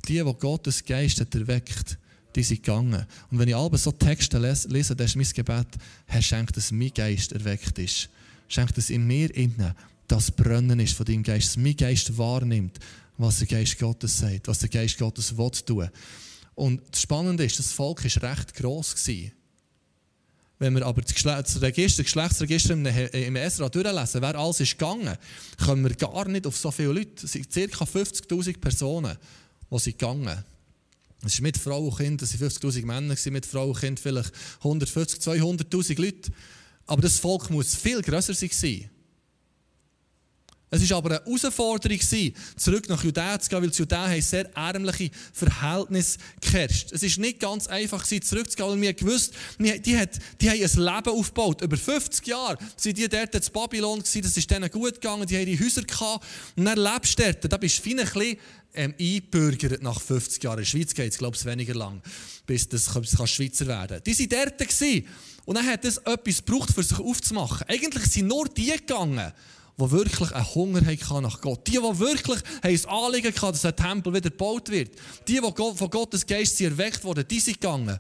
Die, 0.08 0.24
wo 0.26 0.34
Gottes 0.34 0.84
Geist 0.84 1.20
hat 1.22 1.34
erweckt, 1.36 1.98
die 2.36 2.44
sind 2.44 2.64
gegangen. 2.64 3.06
Und 3.32 3.40
wenn 3.40 3.48
ich 3.48 3.56
alle 3.56 3.78
so 3.78 3.92
Texte 3.92 4.38
lese, 4.38 4.68
lese 4.68 4.96
das 4.96 5.12
ist 5.12 5.16
mein 5.16 5.28
Gebet, 5.34 5.68
Herr, 6.06 6.22
schenk, 6.22 6.54
dass 6.54 6.72
mein 6.72 6.94
Geist 6.94 7.32
erweckt 7.32 7.80
ist. 7.80 8.10
Schenk, 8.48 8.74
dass 8.76 8.90
in 8.90 9.08
mir 9.08 9.34
innen 9.36 9.74
das 10.08 10.32
Brennen 10.32 10.80
ist 10.80 10.94
von 10.94 11.06
deinem 11.06 11.24
Geist, 11.24 11.50
dass 11.50 11.58
mein 11.58 11.76
Geist 11.76 12.18
wahrnimmt, 12.18 12.80
was 13.18 13.40
der 13.40 13.48
Geist 13.48 13.80
Gottes 13.80 14.20
sagt, 14.20 14.48
was 14.48 14.60
der 14.60 14.70
Geist 14.70 14.98
Gottes 14.98 15.38
will 15.38 15.52
tun. 15.52 15.90
Und 16.56 16.82
das 16.92 17.02
Spannende 17.02 17.44
ist, 17.44 17.60
das 17.60 17.72
Volk 17.72 18.04
war 18.04 18.30
recht 18.32 18.54
gross. 18.54 18.96
Wenn 20.58 20.74
wir 20.74 20.86
aber 20.86 21.02
das, 21.02 21.14
Register, 21.62 22.04
das 22.04 22.06
Geschlechtsregister 22.06 22.74
im 23.14 23.36
Esra 23.36 23.68
durchlesen, 23.68 24.22
wer 24.22 24.36
alles 24.36 24.62
ist 24.62 24.78
gegangen, 24.78 25.18
kommen 25.64 25.84
wir 25.84 25.96
gar 25.96 26.28
nicht 26.30 26.48
auf 26.48 26.56
so 26.56 26.72
viele 26.72 26.94
Leute. 26.94 27.26
Es 27.26 27.34
sind 27.34 27.52
ca. 27.52 27.84
50'000 27.84 28.60
Personen, 28.60 29.18
die 29.70 29.80
sind 29.80 30.00
gegangen. 30.00 30.44
Es 31.26 31.34
ist 31.34 31.42
mit 31.42 31.58
Frau 31.58 31.88
und 31.88 31.98
Kind, 31.98 32.22
es 32.22 32.40
waren 32.40 32.50
50'000 32.50 32.86
Männer, 32.86 33.16
mit 33.32 33.46
Frau 33.46 33.70
und 33.70 33.80
Kind 33.80 34.00
vielleicht 34.00 34.32
150'000, 34.62 35.20
200'000 35.22 36.02
Leute. 36.02 36.32
Aber 36.86 37.02
das 37.02 37.20
Volk 37.20 37.50
muss 37.50 37.76
viel 37.76 38.02
grösser 38.02 38.34
sein. 38.34 38.90
Es 40.76 40.90
war 40.90 40.98
aber 40.98 41.12
eine 41.12 41.26
Herausforderung, 41.26 42.00
zurück 42.58 42.90
nach 42.90 43.04
Judäa 43.04 43.40
zu 43.40 43.50
gehen, 43.50 43.62
weil 43.62 43.70
Judäa 43.70 44.08
haben 44.10 44.22
sehr 44.22 44.56
ärmliche 44.56 45.12
Verhältnisse 45.34 46.18
geherrscht. 46.42 46.92
Es 46.92 47.02
war 47.02 47.22
nicht 47.26 47.40
ganz 47.40 47.68
einfach, 47.68 48.06
zurückzugehen, 48.06 48.70
weil 48.70 48.82
wir 48.82 48.94
gewusst 48.94 49.34
die, 49.60 49.98
hat, 49.98 50.10
die 50.42 50.50
haben 50.50 50.62
ein 50.62 50.96
Leben 50.96 51.20
aufgebaut. 51.20 51.62
Über 51.62 51.78
50 51.78 52.28
Jahre 52.28 52.58
waren 52.58 52.94
die 52.94 53.08
dort 53.08 53.36
in 53.36 53.42
Babylon, 53.54 54.00
das 54.00 54.16
ist 54.16 54.52
denen 54.52 54.70
gut 54.70 54.96
gegangen, 54.96 55.26
die 55.26 55.38
haben 55.38 55.46
die 55.46 55.60
Häuser 55.60 55.84
gehabt. 55.84 56.26
Und 56.56 56.66
dann 56.66 56.78
lebst 56.78 57.20
du 57.20 57.24
dort, 57.24 57.52
da 57.52 57.58
bist 57.58 57.86
du 57.86 57.90
ein 57.90 57.96
bisschen 57.98 58.38
ähm, 58.76 58.94
eingebürgert 59.00 59.82
nach 59.82 60.02
50 60.02 60.44
Jahren. 60.44 60.60
In 60.60 60.64
der 60.64 60.70
Schweiz 60.70 60.94
geht 60.94 61.12
es, 61.12 61.18
glaube 61.18 61.36
ich, 61.36 61.46
weniger 61.46 61.74
lang, 61.74 62.02
bis 62.46 62.68
das 62.68 62.86
Schweizer 62.86 63.68
werden 63.68 64.02
Die 64.06 64.18
waren 64.18 64.30
dort. 64.30 64.58
Gewesen. 64.58 65.08
Und 65.46 65.56
dann 65.56 65.66
hat 65.66 65.86
es 65.86 65.98
etwas 65.98 66.44
gebraucht, 66.44 66.74
für 66.74 66.84
sich 66.84 67.00
aufzumachen. 67.00 67.68
Eigentlich 67.68 68.06
sind 68.06 68.28
nur 68.28 68.48
die 68.48 68.72
gegangen, 68.72 69.32
die 69.78 69.92
wirklich 69.92 70.32
einen 70.32 70.56
Hunger 70.56 70.86
hatten 70.86 71.24
nach 71.24 71.42
Gott. 71.42 71.68
Die, 71.68 71.72
die 71.72 72.00
wirklich 72.00 72.40
ein 72.62 72.86
Anliegen 72.86 73.34
hatten, 73.34 73.52
dass 73.52 73.66
ein 73.66 73.76
Tempel 73.76 74.14
wieder 74.14 74.30
gebaut 74.30 74.70
wird. 74.70 74.92
Die, 75.28 75.42
die 75.42 75.42
von 75.42 75.90
Gottes 75.90 76.26
Geist 76.26 76.60
erweckt 76.62 77.04
wurden, 77.04 77.28
die 77.28 77.40
sind 77.40 77.60
gegangen. 77.60 78.00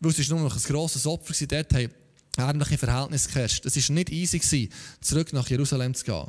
Weil 0.00 0.12
es 0.12 0.28
nur 0.28 0.40
noch 0.40 0.54
ein 0.54 0.62
grosses 0.62 1.06
Opfer 1.06 1.34
war, 1.34 1.46
dort 1.46 1.74
haben 1.74 1.90
ärmliche 2.36 2.78
Verhältnisse 2.78 3.28
geherrscht. 3.28 3.64
Es 3.66 3.76
war 3.76 3.94
nicht 3.94 4.10
easy, 4.10 4.70
zurück 5.00 5.32
nach 5.32 5.48
Jerusalem 5.48 5.94
zu 5.94 6.04
gehen. 6.04 6.26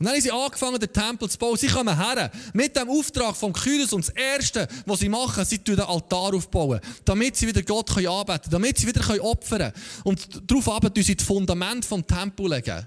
Und 0.00 0.06
dann 0.06 0.14
haben 0.14 0.22
sie 0.22 0.32
angefangen, 0.32 0.80
den 0.80 0.90
Tempel 0.90 1.28
zu 1.28 1.36
bauen. 1.36 1.58
Sie 1.58 1.66
kommen 1.66 1.94
her 1.94 2.30
mit 2.54 2.74
dem 2.74 2.88
Auftrag 2.88 3.36
vom 3.36 3.52
Kyros 3.52 3.92
und 3.92 4.08
das 4.08 4.14
Erste, 4.14 4.66
was 4.86 5.00
sie 5.00 5.10
machen, 5.10 5.44
sie 5.44 5.58
den 5.58 5.78
Altar 5.78 6.34
aufbauen, 6.34 6.80
damit 7.04 7.36
sie 7.36 7.46
wieder 7.46 7.62
Gott 7.62 7.90
anbeten 7.90 8.24
können, 8.24 8.50
damit 8.50 8.78
sie 8.78 8.86
wieder 8.86 9.02
opfern 9.22 9.58
können. 9.58 9.72
Und 10.04 10.50
darauf 10.50 10.70
arbeiten 10.70 11.02
sie 11.02 11.14
das 11.14 11.26
Fundament 11.26 11.84
vom 11.84 12.06
Tempel 12.06 12.48
legen. 12.48 12.86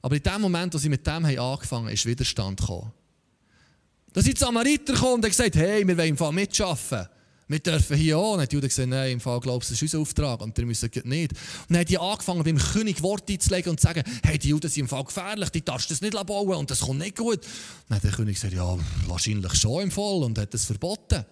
Aber 0.00 0.16
in 0.16 0.22
dem 0.22 0.40
Moment, 0.40 0.72
wo 0.72 0.78
sie 0.78 0.88
mit 0.88 1.06
dem 1.06 1.26
haben 1.26 1.38
angefangen 1.38 1.86
haben, 1.88 1.92
ist 1.92 2.06
Widerstand 2.06 2.58
gekommen. 2.58 2.90
Da 4.14 4.22
sind 4.22 4.38
die 4.38 4.40
Samariter 4.40 4.94
gekommen 4.94 5.14
und 5.16 5.24
haben 5.24 5.30
gesagt, 5.30 5.56
hey, 5.56 5.86
wir 5.86 6.18
wollen 6.18 6.34
mitarbeiten 6.34 7.08
wir 7.46 7.58
dürfen 7.58 7.96
hier 7.96 8.18
auch. 8.18 8.34
Und 8.34 8.40
hat 8.40 8.52
Judah 8.52 8.68
gesagt, 8.68 8.88
nein, 8.88 9.12
im 9.12 9.20
Fall 9.20 9.40
glaubst 9.40 9.70
du, 9.70 9.74
das 9.74 9.82
ist 9.82 9.94
unser 9.94 10.00
Auftrag 10.00 10.40
und 10.40 10.56
wir 10.56 10.66
müssen 10.66 10.90
nicht. 11.04 11.32
Und 11.32 11.38
dann 11.68 11.80
hat 11.80 11.88
die 11.88 11.98
angefangen, 11.98 12.42
beim 12.42 12.58
König 12.58 13.02
Worte 13.02 13.32
einzulegen 13.32 13.70
und 13.70 13.80
zu 13.80 13.86
sagen, 13.86 14.02
hey, 14.22 14.38
die 14.38 14.48
Juden 14.48 14.70
sind 14.70 14.82
im 14.82 14.88
Fall 14.88 15.04
gefährlich, 15.04 15.50
die 15.50 15.64
darfst 15.64 15.90
du 15.90 15.94
das 15.94 16.00
nicht 16.00 16.14
bauen 16.26 16.56
und 16.56 16.70
das 16.70 16.80
kommt 16.80 17.00
nicht 17.00 17.16
gut. 17.16 17.40
Dann 17.88 17.96
hat 17.96 18.04
der 18.04 18.12
König 18.12 18.36
gesagt, 18.36 18.54
ja, 18.54 18.78
wahrscheinlich 19.06 19.54
schon 19.54 19.82
im 19.82 19.90
Fall 19.90 20.22
und 20.22 20.38
hat 20.38 20.54
das 20.54 20.64
verboten. 20.64 21.24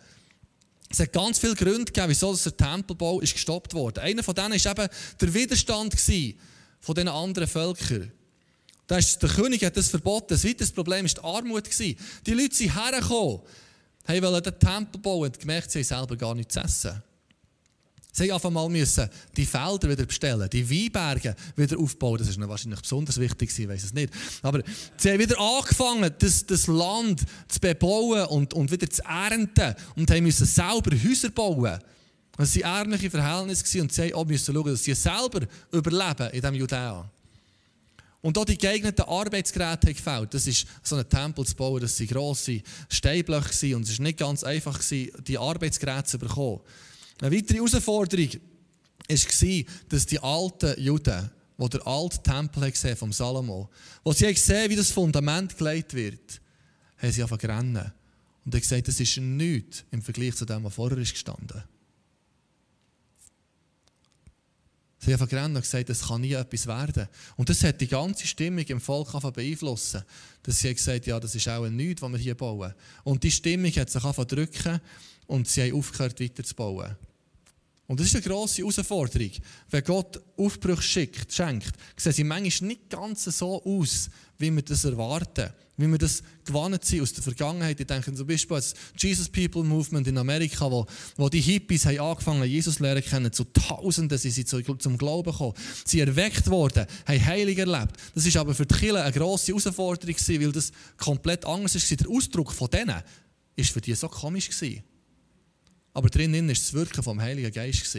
Es 0.91 1.01
hat 1.01 1.13
ganz 1.13 1.39
viele 1.39 1.55
Gründe 1.55 1.87
gegeben, 1.87 2.11
wieso 2.11 2.37
der 2.37 2.55
Tempelbau 2.55 3.21
ist 3.21 3.33
gestoppt 3.33 3.73
wurde. 3.73 4.03
Einer 4.03 4.23
von 4.23 4.35
denen 4.35 4.63
war 4.63 4.79
eben 4.79 4.89
der 5.21 5.35
Widerstand 5.35 5.95
von 6.81 6.95
den 6.95 7.09
anderen 7.09 7.49
Völkern. 7.49 8.13
der 8.91 9.29
König 9.31 9.65
hat 9.65 9.77
das 9.79 9.89
verboten. 9.89 10.27
Das 10.29 10.45
weiteres 10.45 10.71
Problem 10.71 11.07
war 11.07 11.15
die 11.15 11.25
Armut. 11.25 11.71
Die 11.81 12.33
Leute 12.35 12.55
sind 12.55 12.75
hergekommen, 12.75 13.41
haben 14.05 14.23
wollen 14.23 14.43
den 14.43 14.59
Tempel 14.59 15.01
bauen 15.01 15.25
und 15.25 15.39
gemerkt, 15.39 15.71
sie 15.71 15.79
haben 15.81 15.85
selber 15.85 16.17
gar 16.17 16.35
nichts 16.35 16.55
zu 16.55 16.61
essen. 16.61 17.03
Sie 18.15 18.25
mussten 18.25 18.35
einfach 18.35 18.51
mal 18.51 18.69
die 19.37 19.47
Felder 19.47 19.89
wieder 19.89 20.05
bestellen, 20.05 20.47
die 20.51 20.69
Weinberge 20.69 21.35
wieder 21.57 21.79
aufbauen. 21.79 22.19
Das 22.19 22.29
ist 22.29 22.39
wahrscheinlich 22.39 22.83
besonders 22.83 23.19
wichtig, 23.19 23.59
ich 23.59 23.67
weiß 23.67 23.85
es 23.85 23.95
nicht. 23.95 24.13
Aber 24.43 24.63
sie 24.99 25.11
haben 25.11 25.19
wieder 25.19 25.41
angefangen, 25.41 26.13
das, 26.19 26.45
das 26.45 26.67
Land 26.67 27.23
zu 27.49 27.59
bebauen 27.59 28.27
und, 28.27 28.53
und 28.53 28.71
wieder 28.71 28.91
zu 28.91 29.03
ernten. 29.05 29.75
Und 29.97 30.11
haben 30.11 30.25
müssen 30.25 30.45
selber 30.45 30.91
Häuser 30.95 31.31
bauen. 31.31 31.79
Das 32.37 32.55
waren 32.57 32.77
ärmliche 32.77 33.11
Verhältnisse 33.11 33.81
und 33.81 33.93
sie 33.93 34.13
mussten 34.13 34.55
schauen, 34.55 34.67
dass 34.67 34.85
sie 34.85 34.95
selber 34.95 35.47
überleben 35.71 36.31
in 36.33 36.41
diesem 36.41 36.55
Judäa. 36.55 37.11
Und 38.23 38.39
auch 38.39 38.45
die 38.45 38.57
geeigneten 38.57 39.03
Arbeitsgeräte 39.03 39.89
haben 39.89 39.95
gefällt. 39.95 40.35
Das 40.35 40.47
ist 40.47 40.67
so 40.83 40.95
ein 40.97 41.09
Tempel 41.09 41.45
zu 41.45 41.57
bauen, 41.57 41.81
das 41.81 41.99
waren 41.99 42.07
grosse 42.07 42.63
Steinblöcke 42.89 43.77
und 43.77 43.83
es 43.83 43.99
war 43.99 44.05
nicht 44.05 44.19
ganz 44.19 44.45
einfach, 44.45 44.81
die 44.91 45.39
Arbeitsgeräte 45.39 46.05
zu 46.05 46.19
bekommen. 46.19 46.61
Eine 47.21 47.37
weitere 47.37 47.59
Herausforderung 47.59 48.29
war, 49.09 49.65
dass 49.89 50.07
die 50.07 50.21
alten 50.21 50.81
Juden, 50.81 51.31
die 51.59 51.69
der 51.69 51.87
alte 51.87 52.23
Tempel 52.23 52.71
gesehen 52.71 52.97
vom 52.97 53.13
Salomo, 53.13 53.69
wo 54.05 54.13
sie 54.13 54.33
gesehen 54.33 54.71
wie 54.71 54.77
das 54.77 54.93
Fundament 54.93 55.59
gelegt 55.59 55.93
wird, 55.93 56.41
haben 56.99 57.13
sie 57.13 57.23
angefangen 57.23 57.41
zu 57.41 57.49
rennen. 57.49 57.93
Und 58.45 58.55
haben 58.55 58.61
gesagt, 58.61 58.89
das 58.89 59.01
ist 59.01 59.17
nichts 59.19 59.85
im 59.91 60.03
Vergleich 60.03 60.37
zu 60.37 60.45
dem, 60.45 60.65
was 60.65 60.75
vorher 60.75 60.99
ist. 60.99 61.25
Sie 65.05 65.13
haben 65.13 65.29
gerannt 65.29 65.57
und 65.57 65.63
gesagt, 65.63 65.91
es 65.91 66.07
kann 66.07 66.21
nie 66.21 66.33
etwas 66.33 66.67
werden. 66.67 67.09
Und 67.37 67.49
das 67.49 67.65
hat 67.65 67.81
die 67.81 67.89
ganze 67.89 68.25
Stimmung 68.25 68.65
im 68.65 68.81
Volk 68.81 69.11
beeinflussen. 69.33 70.03
Dass 70.45 70.61
sie 70.61 70.73
gesagt 70.73 71.07
ja, 71.07 71.19
das 71.19 71.35
ist 71.35 71.49
auch 71.49 71.69
nichts, 71.69 72.03
was 72.03 72.13
wir 72.13 72.19
hier 72.19 72.37
bauen. 72.37 72.73
Und 73.03 73.25
die 73.25 73.31
Stimmung 73.33 73.73
hat 73.73 73.91
sich 73.91 74.03
drücken 74.03 74.81
und 75.27 75.49
sie 75.49 75.63
haben 75.63 75.75
aufgehört, 75.75 76.21
weiter 76.21 76.45
zu 76.45 76.55
bauen. 76.55 76.97
Und 77.89 77.99
das 77.99 78.07
ist 78.07 78.15
eine 78.15 78.23
grosse 78.23 78.63
Herausforderung. 78.63 79.31
Wenn 79.71 79.85
Gott 79.85 80.21
Aufbruch 80.37 80.81
schickt, 80.81 81.33
schenkt, 81.33 81.73
sehen 81.97 82.13
sie 82.13 82.25
manchmal 82.25 82.69
nicht 82.69 82.89
ganz 82.89 83.25
so 83.25 83.63
aus, 83.65 84.09
wie 84.39 84.51
wir 84.51 84.63
das 84.63 84.85
erwarten. 84.85 85.51
Wie 85.77 85.89
wir 85.89 85.99
das 85.99 86.23
gewohnt 86.45 86.85
sind 86.85 87.01
aus 87.01 87.13
der 87.13 87.23
Vergangenheit. 87.23 87.81
Ich 87.81 87.87
denke 87.87 88.15
zum 88.15 88.27
Beispiel 88.27 88.57
an 88.57 88.63
das 88.63 88.75
Jesus 88.97 89.29
People 89.29 89.65
Movement 89.65 90.07
in 90.07 90.19
Amerika, 90.19 90.71
wo, 90.71 90.87
wo 91.17 91.29
die 91.29 91.41
Hippies 91.41 91.87
haben 91.87 91.99
angefangen 91.99 92.45
Jesus 92.45 92.79
lernen 92.79 93.03
kennen. 93.03 93.33
Zu 93.33 93.45
Tausenden 93.45 94.17
sind 94.19 94.33
sie 94.33 94.45
zum 94.45 94.99
Glauben 94.99 95.33
gekommen. 95.33 95.55
Sie 95.85 96.01
erweckt 96.01 96.49
worden, 96.51 96.87
haben 97.07 97.27
Heilig 97.27 97.59
erlebt. 97.59 97.97
Das 98.15 98.27
ist 98.27 98.37
aber 98.37 98.55
für 98.55 98.67
die 98.67 98.75
Kirche 98.75 99.03
eine 99.03 99.13
grosse 99.13 99.49
Herausforderung, 99.49 100.17
weil 100.17 100.53
das 100.53 100.73
komplett 100.99 101.45
anders 101.45 101.75
war. 101.75 101.97
Der 101.97 102.09
Ausdruck 102.09 102.53
von 102.53 102.71
denen 102.71 103.03
war 103.57 103.65
für 103.65 103.81
die 103.81 103.95
so 103.95 104.09
komisch. 104.09 104.51
Gewesen. 104.51 104.85
Aber 105.95 106.09
drinnen 106.09 106.47
war 106.47 106.55
das 106.55 106.73
Wirken 106.73 107.03
vom 107.03 107.21
Heiligen 107.21 107.53
Geist. 107.53 107.97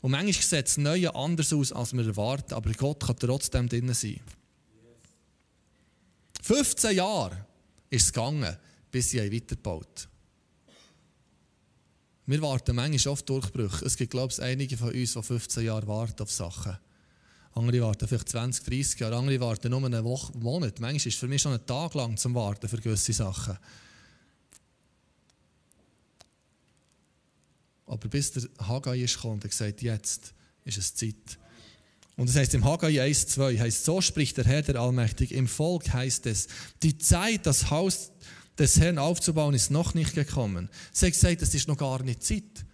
Und 0.00 0.10
manchmal 0.10 0.32
sieht 0.32 0.66
das 0.66 0.78
Neue 0.78 1.14
anders 1.14 1.52
aus, 1.52 1.72
als 1.72 1.92
wir 1.92 2.06
erwarten, 2.06 2.54
aber 2.54 2.72
Gott 2.72 3.00
kann 3.00 3.16
trotzdem 3.16 3.68
drinnen 3.68 3.94
sein. 3.94 4.20
15 6.42 6.96
Jahre 6.96 7.46
ist 7.88 8.06
es 8.06 8.12
gegangen, 8.12 8.56
bis 8.90 9.10
sie 9.10 9.20
weitergebaut 9.20 10.08
Wir 12.26 12.42
warten 12.42 12.74
manchmal 12.74 13.12
oft 13.12 13.28
Durchbrüche. 13.28 13.84
Es 13.84 13.96
gibt, 13.96 14.10
glaube 14.10 14.32
ich, 14.32 14.42
einige 14.42 14.76
von 14.76 14.92
uns, 14.92 15.12
die 15.12 15.22
15 15.22 15.64
Jahre 15.64 15.86
warten 15.86 16.22
auf 16.22 16.32
Sachen. 16.32 16.76
Andere 17.54 17.82
warten 17.82 18.08
vielleicht 18.08 18.30
20, 18.30 18.64
30 18.64 19.00
Jahre, 19.00 19.16
andere 19.16 19.38
warten 19.38 19.70
nur 19.70 19.84
eine 19.84 20.02
Woche, 20.02 20.32
einen 20.32 20.42
Monat. 20.42 20.80
Manchmal 20.80 20.96
ist 20.96 21.06
es 21.06 21.14
für 21.14 21.28
mich 21.28 21.42
schon 21.42 21.52
ein 21.52 21.66
Tag 21.66 21.94
lang 21.94 22.16
zum 22.16 22.34
Warten 22.34 22.68
für 22.68 22.78
gewisse 22.78 23.12
Sachen. 23.12 23.58
Aber 27.92 28.08
bis 28.08 28.32
der 28.32 28.44
Haggai 28.58 29.02
ist 29.02 29.16
gekommen 29.16 29.34
und 29.34 29.44
gesagt, 29.44 29.82
jetzt 29.82 30.32
ist 30.64 30.78
es 30.78 30.94
Zeit. 30.94 31.38
Und 32.16 32.26
das 32.26 32.36
heißt 32.36 32.54
im 32.54 32.64
Haggai 32.64 33.02
1, 33.02 33.26
2 33.26 33.58
heißt, 33.58 33.84
so 33.84 34.00
spricht 34.00 34.38
der 34.38 34.46
Herr 34.46 34.62
der 34.62 34.76
Allmächtige. 34.76 35.34
Im 35.34 35.46
Volk 35.46 35.92
heißt 35.92 36.24
es, 36.24 36.48
die 36.82 36.96
Zeit, 36.96 37.44
das 37.44 37.68
Haus 37.68 38.10
des 38.58 38.80
Herrn 38.80 38.96
aufzubauen, 38.96 39.52
ist 39.52 39.70
noch 39.70 39.92
nicht 39.92 40.14
gekommen. 40.14 40.70
Sie 40.90 41.04
hat 41.04 41.12
gesagt, 41.12 41.42
es 41.42 41.54
ist 41.54 41.68
noch 41.68 41.76
gar 41.76 42.02
nicht 42.02 42.22
Zeit. 42.22 42.64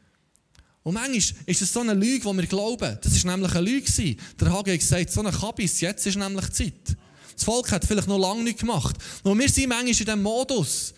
Und 0.85 0.95
manchmal 0.95 1.43
ist 1.47 1.63
es 1.63 1.73
so 1.73 1.81
eine 1.81 1.95
Lüge, 1.95 2.31
die 2.31 2.37
wir 2.37 2.47
glauben. 2.47 2.99
Das 3.03 3.13
ist 3.13 3.25
nämlich 3.25 3.53
eine 3.57 3.69
Lüge. 3.69 4.17
Der 4.41 4.53
Haggai 4.53 4.75
hat 4.75 4.81
gesagt, 4.81 5.11
so 5.11 5.19
eine 5.19 5.33
Kabis, 5.33 5.81
jetzt 5.81 6.07
ist 6.07 6.17
nämlich 6.17 6.49
Zeit. 6.51 6.97
Das 7.35 7.43
Volk 7.43 7.73
hat 7.73 7.85
vielleicht 7.85 8.07
noch 8.07 8.19
lange 8.19 8.45
nicht 8.45 8.61
gemacht. 8.61 8.97
Und 9.25 9.37
wir 9.37 9.49
sind 9.49 9.69
manchmal 9.69 9.89
in 9.89 9.97
diesem 9.97 10.23
Modus, 10.23 10.95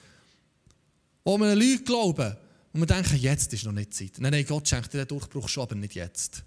wo 1.25 1.39
wir 1.39 1.47
eine 1.47 1.55
Lüge 1.55 1.85
glauben. 1.85 2.37
Und 2.73 2.81
wir 2.81 2.87
denken, 2.87 3.17
jetzt 3.17 3.53
ist 3.53 3.65
noch 3.65 3.73
nicht 3.73 3.95
Zeit. 3.95 4.13
Nein, 4.19 4.33
nein, 4.33 4.47
Gott 4.47 4.69
schenkt 4.69 4.93
dir 4.93 5.05
den 5.05 5.09
Durchbruch 5.09 5.49
schon, 5.49 5.65
aber 5.65 5.75
nicht 5.75 5.95
jetzt. 5.95 6.45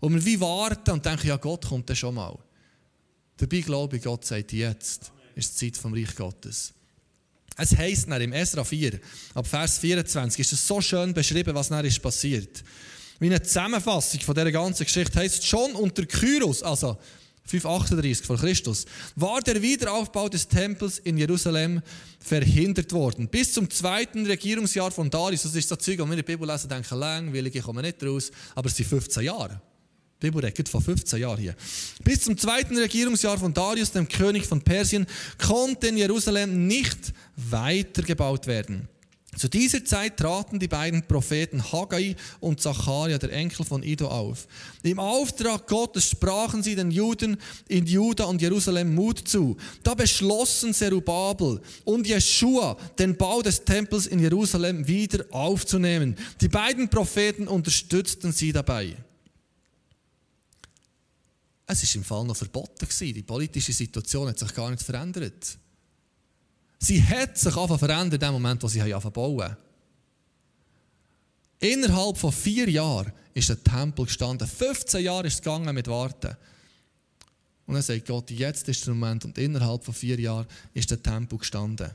Und 0.00 0.14
wir 0.14 0.24
wie 0.24 0.40
warten 0.40 0.90
und 0.90 1.06
denken, 1.06 1.28
ja, 1.28 1.36
Gott 1.36 1.66
kommt 1.66 1.88
dann 1.88 1.96
schon 1.96 2.14
mal. 2.14 2.36
Dabei 3.36 3.60
glaube 3.60 3.96
ich, 3.96 4.02
Gott 4.02 4.24
sagt, 4.24 4.52
jetzt 4.52 5.12
ist 5.34 5.60
die 5.60 5.72
Zeit 5.72 5.80
vom 5.80 5.94
Reich 5.94 6.14
Gottes. 6.14 6.72
Es 7.56 7.76
heisst 7.76 8.10
dann 8.10 8.20
im 8.20 8.32
Esra 8.32 8.64
4, 8.64 9.00
ab 9.34 9.46
Vers 9.46 9.78
24, 9.78 10.40
ist 10.40 10.52
es 10.52 10.66
so 10.66 10.80
schön 10.80 11.14
beschrieben, 11.14 11.54
was 11.54 11.68
dann 11.68 11.84
ist 11.84 12.02
passiert. 12.02 12.62
Wie 13.18 13.26
eine 13.26 13.40
Zusammenfassung 13.40 14.20
von 14.20 14.34
dieser 14.34 14.52
ganzen 14.52 14.84
Geschichte 14.84 15.18
heisst, 15.18 15.46
schon 15.46 15.72
unter 15.72 16.04
Kyros, 16.04 16.62
also 16.62 16.98
538 17.46 18.26
vor 18.26 18.36
Christus, 18.36 18.84
war 19.14 19.40
der 19.40 19.62
Wiederaufbau 19.62 20.28
des 20.28 20.48
Tempels 20.48 20.98
in 20.98 21.16
Jerusalem 21.16 21.80
verhindert 22.18 22.92
worden. 22.92 23.28
Bis 23.28 23.52
zum 23.52 23.70
zweiten 23.70 24.26
Regierungsjahr 24.26 24.90
von 24.90 25.08
Darius, 25.08 25.42
das 25.42 25.54
ist 25.54 25.68
so 25.68 25.76
Zeug, 25.76 25.98
wenn 25.98 26.10
wir 26.10 26.16
der 26.16 26.22
Bibel 26.24 26.48
lesen, 26.48 26.68
denken, 26.68 26.98
langweilig, 26.98 27.54
ich 27.54 27.62
komme 27.62 27.82
nicht 27.82 28.02
raus, 28.02 28.30
aber 28.54 28.68
es 28.68 28.76
sind 28.76 28.88
15 28.88 29.22
Jahre. 29.22 29.60
Die 30.20 30.26
Bibel 30.26 30.42
redet 30.42 30.68
von 30.68 30.82
15 30.82 31.20
Jahren 31.20 31.38
hier. 31.38 31.54
Bis 32.02 32.22
zum 32.22 32.38
zweiten 32.38 32.76
Regierungsjahr 32.78 33.38
von 33.38 33.52
Darius, 33.52 33.92
dem 33.92 34.08
König 34.08 34.46
von 34.46 34.62
Persien, 34.62 35.06
konnte 35.38 35.88
in 35.88 35.98
Jerusalem 35.98 36.66
nicht 36.66 37.12
weitergebaut 37.36 38.46
werden. 38.46 38.88
Zu 39.36 39.48
dieser 39.48 39.84
Zeit 39.84 40.16
traten 40.16 40.58
die 40.58 40.68
beiden 40.68 41.06
Propheten 41.06 41.62
Haggai 41.72 42.16
und 42.40 42.60
Zacharia, 42.60 43.18
der 43.18 43.32
Enkel 43.32 43.66
von 43.66 43.82
Ido, 43.82 44.08
auf. 44.08 44.48
Im 44.82 44.98
Auftrag 44.98 45.66
Gottes 45.66 46.08
sprachen 46.08 46.62
sie 46.62 46.74
den 46.74 46.90
Juden 46.90 47.36
in 47.68 47.86
Juda 47.86 48.24
und 48.24 48.40
Jerusalem 48.40 48.94
Mut 48.94 49.28
zu. 49.28 49.56
Da 49.82 49.94
beschlossen 49.94 50.72
Zerubabel 50.72 51.60
und 51.84 52.06
Jeschua, 52.06 52.76
den 52.98 53.16
Bau 53.16 53.42
des 53.42 53.64
Tempels 53.64 54.06
in 54.06 54.20
Jerusalem 54.20 54.86
wieder 54.88 55.24
aufzunehmen. 55.30 56.16
Die 56.40 56.48
beiden 56.48 56.88
Propheten 56.88 57.46
unterstützten 57.46 58.32
sie 58.32 58.52
dabei. 58.52 58.96
Es 61.66 61.82
ist 61.82 61.94
im 61.96 62.04
Fall 62.04 62.24
noch 62.24 62.36
verboten 62.36 62.86
Die 63.00 63.22
politische 63.22 63.72
Situation 63.72 64.28
hat 64.28 64.38
sich 64.38 64.54
gar 64.54 64.70
nicht 64.70 64.82
verändert. 64.82 65.58
Sie 66.78 67.02
hat 67.02 67.38
sich 67.38 67.56
einfach 67.56 67.78
verändert 67.78 68.22
in 68.22 68.28
dem 68.28 68.32
Moment, 68.32 68.62
wo 68.62 68.68
sie 68.68 68.80
angefangen 68.80 69.12
bauen. 69.12 69.56
Innerhalb 71.58 72.18
von 72.18 72.32
vier 72.32 72.68
Jahren 72.68 73.12
ist 73.34 73.48
der 73.48 73.62
Tempel 73.62 74.04
gestanden. 74.04 74.46
15 74.46 75.02
Jahre 75.02 75.26
ist 75.26 75.34
es 75.34 75.42
gegangen 75.42 75.74
mit 75.74 75.88
Warten. 75.88 76.36
Und 77.66 77.74
dann 77.74 77.82
sagt 77.82 78.06
Gott, 78.06 78.30
jetzt 78.30 78.68
ist 78.68 78.86
der 78.86 78.94
Moment 78.94 79.24
und 79.24 79.38
innerhalb 79.38 79.84
von 79.84 79.94
vier 79.94 80.20
Jahren 80.20 80.46
ist 80.74 80.90
der 80.90 81.02
Tempel 81.02 81.38
gestanden. 81.38 81.90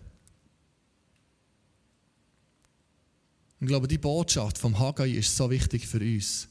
Ich 3.61 3.67
glaube, 3.67 3.87
die 3.87 3.99
Botschaft 3.99 4.57
vom 4.57 4.77
Haggai 4.77 5.09
ist 5.11 5.35
so 5.35 5.49
wichtig 5.49 5.87
für 5.87 5.99
uns. 5.99 6.47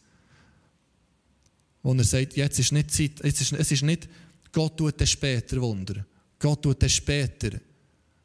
Wo 1.83 1.93
er 1.93 2.05
sagt, 2.05 2.37
jetzt 2.37 2.59
ist 2.59 2.73
nicht 2.73 2.93
Zeit, 2.93 3.25
jetzt 3.25 3.41
ist, 3.41 3.53
es 3.53 3.73
ist 3.73 3.83
nicht, 3.83 4.09
Gott 4.53 4.77
tut 4.77 5.01
es 5.01 5.11
später 5.11 5.61
Wunder. 5.61 6.07
Gott 6.39 6.63
tut 6.63 6.83
es 6.83 6.93
später 6.93 7.59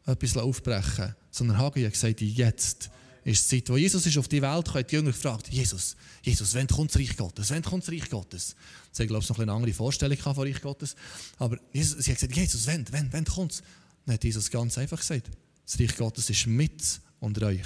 etwas 0.05 0.37
aufbrechen, 0.37 1.15
sondern 1.31 1.57
Haggai 1.57 1.83
hat 1.85 1.93
gesagt, 1.93 2.21
jetzt 2.21 2.89
ist 3.23 3.51
die 3.51 3.63
Zeit, 3.63 3.69
wo 3.69 3.77
Jesus 3.77 4.05
ist 4.05 4.17
auf 4.17 4.27
die 4.27 4.41
Welt 4.41 4.71
kam, 4.71 4.85
die 4.85 4.95
Jünger 4.95 5.11
gefragt, 5.11 5.47
Jesus, 5.49 5.95
Jesus, 6.21 6.53
wann 6.53 6.67
kommt 6.67 6.93
das 6.93 7.01
Reich 7.01 7.17
Gottes? 7.17 7.49
Wann 7.49 7.63
kommt 7.63 7.83
das 7.83 7.91
Reich 7.91 8.09
Gottes? 8.09 8.55
Sie 8.91 9.01
haben, 9.01 9.07
glaube 9.07 9.23
ich, 9.23 9.29
noch 9.29 9.39
eine 9.39 9.51
andere 9.51 9.73
Vorstellung 9.73 10.17
von 10.17 10.37
Reich 10.37 10.61
Gottes. 10.61 10.95
Aber 11.39 11.57
Jesus, 11.73 12.03
sie 12.05 12.11
hat 12.11 12.19
gesagt, 12.19 12.35
Jesus, 12.35 12.67
wann, 12.67 12.85
wann, 12.91 13.11
wann 13.11 13.25
kommt 13.25 13.53
es? 13.53 13.63
Dann 14.05 14.13
hat 14.13 14.23
Jesus 14.23 14.51
ganz 14.51 14.77
einfach 14.77 14.99
gesagt, 14.99 15.31
das 15.65 15.79
Reich 15.79 15.95
Gottes 15.97 16.29
ist 16.29 16.45
mit 16.45 17.01
unter 17.19 17.47
euch. 17.47 17.65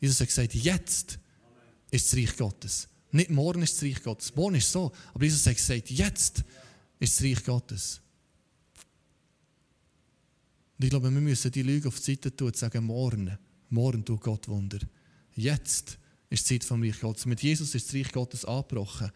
Jesus 0.00 0.20
hat 0.20 0.28
gesagt, 0.28 0.54
jetzt 0.54 1.18
ist 1.90 2.12
das 2.12 2.18
Reich 2.18 2.36
Gottes. 2.36 2.88
Nicht 3.12 3.30
morgen 3.30 3.62
ist 3.62 3.76
das 3.76 3.82
Reich 3.82 4.02
Gottes. 4.02 4.34
Morgen 4.34 4.56
ist 4.56 4.72
so. 4.72 4.92
Aber 5.12 5.24
Jesus 5.24 5.46
hat 5.46 5.56
gesagt, 5.56 5.90
jetzt 5.90 6.42
ist 6.98 7.16
das 7.18 7.24
Reich 7.24 7.44
Gottes. 7.44 8.00
Und 10.84 10.88
ich 10.88 10.90
glaube, 10.90 11.10
wir 11.10 11.20
müssen 11.22 11.50
die 11.50 11.62
Lüge 11.62 11.88
auf 11.88 11.98
die 11.98 12.12
Seite 12.12 12.36
tun 12.36 12.48
und 12.48 12.56
sagen, 12.56 12.84
morgen, 12.84 13.38
morgen 13.70 14.04
tut 14.04 14.20
Gott 14.20 14.46
Wunder. 14.48 14.78
Jetzt 15.34 15.96
ist 16.28 16.50
die 16.50 16.58
Zeit 16.58 16.68
vom 16.68 16.82
Reich 16.82 17.00
Gottes. 17.00 17.24
Mit 17.24 17.42
Jesus 17.42 17.74
ist 17.74 17.88
das 17.88 17.94
Reich 17.94 18.12
Gottes 18.12 18.44
angebrochen. 18.44 19.10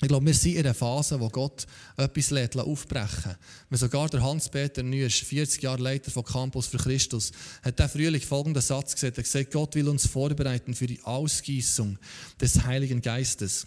Ich 0.00 0.06
glaube, 0.06 0.24
wir 0.24 0.34
sind 0.34 0.52
in 0.52 0.58
einer 0.60 0.72
Phase, 0.72 1.18
wo 1.18 1.28
Gott 1.30 1.66
etwas 1.96 2.30
lädt, 2.30 2.56
aufbrechen 2.56 3.34
Wenn 3.70 3.78
sogar 3.80 4.08
der 4.08 4.22
Hans-Peter 4.22 4.84
Nüsch, 4.84 5.24
40 5.24 5.64
Jahre 5.64 5.82
Leiter 5.82 6.12
von 6.12 6.22
Campus 6.22 6.68
für 6.68 6.78
Christus, 6.78 7.32
hat 7.64 7.76
der 7.76 7.88
frühling 7.88 8.20
folgenden 8.20 8.62
Satz 8.62 8.94
gesagt. 8.94 9.18
Er 9.18 9.24
hat 9.24 9.32
gesagt, 9.32 9.50
Gott 9.50 9.74
will 9.74 9.88
uns 9.88 10.06
vorbereiten 10.06 10.74
für 10.74 10.86
die 10.86 11.02
Ausgießung 11.02 11.98
des 12.40 12.62
Heiligen 12.62 13.02
Geistes. 13.02 13.66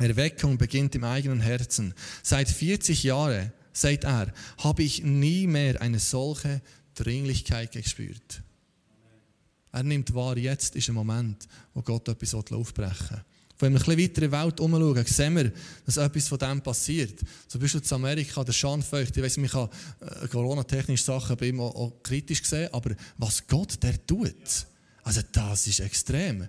Erweckung 0.00 0.58
beginnt 0.58 0.96
im 0.96 1.04
eigenen 1.04 1.42
Herzen. 1.42 1.94
Seit 2.24 2.50
40 2.50 3.04
Jahren, 3.04 3.52
sagt 3.76 4.04
er, 4.04 4.32
habe 4.58 4.82
ich 4.82 5.02
nie 5.02 5.46
mehr 5.46 5.80
eine 5.80 5.98
solche 5.98 6.60
Dringlichkeit 6.94 7.72
gespürt. 7.72 8.42
Er 9.72 9.82
nimmt 9.82 10.14
wahr, 10.14 10.38
jetzt 10.38 10.74
ist 10.74 10.88
ein 10.88 10.94
Moment, 10.94 11.46
wo 11.74 11.82
Gott 11.82 12.08
etwas 12.08 12.34
aufbrechen 12.34 13.10
will. 13.10 13.24
Wenn 13.58 13.72
wir 13.72 13.80
ein 13.80 13.84
bisschen 13.84 14.02
weiter 14.02 14.22
in 14.22 14.30
die 14.30 14.36
Welt 14.36 14.60
umschauen, 14.60 15.06
sehen 15.06 15.36
wir, 15.36 15.52
dass 15.84 15.96
etwas 15.96 16.28
von 16.28 16.38
dem 16.38 16.60
passiert. 16.60 17.20
Bist 17.58 17.74
du 17.74 17.78
in 17.78 17.92
Amerika, 17.92 18.44
der 18.44 18.52
Schanfeucht, 18.52 19.16
ich 19.16 19.22
weiss, 19.22 19.36
ich 19.38 19.54
habe 19.54 19.70
äh, 20.00 20.28
Corona-technische 20.28 21.04
Sachen 21.04 21.36
bei 21.36 21.48
ihm 21.48 21.60
auch 21.60 21.92
kritisch 22.02 22.42
gesehen, 22.42 22.72
aber 22.72 22.94
was 23.16 23.46
Gott 23.46 23.82
der 23.82 24.04
tut, 24.06 24.66
also 25.02 25.20
das 25.32 25.66
ist 25.66 25.80
extrem. 25.80 26.48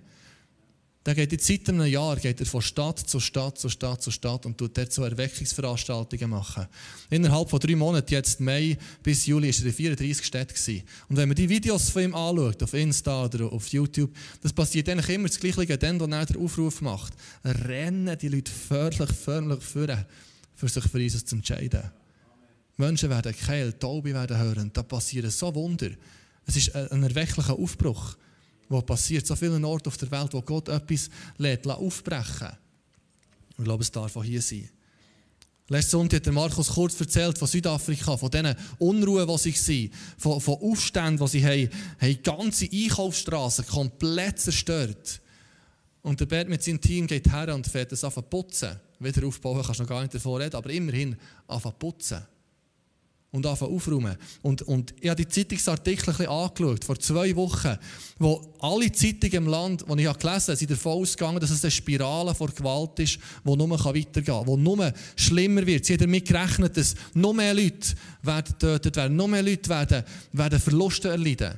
Der 1.08 1.14
geht 1.14 1.32
in 1.32 1.38
Zeit 1.38 1.66
einem 1.70 1.86
Jahr 1.86 2.16
geht 2.16 2.38
er 2.38 2.44
von 2.44 2.60
Stadt 2.60 2.98
zu 2.98 3.18
Stadt 3.18 3.56
zu 3.56 3.70
Stadt 3.70 4.02
zu 4.02 4.10
Stadt 4.10 4.44
und 4.44 4.58
tut 4.58 4.76
dort 4.76 4.92
so 4.92 5.04
Erweckungsveranstaltungen 5.04 6.28
machen. 6.28 6.66
Innerhalb 7.08 7.48
von 7.48 7.58
drei 7.60 7.76
Monaten, 7.76 8.12
jetzt 8.12 8.40
Mai 8.40 8.76
bis 9.02 9.24
Juli, 9.24 9.48
ist 9.48 9.60
er 9.60 9.68
in 9.68 9.72
34 9.72 10.26
Städten. 10.26 10.82
Und 11.08 11.16
wenn 11.16 11.30
man 11.30 11.34
die 11.34 11.48
Videos 11.48 11.88
von 11.88 12.02
ihm 12.02 12.14
anschaut, 12.14 12.62
auf 12.62 12.74
Insta 12.74 13.24
oder 13.24 13.50
auf 13.50 13.68
YouTube, 13.68 14.14
das 14.42 14.52
passiert 14.52 14.90
eigentlich 14.90 15.08
immer 15.08 15.28
das 15.28 15.40
Gleiche, 15.40 15.78
dann, 15.78 15.98
wo 15.98 16.04
er 16.04 16.26
den 16.26 16.36
Aufruf 16.36 16.82
macht, 16.82 17.14
rennen 17.42 18.18
die 18.18 18.28
Leute 18.28 18.52
förmlich, 18.52 19.10
förmlich 19.12 19.62
führen, 19.62 20.04
für 20.56 20.68
sich 20.68 20.84
für 20.84 21.00
Jesus 21.00 21.24
zu 21.24 21.36
entscheiden. 21.36 21.90
Menschen 22.76 23.08
werden 23.08 23.32
geheilt, 23.32 23.80
Taube 23.80 24.12
werden 24.12 24.36
hören, 24.36 24.70
da 24.74 24.82
passieren 24.82 25.30
so 25.30 25.54
Wunder. 25.54 25.88
Es 26.44 26.56
ist 26.56 26.76
ein 26.76 27.02
erwecklicher 27.02 27.58
Aufbruch 27.58 28.18
was 28.68 28.84
passiert. 28.84 29.26
So 29.26 29.36
vielen 29.36 29.64
Orten 29.64 29.88
auf 29.88 29.96
der 29.96 30.10
Welt, 30.10 30.32
wo 30.32 30.42
Gott 30.42 30.68
etwas 30.68 31.10
lädt, 31.38 31.66
aufbrechen 31.66 32.50
Ich 33.56 33.64
glaube, 33.64 33.82
es 33.82 33.90
darf 33.90 34.16
auch 34.16 34.24
hier 34.24 34.42
sein. 34.42 34.68
Letzten 35.70 35.90
Sonntag 35.90 36.16
hat 36.20 36.26
der 36.26 36.32
Markus 36.32 36.68
kurz 36.68 36.98
erzählt 36.98 37.36
von 37.36 37.46
Südafrika, 37.46 38.16
von 38.16 38.30
diesen 38.30 38.56
Unruhen, 38.78 39.28
die 39.28 39.50
sie 39.50 39.90
waren, 39.90 39.98
von, 40.16 40.40
von 40.40 40.54
Aufständen, 40.62 41.26
die 41.26 41.30
sie 41.30 41.44
haben, 41.44 41.70
haben 42.00 42.22
ganze 42.22 42.68
Einkaufsstraßen 42.72 43.66
komplett 43.66 44.40
zerstört. 44.40 45.20
Und 46.00 46.20
der 46.20 46.26
Bert 46.26 46.48
mit 46.48 46.62
seinem 46.62 46.80
Team 46.80 47.06
geht 47.06 47.30
her 47.30 47.54
und 47.54 47.66
fährt 47.66 47.92
es 47.92 48.02
an 48.02 48.12
putzen. 48.30 48.80
Wieder 48.98 49.26
aufbauen 49.26 49.62
kannst 49.62 49.80
du 49.80 49.82
noch 49.82 49.90
gar 49.90 50.00
nicht 50.00 50.14
davon 50.14 50.40
reden, 50.40 50.56
aber 50.56 50.70
immerhin 50.70 51.16
an 51.46 51.60
putzen 51.78 52.22
und 53.30 53.44
anfangen 53.44 53.74
aufräumen. 53.74 54.16
Und, 54.40 54.62
und 54.62 54.94
ich 55.00 55.10
habe 55.10 55.22
die 55.22 55.28
Zeitungsartikel 55.28 56.10
ein 56.10 56.16
bisschen 56.16 56.32
angeschaut, 56.32 56.84
vor 56.84 56.98
zwei 56.98 57.36
Wochen, 57.36 57.76
wo 58.18 58.54
alle 58.60 58.90
Zeitungen 58.90 59.34
im 59.34 59.46
Land, 59.48 59.84
die 59.86 60.02
ich 60.02 60.18
gelesen 60.18 60.46
habe, 60.48 60.56
sind 60.56 60.70
davon 60.70 61.02
ausgegangen, 61.02 61.40
dass 61.40 61.50
es 61.50 61.62
eine 61.62 61.70
Spirale 61.70 62.34
vor 62.34 62.48
Gewalt 62.48 62.98
ist, 63.00 63.18
die 63.44 63.56
nur 63.56 63.70
weitergehen 63.70 64.24
kann, 64.24 64.46
die 64.46 64.56
nur 64.56 64.92
schlimmer 65.16 65.66
wird. 65.66 65.84
Sie 65.84 65.92
haben 65.94 66.00
damit 66.00 66.26
gerechnet, 66.26 66.76
dass 66.76 66.94
noch 67.14 67.34
mehr 67.34 67.52
Leute 67.52 67.94
werden 68.22 68.54
getötet 68.58 68.96
werden, 68.96 69.16
noch 69.16 69.28
mehr 69.28 69.42
Leute 69.42 69.68
werden, 69.68 70.04
werden 70.32 70.58
Verluste 70.58 71.10
erleiden. 71.10 71.54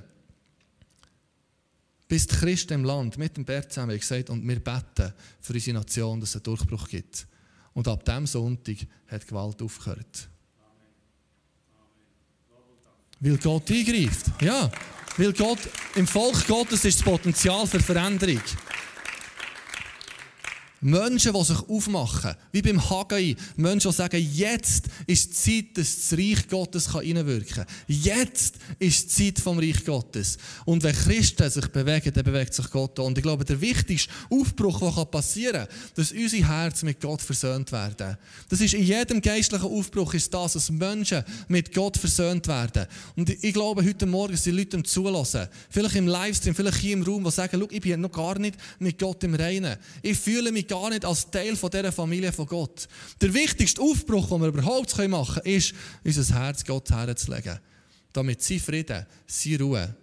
Bis 2.09 2.26
die 2.26 2.35
Christen 2.35 2.72
im 2.72 2.85
Land 2.85 3.16
mit 3.16 3.37
dem 3.37 3.44
Bert 3.44 3.72
zusammen 3.72 3.96
gesagt 3.96 4.30
und 4.30 4.46
wir 4.46 4.59
beten 4.59 5.12
für 5.40 5.52
unsere 5.52 5.78
Nation, 5.78 6.18
dass 6.18 6.30
es 6.30 6.35
einen 6.37 6.42
Durchbruch 6.42 6.88
gibt. 6.88 7.28
Und 7.72 7.87
ab 7.87 8.04
diesem 8.04 8.26
Sonntag 8.26 8.78
hat 9.06 9.28
Gewalt 9.28 9.62
aufgehört. 9.62 10.28
Weil 13.20 13.37
Gott 13.37 13.70
eingreift. 13.70 14.26
Ja, 14.40 14.70
weil 15.18 15.33
Gott, 15.35 15.59
im 15.94 16.06
Volk 16.06 16.46
Gottes 16.46 16.85
ist 16.87 17.00
das 17.00 17.04
Potenzial 17.04 17.66
für 17.66 17.80
Veränderung. 17.80 18.40
Menschen, 20.80 21.34
die 21.34 21.44
sich 21.44 21.58
aufmachen, 21.68 22.34
wie 22.52 22.62
beim 22.62 22.90
Haggai, 22.90 23.36
Menschen, 23.56 23.90
die 23.90 23.96
sagen, 23.96 24.30
jetzt 24.32 24.84
ist 25.06 25.46
die 25.46 25.72
Zeit, 25.72 25.78
dass 25.78 26.08
das 26.08 26.18
Reich 26.18 26.48
Gottes 26.48 26.92
hineinwirken 26.92 27.56
kann. 27.56 27.66
Jetzt 27.86 28.54
ist 28.78 29.18
die 29.18 29.34
Zeit 29.34 29.44
vom 29.44 29.58
Reich 29.58 29.84
Gottes. 29.84 30.38
Und 30.64 30.82
wenn 30.82 30.94
Christen 30.94 31.50
sich 31.50 31.66
bewegen, 31.66 32.12
dann 32.14 32.24
bewegt 32.24 32.54
sich 32.54 32.70
Gott 32.70 32.98
auch. 32.98 33.06
Und 33.06 33.18
ich 33.18 33.22
glaube, 33.22 33.44
der 33.44 33.60
wichtigste 33.60 34.10
Aufbruch, 34.30 34.94
der 34.94 35.04
passieren 35.04 35.66
kann, 35.66 35.68
dass 35.96 36.12
unser 36.12 36.48
Herz 36.48 36.82
mit 36.82 37.00
Gott 37.00 37.20
versöhnt 37.20 37.70
werden. 37.72 38.16
Das 38.48 38.60
ist 38.60 38.72
in 38.72 38.84
jedem 38.84 39.20
geistlichen 39.20 39.66
Aufbruch 39.66 40.14
ist 40.14 40.32
das, 40.32 40.54
dass 40.54 40.70
Menschen 40.70 41.24
mit 41.48 41.74
Gott 41.74 41.98
versöhnt 41.98 42.48
werden. 42.48 42.86
Und 43.16 43.28
ich 43.28 43.52
glaube, 43.52 43.84
heute 43.84 44.06
Morgen 44.06 44.36
sind 44.36 44.56
Leute 44.56 44.82
zulassen. 44.82 45.46
Vielleicht 45.68 45.96
im 45.96 46.08
Livestream, 46.08 46.54
vielleicht 46.54 46.78
hier 46.78 46.94
im 46.94 47.02
Raum, 47.02 47.24
die 47.24 47.30
sagen, 47.30 47.62
ich 47.70 47.80
bin 47.82 48.00
noch 48.00 48.12
gar 48.12 48.38
nicht 48.38 48.56
mit 48.78 48.98
Gott 48.98 49.22
im 49.24 49.34
Reinen. 49.34 49.76
Ich 50.00 50.18
fühle 50.18 50.50
mich 50.52 50.69
gar 50.70 50.88
nicht 50.90 51.04
als 51.04 51.30
Teil 51.30 51.56
von 51.56 51.70
dieser 51.70 51.92
Familie 51.92 52.33
von 52.33 52.46
Gott. 52.46 52.88
Der 53.20 53.35
wichtigste 53.35 53.83
Aufbruch, 53.83 54.28
den 54.28 54.40
wir 54.40 54.48
überhaupt 54.48 54.96
machen 55.09 55.42
können, 55.42 55.56
ist, 55.56 55.74
unser 56.04 56.35
Herz 56.35 56.64
Gott 56.64 56.90
herzulegen. 56.90 57.59
Damit 58.12 58.42
sein 58.42 58.61
Frieden, 58.61 59.06
seine 59.26 59.59
Ruhe 59.59 59.94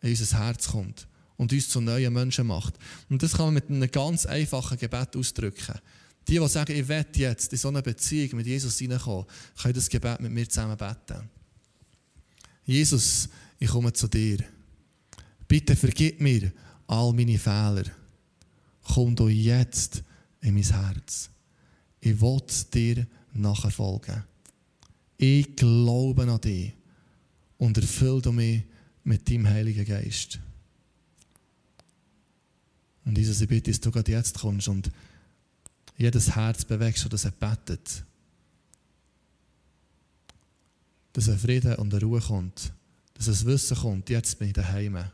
in 0.00 0.10
unser 0.10 0.38
Herz 0.38 0.68
kommt 0.68 1.06
und 1.36 1.52
uns 1.52 1.68
zu 1.68 1.80
neuen 1.80 2.12
Menschen 2.12 2.46
macht. 2.46 2.74
Und 3.08 3.22
das 3.22 3.32
kann 3.32 3.46
man 3.46 3.54
mit 3.54 3.70
einem 3.70 3.90
ganz 3.90 4.26
einfachen 4.26 4.78
Gebet 4.78 5.16
ausdrücken. 5.16 5.78
Die, 6.26 6.38
die 6.38 6.48
sagen, 6.48 6.76
ich 6.76 6.88
will 6.88 7.04
jetzt 7.14 7.52
in 7.52 7.58
so 7.58 7.68
eine 7.68 7.82
Beziehung 7.82 8.36
mit 8.36 8.46
Jesus 8.46 8.78
hineinkommen, 8.78 9.26
können 9.60 9.74
das 9.74 9.88
Gebet 9.88 10.20
mit 10.20 10.32
mir 10.32 10.48
zusammen 10.48 10.76
beten. 10.76 11.28
Jesus, 12.64 13.28
ich 13.58 13.68
komme 13.68 13.92
zu 13.92 14.08
dir. 14.08 14.38
Bitte 15.46 15.74
vergib 15.74 16.20
mir 16.20 16.52
all 16.86 17.12
meine 17.12 17.38
Fehler. 17.38 17.84
Komm 18.94 19.14
du 19.14 19.28
jetzt 19.28 20.02
in 20.40 20.54
mein 20.54 20.62
Herz. 20.62 21.30
Ich 22.00 22.20
will 22.20 22.40
dir 22.72 23.06
nachfolgen. 23.32 24.24
Ich 25.16 25.56
glaube 25.56 26.22
an 26.22 26.40
dich 26.40 26.72
und 27.58 27.76
erfülle 27.76 28.32
mich 28.32 28.62
mit 29.04 29.28
deinem 29.28 29.48
Heiligen 29.48 29.84
Geist. 29.84 30.38
Und 33.04 33.16
Jesus, 33.16 33.40
ich 33.40 33.48
bitte, 33.48 33.70
dass 33.70 33.80
du 33.80 33.90
gerade 33.90 34.12
jetzt 34.12 34.38
kommst 34.38 34.68
und 34.68 34.90
jedes 35.96 36.36
Herz 36.36 36.64
bewegst, 36.64 37.10
das 37.10 37.24
er 37.24 37.32
betet. 37.32 38.04
Dass 41.12 41.28
ein 41.28 41.38
Frieden 41.38 41.74
und 41.76 41.92
eine 41.92 42.04
Ruhe 42.04 42.20
kommt. 42.20 42.72
Dass 43.14 43.28
ein 43.28 43.46
Wissen 43.46 43.76
kommt, 43.76 44.10
jetzt 44.10 44.38
bin 44.38 44.48
ich 44.48 44.54
daheim. 44.54 45.10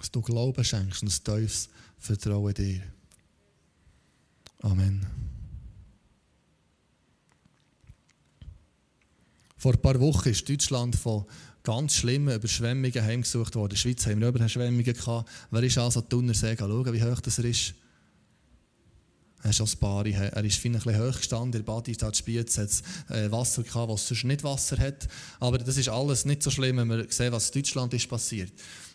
Dass 0.00 0.10
du 0.10 0.20
Glauben 0.20 0.64
schenkst 0.64 1.02
und 1.02 1.08
ein 1.08 1.40
tiefes 1.40 1.68
Vertrauen 1.98 2.54
dir. 2.54 2.82
Amen. 4.62 5.06
Vor 9.56 9.74
ein 9.74 9.82
paar 9.82 10.00
Wochen 10.00 10.30
ist 10.30 10.48
Deutschland 10.48 10.96
von 10.96 11.26
ganz 11.62 11.96
schlimmen 11.96 12.34
Überschwemmungen 12.34 13.04
heimgesucht 13.04 13.54
worden. 13.54 13.72
In 13.72 13.74
der 13.74 13.76
Schweiz 13.76 14.06
haben 14.06 14.20
wir 14.20 14.28
Überschwemmungen 14.28 14.84
gehabt. 14.84 15.28
Wer 15.50 15.62
ist 15.62 15.78
also 15.78 16.00
Thunersee 16.00 16.56
schauen, 16.58 16.92
wie 16.92 17.04
hoch 17.04 17.20
das 17.20 17.38
ist? 17.38 17.74
Er 19.42 19.50
ist 19.50 19.80
Bari, 19.80 20.12
er 20.12 20.44
ist 20.44 20.64
ein 20.64 20.72
bisschen 20.72 20.98
hoch 20.98 21.16
gestanden, 21.16 21.52
der 21.52 21.60
Badi, 21.60 21.96
da 21.96 22.12
Spiez 22.12 22.58
hat 22.58 22.70
äh, 23.08 23.30
Wasser 23.30 23.62
gehabt, 23.62 23.90
was 23.90 24.06
sonst 24.06 24.24
nicht 24.24 24.44
Wasser 24.44 24.76
hat. 24.76 25.08
Aber 25.40 25.56
das 25.56 25.78
ist 25.78 25.88
alles 25.88 26.26
nicht 26.26 26.42
so 26.42 26.50
schlimm, 26.50 26.76
wenn 26.76 26.88
wir 26.88 27.06
sehen, 27.10 27.32
was 27.32 27.48
in 27.48 27.62
Deutschland 27.62 27.94
ist 27.94 28.08
passiert. 28.08 28.52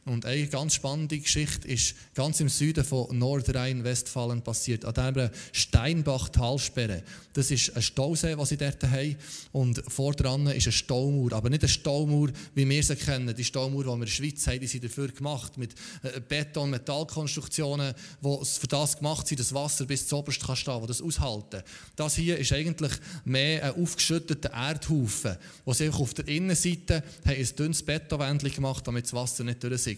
Und 0.08 0.24
eine 0.28 0.46
ganz 0.46 0.76
spannende 0.76 1.18
Geschichte 1.18 1.68
ist 1.68 1.96
ganz 2.13 2.39
im 2.39 2.48
Süden 2.48 2.86
von 2.86 3.18
Nordrhein-Westfalen 3.18 4.44
passiert, 4.44 4.86
an 4.86 5.13
der 5.15 5.32
Steinbach-Talsperre. 5.52 7.02
Das 7.34 7.50
ist 7.50 7.76
ein 7.76 7.82
Stausee, 7.82 8.36
den 8.36 8.46
sie 8.46 8.56
dort 8.56 8.84
haben. 8.84 9.15
Und 9.52 9.82
vordran 9.88 10.46
ist 10.46 10.68
eine 10.68 10.74
Staumauer. 10.74 11.34
Aber 11.34 11.50
nicht 11.50 11.63
eine 11.63 11.70
Staumauer, 11.70 12.30
wie 12.54 12.70
wir 12.70 12.84
sie 12.84 12.96
kennen. 12.96 13.36
Die 13.36 13.44
Staumauer, 13.44 13.82
die 13.82 13.88
wir 13.88 13.94
in 13.96 14.00
der 14.02 14.08
Schweiz 14.08 14.46
haben, 14.46 14.60
die 14.60 14.68
sind 14.68 14.84
dafür 14.84 15.08
gemacht. 15.08 15.58
Mit 15.58 15.74
äh, 16.04 16.22
Beton-, 16.22 16.70
Metallkonstruktionen, 16.70 17.96
die 18.22 18.46
für 18.46 18.68
das 18.68 18.98
gemacht 18.98 19.28
sind, 19.28 19.39
dass 19.39 19.56
Wasser 19.56 19.86
bis 19.86 20.08
zu 20.08 20.18
oberst 20.18 20.46
kann 20.46 20.56
stehen, 20.56 20.82
die 20.82 20.88
das 20.88 21.02
aushalten. 21.02 21.63
Das 21.96 22.15
hier 22.15 22.38
ist 22.38 22.54
eigentlich 22.54 22.94
mehr 23.26 23.63
ein 23.63 23.82
aufgeschütteter 23.82 24.52
Erdhaufen, 24.52 25.36
wo 25.65 25.74
sie 25.74 25.89
auf 25.89 26.13
der 26.13 26.28
Innenseite 26.28 27.04
haben 27.26 27.39
ein 27.39 27.56
dünnes 27.58 27.82
Betonwändchen 27.82 28.54
gemacht, 28.54 28.88
damit 28.88 29.06
das 29.06 29.13
Wasser 29.13 29.44
nicht 29.44 29.63
durchsieht 29.63 29.94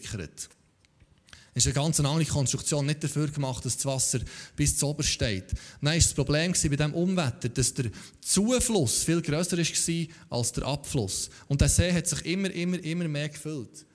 Es 1.57 1.65
ist 1.65 1.75
eine 1.75 1.83
ganz 1.86 1.99
andere 1.99 2.25
Konstruktion, 2.25 2.86
nicht 2.86 3.03
dafür 3.03 3.29
gemacht, 3.29 3.65
dass 3.65 3.77
das 3.77 3.86
Wasser 3.88 4.19
bis 4.55 4.77
zu 4.77 4.88
oberst 4.89 5.10
steht. 5.10 5.45
Nein, 5.81 5.95
war 5.95 5.97
das 5.97 6.13
Problem 6.13 6.51
bei 6.51 6.75
diesem 6.75 6.93
Umwetter, 6.93 7.49
dass 7.49 7.73
der 7.73 7.86
Zufluss 8.21 9.03
viel 9.03 9.23
grösser 9.23 9.57
war 9.57 10.38
als 10.38 10.51
der 10.51 10.65
Abfluss. 10.65 11.31
Und 11.47 11.62
der 11.62 11.69
See 11.69 11.91
hat 11.91 12.05
sich 12.05 12.23
immer, 12.25 12.51
immer, 12.51 12.77
immer 12.83 13.07
mehr 13.07 13.29
gefüllt. 13.29 13.88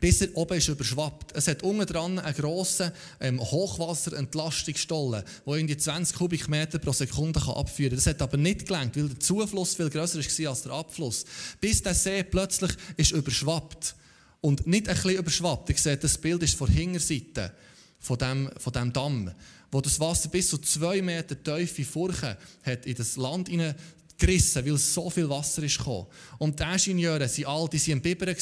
bis 0.00 0.22
er 0.22 0.34
oben 0.36 0.56
ist 0.56 0.68
überschwappt. 0.68 1.36
Es 1.36 1.48
hat 1.48 1.62
unten 1.62 1.84
dran 1.86 2.18
einen 2.18 2.34
grossen 2.34 2.92
ähm, 3.20 3.40
Hochwasserentlastungsstollen, 3.40 5.22
der 5.46 5.54
irgendwie 5.54 5.76
20 5.76 6.16
Kubikmeter 6.16 6.78
pro 6.78 6.92
Sekunde 6.92 7.40
kann 7.40 7.54
abführen 7.54 7.90
kann. 7.90 7.98
Das 7.98 8.06
hat 8.06 8.22
aber 8.22 8.38
nicht 8.38 8.66
gelangt, 8.66 8.96
weil 8.96 9.08
der 9.08 9.20
Zufluss 9.20 9.74
viel 9.74 9.90
grösser 9.90 10.18
war 10.18 10.50
als 10.50 10.62
der 10.62 10.72
Abfluss. 10.72 11.24
Bis 11.60 11.82
der 11.82 11.94
See 11.94 12.22
plötzlich 12.22 12.72
ist 12.96 13.12
überschwappt. 13.12 13.96
Und 14.44 14.66
nicht 14.66 14.90
ein 14.90 14.94
bisschen 14.94 15.16
überschwappt. 15.16 15.70
Ihr 15.70 15.78
seht, 15.78 16.04
das 16.04 16.18
Bild 16.18 16.42
ist 16.42 16.54
von 16.54 16.66
der 16.66 16.76
Hinterseite 16.76 17.50
von 17.98 18.18
dem, 18.18 18.50
von 18.58 18.74
dem 18.74 18.92
Damm, 18.92 19.32
wo 19.72 19.80
das 19.80 19.98
Wasser 19.98 20.28
bis 20.28 20.50
zu 20.50 20.58
zwei 20.58 21.00
Meter 21.00 21.42
tiefe 21.42 21.82
Furchen 21.82 22.36
hat 22.62 22.84
in 22.84 22.94
das 22.94 23.16
Land 23.16 23.48
hinein 23.48 23.74
gerissen, 24.18 24.66
weil 24.66 24.76
so 24.76 25.08
viel 25.08 25.30
Wasser 25.30 25.62
ist 25.62 25.78
gekommen. 25.78 26.08
Und 26.36 26.60
die 26.60 26.62
Ingenieure 26.62 27.26
sind 27.26 27.46
all, 27.46 27.70
die 27.70 27.88
waren 27.88 28.02
Bibern 28.02 28.36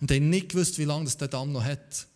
und 0.00 0.10
haben 0.10 0.28
nicht 0.28 0.48
gewusst, 0.48 0.76
wie 0.76 0.86
lange 0.86 1.04
das 1.04 1.18
der 1.18 1.28
Damm 1.28 1.52
noch 1.52 1.62
hat. 1.62 2.08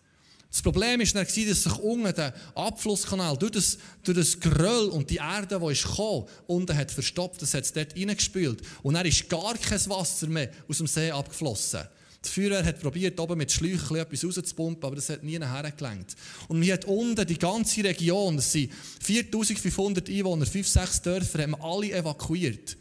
Das 0.50 0.60
Problem 0.60 0.98
war 0.98 1.22
dass 1.22 1.34
sich 1.62 1.78
unten 1.78 2.12
der 2.12 2.34
Abflusskanal 2.56 3.36
durch 3.36 3.52
das, 3.52 3.78
durch 4.02 4.18
das 4.18 4.40
Geröll 4.40 4.88
und 4.88 5.10
die 5.10 5.18
Erde, 5.18 5.60
die 5.60 5.72
ist 5.72 5.84
gekommen, 5.84 6.26
unten 6.48 6.76
hat 6.76 6.90
verstopft, 6.90 7.40
das 7.40 7.54
hat 7.54 7.62
es 7.62 7.72
dort 7.72 7.94
reingespült. 7.94 8.62
Und 8.82 8.94
dann 8.94 9.06
ist 9.06 9.28
gar 9.28 9.56
kein 9.56 9.88
Wasser 9.88 10.26
mehr 10.26 10.50
aus 10.68 10.78
dem 10.78 10.88
See 10.88 11.12
abgeflossen. 11.12 11.82
Die 12.24 12.28
Feuerwehr 12.28 12.64
hat 12.64 12.80
probiert, 12.80 13.18
oben 13.20 13.38
mit 13.38 13.52
Schläuchen 13.52 13.96
etwas 13.96 14.24
rauszupumpen, 14.24 14.84
aber 14.84 14.96
das 14.96 15.08
hat 15.08 15.22
nie 15.22 15.38
hergelenkt. 15.38 16.16
Und 16.48 16.60
wir 16.60 16.74
hat 16.74 16.84
unten 16.84 17.26
die 17.26 17.38
ganze 17.38 17.84
Region, 17.84 18.36
das 18.36 18.50
sind 18.50 18.72
4500 19.00 20.08
Einwohner, 20.08 20.44
5, 20.44 20.66
6 20.66 21.02
Dörfer, 21.02 21.42
haben 21.42 21.54
alle 21.62 21.92
evakuiert. 21.92 22.76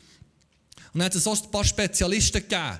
Und 0.93 0.99
dann 0.99 1.05
hat 1.05 1.15
es 1.15 1.23
so 1.23 1.31
ein 1.31 1.51
paar 1.51 1.63
Spezialisten 1.63 2.41
gegeben, 2.41 2.79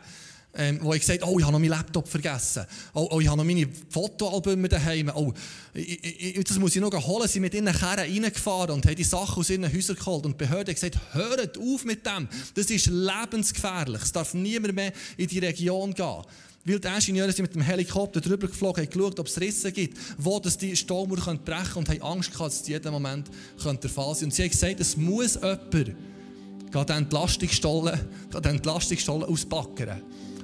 ähm, 0.56 0.80
wo 0.82 0.93
ich 0.93 1.02
gesagt 1.02 1.24
oh, 1.24 1.38
ich 1.38 1.46
habe 1.46 1.54
noch 1.54 1.60
meinen 1.60 1.70
Laptop 1.70 2.08
vergessen. 2.08 2.65
Oh, 2.96 3.08
oh 3.12 3.20
ich 3.20 3.28
habe 3.28 3.38
noch 3.38 3.43
meine 3.43 3.70
Fotoalbüme 3.89 4.67
daheim. 4.67 5.12
Oh, 5.13 5.32
ich, 5.74 6.36
ich, 6.38 6.43
das 6.43 6.58
muss 6.58 6.76
ich 6.76 6.82
noch 6.82 6.91
holen. 7.06 7.28
Sie 7.28 7.34
sind 7.34 7.43
mit 7.43 7.54
ihren 7.54 7.72
Kerren 7.72 8.00
reingefahren 8.00 8.72
und 8.72 8.86
haben 8.86 8.96
die 8.96 9.04
Sachen 9.04 9.39
aus 9.39 9.52
ihren 9.52 9.72
Häusern 9.72 9.96
geholt. 9.96 10.26
Und 10.26 10.32
die 10.32 10.46
Behörde 10.46 10.72
hat 10.72 10.82
gesagt, 10.82 10.98
hört 11.13 11.58
auf 11.60 11.86
mit 11.86 12.04
dem. 12.06 12.28
Das 12.56 12.72
ist 12.72 12.88
lebensgefährlich. 12.88 14.02
Es 14.02 14.12
darf 14.12 14.34
niemand 14.34 14.74
mehr 14.74 14.93
in 15.17 15.28
die 15.28 15.39
Region 15.39 15.93
gehen. 15.93 16.24
Weil 16.68 16.80
die 16.82 16.88
Ingenieure 16.88 17.32
sind 17.32 17.44
mit 17.44 17.56
dem 17.56 17.62
Helikopter 17.62 18.20
drüber 18.20 18.48
geflogen, 18.48 18.84
haben 18.84 18.92
geschaut, 18.92 19.20
ob 19.22 19.28
es 19.28 19.40
Risse 19.40 19.72
gibt, 19.72 19.98
wo 20.18 20.38
das 20.38 20.58
die 20.58 20.76
Staumauer 20.76 21.16
brechen 21.16 21.40
können 21.40 21.76
und 21.76 21.90
haben 21.90 22.02
Angst 22.02 22.34
gehabt, 22.34 22.52
dass 22.52 22.62
es 22.62 22.68
jeden 22.68 22.92
Moment 22.92 23.30
der 23.64 23.90
Fall 23.90 24.14
sein. 24.16 24.26
Und 24.26 24.34
sie 24.34 24.44
haben 24.44 24.50
gesagt, 24.50 24.80
es 24.82 24.98
muss 24.98 25.36
jemand 25.36 25.74
den 25.74 26.90
Entlastungsstollen, 26.90 27.98
den 28.34 28.44
Entlastungsstollen 28.44 29.24
auspacken. 29.24 30.02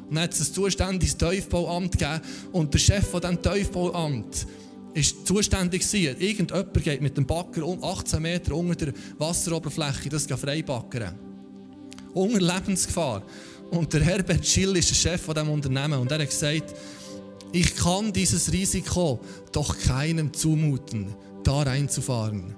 Und 0.08 0.16
dann 0.16 0.24
hat 0.24 0.34
es 0.34 0.48
ein 0.48 0.54
zuständiges 0.54 1.18
Tiefbauamt 1.18 1.92
gegeben 1.92 2.22
und 2.54 2.74
der 2.74 2.80
Chef 2.80 3.06
von 3.10 3.20
diesem 3.20 3.42
Tiefbauamt 3.42 4.48
ist 4.94 5.28
zuständig 5.28 5.82
gewesen. 5.82 6.22
Irgendjemand 6.22 6.84
geht 6.86 7.02
mit 7.02 7.18
dem 7.18 7.26
Backer 7.26 7.64
18 7.82 8.22
Meter 8.22 8.56
unter 8.56 8.86
der 8.86 8.94
Wasseroberfläche 9.18 10.08
das 10.08 10.26
freibackern. 10.28 11.16
Unter 12.14 12.40
Lebensgefahr. 12.40 13.24
Und 13.74 13.92
der 13.92 14.04
Herbert 14.04 14.46
Schill 14.46 14.76
ist 14.78 14.92
der 14.92 14.96
Chef 14.96 15.22
von 15.22 15.34
diesem 15.34 15.50
Unternehmen 15.50 16.00
und 16.00 16.12
er 16.12 16.20
hat 16.20 16.30
gesagt, 16.30 16.76
ich 17.52 17.76
kann 17.76 18.14
dieses 18.14 18.52
Risiko 18.52 19.20
doch 19.52 19.78
keinem 19.78 20.32
zumuten, 20.32 21.16
da 21.44 21.64
reinzufahren. 21.64 22.56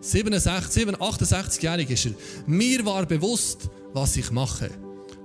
67, 0.00 0.84
68-jährig 0.88 1.90
ist 1.90 2.06
er. 2.06 2.12
Mir 2.46 2.84
war 2.84 3.06
bewusst, 3.06 3.70
was 3.92 4.16
ich 4.16 4.32
mache. 4.32 4.70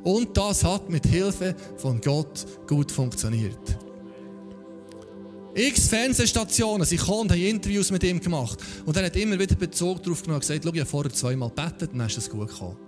Und 0.03 0.37
das 0.37 0.63
hat 0.63 0.87
mit 0.89 1.07
Hilfe 1.07 1.55
von 1.77 1.99
Gott 1.99 2.45
gut 2.67 2.91
funktioniert. 2.91 3.59
X 5.55 5.87
Fernsehstationen 5.87 6.87
gekommen 6.87 7.21
und 7.21 7.31
haben 7.31 7.41
Interviews 7.41 7.89
mit 7.89 8.03
ihm 8.03 8.19
gemacht. 8.19 8.59
Und 8.85 8.95
er 8.95 9.05
hat 9.07 9.15
immer 9.15 9.39
wieder 9.39 9.55
Bezug 9.55 10.03
darauf 10.03 10.21
genommen 10.21 10.35
und 10.35 10.41
gesagt, 10.41 10.63
schau, 10.63 10.71
ich 10.71 10.79
habe 10.79 10.89
vorher 10.89 11.11
zweimal 11.11 11.49
gebetet, 11.49 11.89
dann 11.93 12.05
ist 12.05 12.19
es 12.19 12.29
gut 12.29 12.49
gekommen. 12.49 12.86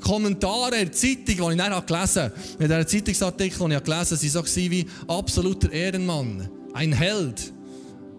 Kommentare 0.00 0.80
in 0.80 0.86
der 0.86 0.92
Zeitung, 0.92 1.24
die 1.26 1.32
ich 1.32 1.38
dann 1.38 1.86
gelesen 1.86 2.22
habe, 2.22 2.34
in 2.58 2.68
diesem 2.68 2.86
Zeitungsartikel, 2.86 3.58
den 3.58 3.78
ich 3.78 3.84
gelesen 3.84 4.16
habe, 4.16 4.34
waren 4.34 4.46
so 4.46 4.56
wie 4.56 4.86
absoluter 5.06 5.72
Ehrenmann, 5.72 6.48
ein 6.72 6.92
Held. 6.92 7.52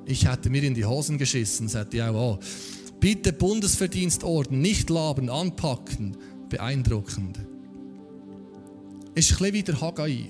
Ich 0.05 0.27
hätte 0.27 0.49
mir 0.49 0.63
in 0.63 0.73
die 0.73 0.85
Hosen 0.85 1.17
geschissen, 1.17 1.67
sagte 1.67 1.97
ich 1.97 2.03
auch. 2.03 2.39
Bitte 2.99 3.33
Bundesverdienstorden, 3.33 4.61
nicht 4.61 4.89
laben, 4.89 5.29
anpacken. 5.29 6.17
Beeindruckend. 6.49 7.39
Ist 9.15 9.31
ein 9.31 9.37
bisschen 9.37 9.53
wie 9.53 9.63
der 9.63 9.81
Haggai. 9.81 10.29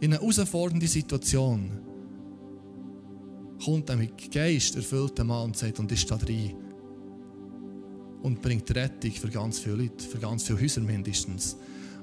In 0.00 0.12
einer 0.12 0.20
herausfordernden 0.20 0.88
Situation 0.88 1.70
kommt 3.64 3.90
ein 3.90 3.98
mit 3.98 4.30
Geist 4.30 4.76
erfüllter 4.76 5.24
Mann 5.24 5.46
und 5.46 5.56
sagt, 5.56 5.78
und 5.80 5.90
ist 5.90 6.10
da 6.10 6.16
drin. 6.16 6.54
Und 8.22 8.42
bringt 8.42 8.74
Rettung 8.74 9.12
für 9.12 9.28
ganz 9.28 9.60
viele 9.60 9.76
Leute, 9.76 10.04
für 10.04 10.18
ganz 10.18 10.42
viele 10.42 10.60
Häuser 10.60 10.80
mindestens. 10.80 11.56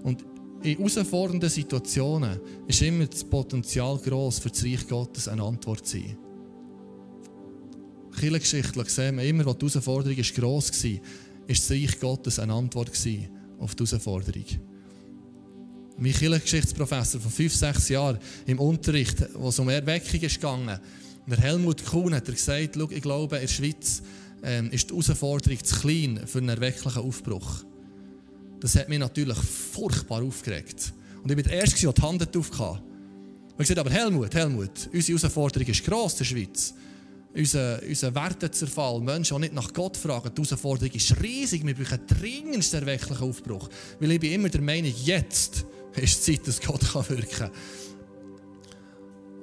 Und 0.04 0.23
in 0.63 0.78
herausfordernden 0.78 1.49
Situationen 1.49 2.39
ist 2.67 2.82
immer 2.82 3.06
das 3.06 3.23
Potenzial 3.23 3.97
groß 3.97 4.39
für 4.39 4.49
das 4.49 4.63
Reich 4.63 4.88
Gottes 4.88 5.28
eine 5.28 5.43
Antwort 5.43 5.86
zu 5.86 5.97
sein 5.97 6.17
kirchengeschichtlich 8.15 8.89
sehen 8.89 9.17
wir 9.17 9.23
immer, 9.23 9.45
wo 9.45 9.54
die 9.54 9.65
Herausforderung 9.65 10.23
gross 10.36 10.71
war, 10.84 10.91
ist 11.47 11.69
das 11.69 11.71
Reich 11.71 11.99
Gottes 11.99 12.39
eine 12.39 12.54
Antwort 12.54 12.89
auf 13.60 13.75
die 13.75 13.86
Herausforderung. 13.86 14.45
Mein 15.97 16.12
Kirchengeschichtsprofessor 16.12 17.21
von 17.21 17.32
fünf, 17.32 17.54
sechs 17.54 17.89
Jahren 17.89 18.17
im 18.45 18.60
Unterricht, 18.60 19.17
wo 19.34 19.49
es 19.49 19.60
um 19.60 19.69
Erweckung 19.69 20.19
gegangen, 20.19 20.80
der 21.28 21.38
Helmut 21.38 21.84
Kuhn 21.86 22.13
hat 22.13 22.25
gesagt, 22.25 22.75
ich 22.75 23.01
glaube, 23.01 23.36
in 23.36 23.41
der 23.41 23.47
Schweiz 23.47 24.01
ähm, 24.43 24.71
ist 24.71 24.89
die 24.89 24.93
Herausforderung 24.93 25.63
zu 25.63 25.79
klein 25.79 26.21
für 26.25 26.39
einen 26.39 26.49
erwecklichen 26.49 27.01
Aufbruch. 27.01 27.63
Das 28.59 28.75
hat 28.75 28.89
mich 28.89 28.99
natürlich 28.99 29.37
furchtbar 29.37 30.23
aufgeregt. 30.23 30.93
Und 31.23 31.31
ich 31.31 31.37
war 31.37 31.43
der 31.43 31.53
Erste, 31.53 31.81
der 31.81 31.93
die 31.93 32.01
Hand 32.01 32.37
aufkam. 32.37 32.79
Und 32.79 33.61
ich 33.61 33.67
sagte, 33.67 33.81
aber 33.81 33.89
Helmut, 33.89 34.33
Helmut, 34.33 34.89
unsere 34.93 35.17
Herausforderung 35.17 35.67
ist 35.67 35.85
gross 35.85 36.13
in 36.13 36.17
der 36.19 36.25
Schweiz 36.25 36.73
unser, 37.35 37.81
unser 37.87 38.15
Wertezerfall, 38.15 39.01
Menschen, 39.01 39.35
die 39.35 39.41
nicht 39.41 39.53
nach 39.53 39.73
Gott 39.73 39.97
fragen, 39.97 40.31
die 40.33 40.41
Herausforderung 40.41 40.95
ist 40.95 41.21
riesig. 41.21 41.65
Wir 41.65 41.75
brauchen 41.75 42.07
dringendst 42.07 42.73
erwecklichen 42.73 43.23
Aufbruch. 43.23 43.69
Weil 43.99 44.11
ich 44.11 44.19
bin 44.19 44.31
immer 44.31 44.49
der 44.49 44.61
Meinung, 44.61 44.93
jetzt 45.03 45.65
ist 45.95 46.27
die 46.27 46.37
Zeit, 46.37 46.47
dass 46.47 46.61
Gott 46.61 47.09
wirken 47.09 47.29
kann. 47.29 47.51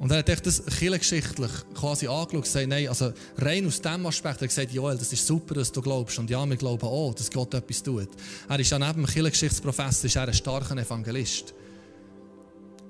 Und 0.03 0.11
er 0.11 0.19
hat 0.19 0.47
das 0.47 0.67
kirchengeschichtlich 0.67 1.53
quasi 1.75 2.09
angeschaut 2.09 2.35
und 2.35 2.43
gesagt, 2.43 2.67
nein, 2.67 2.89
also 2.89 3.13
rein 3.39 3.65
aus 3.69 3.81
diesem 3.81 4.05
Aspekt, 4.05 4.39
er 4.39 4.41
hat 4.41 4.49
gesagt, 4.49 4.73
Joel, 4.73 4.99
das 4.99 5.13
ist 5.13 5.25
super, 5.25 5.55
dass 5.55 5.71
du 5.71 5.81
glaubst. 5.81 6.19
Und 6.19 6.29
ja, 6.29 6.45
wir 6.45 6.57
glauben 6.57 6.89
auch, 6.89 7.15
dass 7.15 7.31
Gott 7.31 7.55
etwas 7.55 7.85
tut. 7.85 8.09
Er 8.49 8.59
ist 8.59 8.69
ja 8.69 8.81
neben 8.81 8.95
dem 8.95 9.07
Kirchengeschichtsprofessor 9.07 10.07
ist 10.07 10.17
er 10.17 10.27
ein 10.27 10.35
starker 10.35 10.77
Evangelist. 10.77 11.55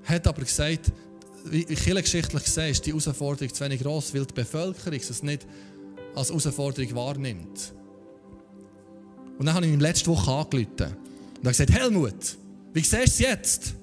Er 0.07 0.15
hat 0.15 0.25
aber 0.25 0.41
gesagt, 0.41 0.91
wie 1.45 1.63
kirchengeschichtlich 1.65 2.45
gesehen, 2.45 2.71
ist 2.71 2.83
die 2.83 2.89
Herausforderung 2.89 3.53
zu 3.53 3.63
wenig 3.63 3.83
groß, 3.83 4.11
weil 4.15 4.25
die 4.25 4.33
Bevölkerung 4.33 4.99
es 4.99 5.21
nicht 5.21 5.45
als 6.15 6.29
Herausforderung 6.29 6.95
wahrnimmt. 6.95 7.73
Und 9.37 9.45
dann 9.45 9.53
habe 9.53 9.67
ich 9.67 9.71
ihm 9.71 9.79
letzte 9.79 10.07
Woche 10.07 10.31
angerufen 10.31 10.97
und 11.37 11.45
er 11.45 11.51
gesagt, 11.51 11.73
Helmut, 11.73 12.37
wie 12.73 12.79
siehst 12.79 12.95
du 12.95 12.97
es 12.97 13.19
jetzt? 13.19 13.75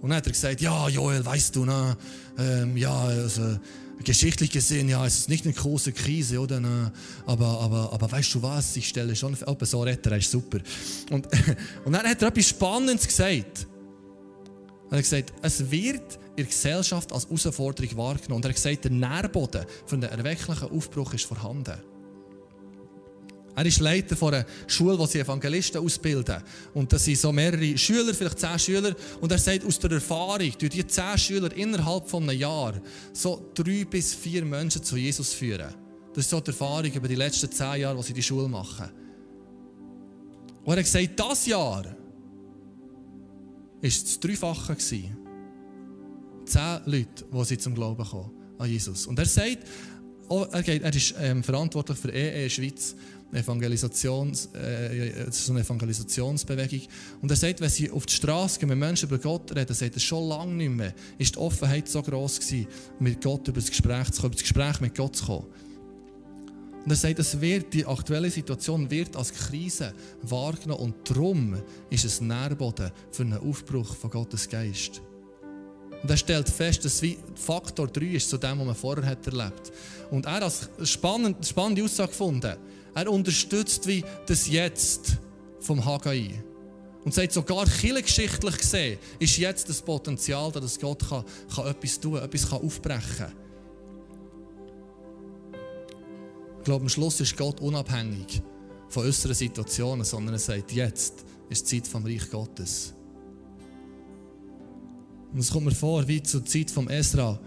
Und 0.00 0.10
dann 0.10 0.16
hat 0.16 0.26
er 0.26 0.32
gesagt, 0.32 0.60
ja, 0.60 0.88
Joel, 0.88 1.24
weißt 1.24 1.56
du, 1.56 1.64
na, 1.64 1.96
ähm, 2.38 2.76
ja, 2.76 2.94
also, 2.94 3.58
geschichtlich 4.02 4.50
gesehen, 4.50 4.88
ja, 4.88 5.04
es 5.04 5.18
ist 5.18 5.28
nicht 5.28 5.44
eine 5.44 5.54
große 5.54 5.92
Krise, 5.92 6.40
oder? 6.40 6.60
Na, 6.60 6.92
aber, 7.26 7.60
aber, 7.60 7.92
aber 7.92 8.10
weißt 8.10 8.34
du 8.34 8.42
was, 8.42 8.76
ich 8.76 8.88
stelle 8.88 9.14
schon, 9.14 9.36
aber 9.44 9.66
so 9.66 9.82
redet 9.82 10.06
er, 10.06 10.16
ist 10.16 10.30
super. 10.30 10.58
Und, 11.10 11.26
und 11.84 11.92
dann 11.92 12.06
hat 12.06 12.22
er 12.22 12.28
etwas 12.28 12.48
Spannendes 12.48 13.06
gesagt. 13.06 13.66
Er 14.90 14.96
hat 14.96 15.04
gesagt, 15.04 15.32
es 15.42 15.70
wird 15.70 16.18
in 16.30 16.36
der 16.36 16.44
Gesellschaft 16.46 17.12
als 17.12 17.26
Herausforderung 17.26 17.96
wahrgenommen. 17.96 18.36
Und 18.36 18.44
er 18.44 18.48
hat 18.48 18.56
gesagt, 18.56 18.84
der 18.84 18.90
Nährboden 18.90 19.64
für 19.86 19.96
einen 19.96 20.04
erwecklichen 20.04 20.70
Aufbruch 20.70 21.14
ist 21.14 21.26
vorhanden. 21.26 21.89
Er 23.60 23.66
ist 23.66 23.78
Leiter 23.80 24.16
von 24.16 24.32
einer 24.32 24.46
Schule, 24.66 24.98
wo 24.98 25.04
sie 25.04 25.18
Evangelisten 25.18 25.82
ausbilden. 25.84 26.42
Und 26.72 26.90
das 26.90 27.04
sind 27.04 27.18
so 27.18 27.30
mehrere 27.30 27.76
Schüler, 27.76 28.14
vielleicht 28.14 28.38
zehn 28.38 28.58
Schüler. 28.58 28.96
Und 29.20 29.30
er 29.30 29.38
sagt, 29.38 29.66
aus 29.66 29.78
der 29.78 29.90
Erfahrung, 29.90 30.50
durch 30.58 30.70
die 30.70 30.86
zehn 30.86 31.18
Schüler 31.18 31.54
innerhalb 31.54 32.08
von 32.08 32.22
einem 32.22 32.38
Jahr 32.38 32.80
so 33.12 33.50
drei 33.52 33.84
bis 33.84 34.14
vier 34.14 34.46
Menschen 34.46 34.82
zu 34.82 34.96
Jesus 34.96 35.34
führen. 35.34 35.74
Das 36.14 36.24
ist 36.24 36.30
so 36.30 36.40
die 36.40 36.52
Erfahrung 36.52 36.90
über 36.90 37.06
die 37.06 37.16
letzten 37.16 37.52
zehn 37.52 37.82
Jahre, 37.82 37.98
die 37.98 38.02
sie 38.02 38.14
die 38.14 38.22
Schule 38.22 38.48
machen. 38.48 38.88
Und 40.64 40.72
er 40.72 40.78
hat 40.78 40.84
gesagt, 40.84 41.20
das 41.20 41.44
Jahr 41.44 41.84
war 41.84 41.96
das 43.82 44.20
Dreifache. 44.20 44.74
Zehn 44.78 45.10
Leute, 46.86 47.26
die 47.30 47.44
sie 47.44 47.58
zum 47.58 47.74
Glauben 47.74 48.06
kommen 48.06 48.30
an 48.56 48.70
Jesus. 48.70 49.06
Und 49.06 49.18
er 49.18 49.26
sagt, 49.26 49.58
oh, 50.30 50.46
er, 50.50 50.66
er 50.66 50.94
ist 50.94 51.14
ähm, 51.20 51.42
verantwortlich 51.42 51.98
für 51.98 52.10
EE 52.10 52.46
e 52.46 52.48
Schweiz, 52.48 52.96
Evangelisations, 53.32 54.48
äh, 54.54 55.30
so 55.30 55.52
eine 55.52 55.60
Evangelisationsbewegung. 55.60 56.82
Und 57.22 57.30
er 57.30 57.36
sagt, 57.36 57.60
wenn 57.60 57.70
sie 57.70 57.90
auf 57.90 58.06
die 58.06 58.14
Straße 58.14 58.58
gehen, 58.58 58.68
mit 58.68 58.78
Menschen 58.78 59.08
über 59.08 59.18
Gott 59.18 59.54
reden, 59.54 59.74
sagt 59.74 59.94
er 59.94 60.00
schon 60.00 60.28
lange 60.28 60.54
nicht 60.54 60.70
mehr, 60.70 60.94
ist 61.18 61.36
die 61.36 61.38
Offenheit 61.38 61.88
so 61.88 62.02
groß 62.02 62.40
gewesen, 62.40 62.66
mit 62.98 63.22
Gott 63.22 63.46
über 63.48 63.60
das 63.60 63.70
Gespräch 63.70 64.10
zu 64.10 64.22
kommen, 64.22 64.32
über 64.32 64.40
das 64.40 64.42
Gespräch 64.42 64.80
mit 64.80 64.94
Gott 64.94 65.16
zu 65.16 65.26
kommen. 65.26 65.46
Und 66.84 66.90
er 66.90 66.96
sagt, 66.96 67.18
es 67.18 67.40
wird, 67.40 67.74
die 67.74 67.84
aktuelle 67.84 68.30
Situation 68.30 68.90
wird 68.90 69.14
als 69.14 69.32
Krise 69.32 69.92
wahrgenommen 70.22 70.80
und 70.80 71.10
darum 71.10 71.56
ist 71.90 72.06
es 72.06 72.20
Nährboden 72.20 72.90
für 73.10 73.22
einen 73.22 73.38
Aufbruch 73.38 73.94
von 73.94 74.10
Gottes 74.10 74.48
Geist. 74.48 75.02
Und 76.02 76.10
er 76.10 76.16
stellt 76.16 76.48
fest, 76.48 76.84
dass 76.84 77.02
Faktor 77.34 77.86
3 77.86 78.06
ist 78.06 78.30
zu 78.30 78.38
dem, 78.38 78.58
was 78.58 78.66
man 78.66 78.74
vorher 78.74 79.04
hat 79.04 79.26
erlebt 79.26 79.70
Und 80.10 80.24
er 80.24 80.32
hat 80.32 80.42
als 80.44 80.70
spannend, 80.84 81.46
spannende 81.46 81.84
Aussage 81.84 82.08
gefunden. 82.08 82.56
Er 82.94 83.10
unterstützt 83.10 83.86
wie 83.86 84.04
das 84.26 84.48
Jetzt 84.48 85.18
vom 85.60 85.84
Haggai. 85.84 86.42
Und 87.04 87.14
sagt 87.14 87.32
sogar 87.32 87.64
kirchengeschichtlich 87.64 88.58
gesehen, 88.58 88.98
ist 89.18 89.38
jetzt 89.38 89.68
das 89.68 89.80
Potenzial, 89.80 90.52
dass 90.52 90.78
Gott 90.78 91.08
kann, 91.08 91.24
kann 91.54 91.66
etwas 91.66 91.98
tun, 91.98 92.16
etwas 92.16 92.50
kann 92.50 92.60
aufbrechen 92.60 93.16
kann. 93.16 93.32
Ich 96.58 96.64
glaube, 96.64 96.82
am 96.82 96.88
Schluss 96.90 97.20
ist 97.20 97.36
Gott 97.38 97.58
unabhängig 97.60 98.42
von 98.90 99.06
unseren 99.06 99.34
Situationen, 99.34 100.04
sondern 100.04 100.34
er 100.34 100.38
sagt, 100.38 100.72
jetzt 100.72 101.24
ist 101.48 101.70
die 101.70 101.80
Zeit 101.80 101.90
vom 101.90 102.04
Reich 102.04 102.28
Gottes. 102.30 102.92
Und 105.32 105.38
es 105.38 105.50
kommt 105.50 105.66
mir 105.66 105.74
vor, 105.74 106.06
wie 106.06 106.22
zur 106.22 106.44
Zeit 106.44 106.70
vom 106.70 106.88
Esra, 106.88 107.40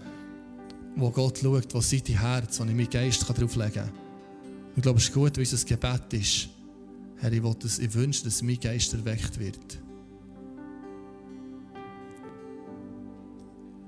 wo 0.96 1.10
Gott 1.10 1.38
schaut, 1.38 1.72
wo 1.74 1.80
sein 1.80 2.02
Herz, 2.06 2.58
wo 2.58 2.64
ich 2.64 2.70
meinen 2.70 2.90
Geist 2.90 3.24
drauflegen 3.28 3.72
kann. 3.72 4.03
Ich 4.76 4.82
glaube, 4.82 4.98
es 4.98 5.04
ist 5.04 5.14
gut, 5.14 5.36
wie 5.36 5.40
unser 5.40 5.64
Gebet 5.64 6.12
ist. 6.12 6.48
Herr, 7.18 7.32
ich, 7.32 7.42
das, 7.60 7.78
ich 7.78 7.94
wünsche, 7.94 8.24
dass 8.24 8.42
mein 8.42 8.58
Geist 8.58 8.92
erweckt 8.92 9.38
wird. 9.38 9.78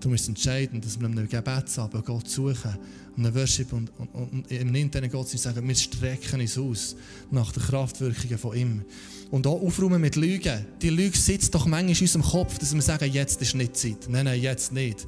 Du 0.01 0.11
musst 0.11 0.29
entscheiden, 0.29 0.81
dass 0.81 1.01
wir 1.01 1.09
einem 1.09 1.29
Gebetsabend 1.29 2.05
Gott 2.05 2.29
suchen 2.29 2.77
und 3.17 3.27
einen 3.27 3.35
Worship 3.35 3.73
und, 3.73 3.91
und, 3.99 4.15
und 4.15 4.53
im 4.53 4.75
internen 4.75 5.11
Gott 5.11 5.29
sagen, 5.29 5.67
wir 5.67 5.75
strecken 5.75 6.41
uns 6.41 6.57
aus 6.57 6.97
nach 7.33 7.51
den 7.51 7.63
Kraftwirkungen 7.65 8.39
von 8.39 8.57
ihm. 8.57 8.85
Und 9.33 9.47
auch 9.49 9.61
aufräumen 9.61 10.01
mit 10.01 10.15
Lügen. 10.15 10.65
Die 10.81 10.91
Lüge 10.91 11.19
sitzt 11.19 11.53
doch 11.55 11.67
manchmal 11.67 11.97
in 11.97 12.01
unserem 12.01 12.23
Kopf, 12.23 12.59
dass 12.59 12.73
wir 12.73 12.83
sagen, 12.83 13.11
jetzt 13.11 13.43
ist 13.43 13.57
nicht 13.57 13.77
Zeit. 13.77 14.07
Nein, 14.09 14.27
nein, 14.27 14.41
jetzt 14.41 14.71
nicht. 14.71 15.07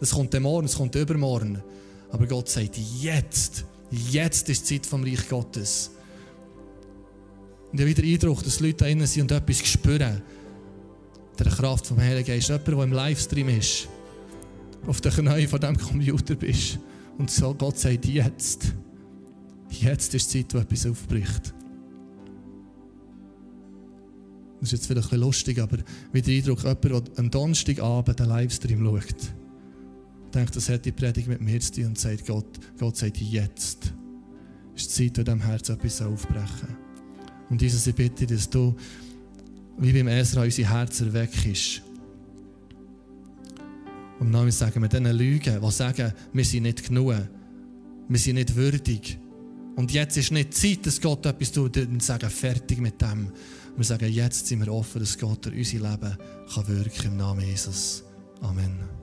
Das 0.00 0.10
kommt 0.10 0.38
morgen, 0.40 0.66
das 0.66 0.76
kommt 0.76 0.96
übermorgen. 0.96 1.62
Aber 2.10 2.26
Gott 2.26 2.48
sagt, 2.48 2.76
jetzt, 3.00 3.64
jetzt 3.92 4.48
ist 4.48 4.68
die 4.68 4.80
Zeit 4.80 4.86
vom 4.86 5.04
Reich 5.04 5.28
Gottes. 5.28 5.90
Und 7.70 7.80
ich 7.80 7.86
habe 7.86 7.96
wieder 7.96 8.08
Eindruck, 8.08 8.42
dass 8.42 8.60
Leute 8.60 8.74
da 8.74 8.84
drinnen 8.86 9.06
sind 9.06 9.22
und 9.22 9.32
etwas 9.32 9.66
spüren. 9.66 10.22
Der 11.38 11.46
Kraft 11.46 11.86
vom 11.86 11.98
Heiligen 11.98 12.26
Geist. 12.26 12.48
Jemand, 12.48 12.66
der 12.66 12.82
im 12.82 12.92
Livestream 12.92 13.48
ist 13.48 13.88
auf 14.86 15.00
den 15.00 15.12
Knien 15.12 15.48
von 15.48 15.60
diesem 15.60 15.78
Computer 15.78 16.34
bist 16.34 16.78
und 17.18 17.30
so 17.30 17.54
Gott 17.54 17.78
sagt, 17.78 18.04
jetzt, 18.06 18.72
jetzt 19.70 20.14
ist 20.14 20.34
die 20.34 20.46
Zeit, 20.46 20.54
wo 20.54 20.58
etwas 20.58 20.86
aufbricht. 20.86 21.54
Das 24.60 24.68
ist 24.68 24.72
jetzt 24.72 24.86
vielleicht 24.86 25.06
ein 25.06 25.10
bisschen 25.10 25.20
lustig, 25.20 25.58
aber 25.60 25.78
mit 26.12 26.26
dem 26.26 26.38
Eindruck, 26.38 26.62
jemand, 26.62 26.84
der 26.84 27.18
am 27.18 27.30
Donnerstagabend 27.30 28.18
den 28.18 28.26
Livestream 28.26 28.84
schaut, 28.84 29.32
denkt, 30.34 30.56
das 30.56 30.68
hat 30.68 30.84
die 30.84 30.92
Predigt 30.92 31.28
mit 31.28 31.40
mir 31.40 31.60
zu 31.60 31.72
tun 31.72 31.86
und 31.86 31.98
sagt, 31.98 32.26
Gott, 32.26 32.58
Gott 32.78 32.96
sagt, 32.96 33.18
jetzt 33.18 33.92
ist 34.74 34.98
die 34.98 35.08
Zeit, 35.08 35.18
in 35.18 35.24
diesem 35.24 35.40
Herz 35.40 35.68
etwas 35.68 36.02
aufbrechen 36.02 36.76
Und 37.50 37.62
Jesus, 37.62 37.86
ich 37.86 37.94
bitte, 37.94 38.26
dass 38.26 38.48
du, 38.48 38.74
wie 39.78 39.92
beim 39.92 40.08
Esra, 40.08 40.42
unser 40.42 40.70
Herz 40.70 41.00
erweckst 41.00 41.82
und 44.22 44.30
dann 44.30 44.52
sagen 44.52 44.80
wir 44.80 44.88
diesen 44.88 45.16
Lügen, 45.16 45.60
die 45.60 45.70
sagen, 45.72 46.12
wir 46.32 46.44
sind 46.44 46.62
nicht 46.62 46.86
genug, 46.86 47.16
wir 48.08 48.18
sind 48.20 48.36
nicht 48.36 48.54
würdig. 48.54 49.18
Und 49.74 49.90
jetzt 49.90 50.16
ist 50.16 50.30
nicht 50.30 50.54
Zeit, 50.54 50.86
dass 50.86 51.00
Gott 51.00 51.26
etwas 51.26 51.50
tut 51.50 51.76
und 51.76 52.00
sagen, 52.00 52.30
fertig 52.30 52.78
mit 52.78 53.02
dem. 53.02 53.32
Wir 53.76 53.84
sagen, 53.84 54.08
jetzt 54.08 54.46
sind 54.46 54.64
wir 54.64 54.72
offen, 54.72 55.00
dass 55.00 55.18
Gott 55.18 55.44
durch 55.46 55.56
unser 55.56 55.90
Leben 55.90 56.16
kann 56.54 56.68
wirken 56.68 57.06
im 57.08 57.16
Namen 57.16 57.44
Jesus. 57.44 58.04
Amen. 58.40 59.01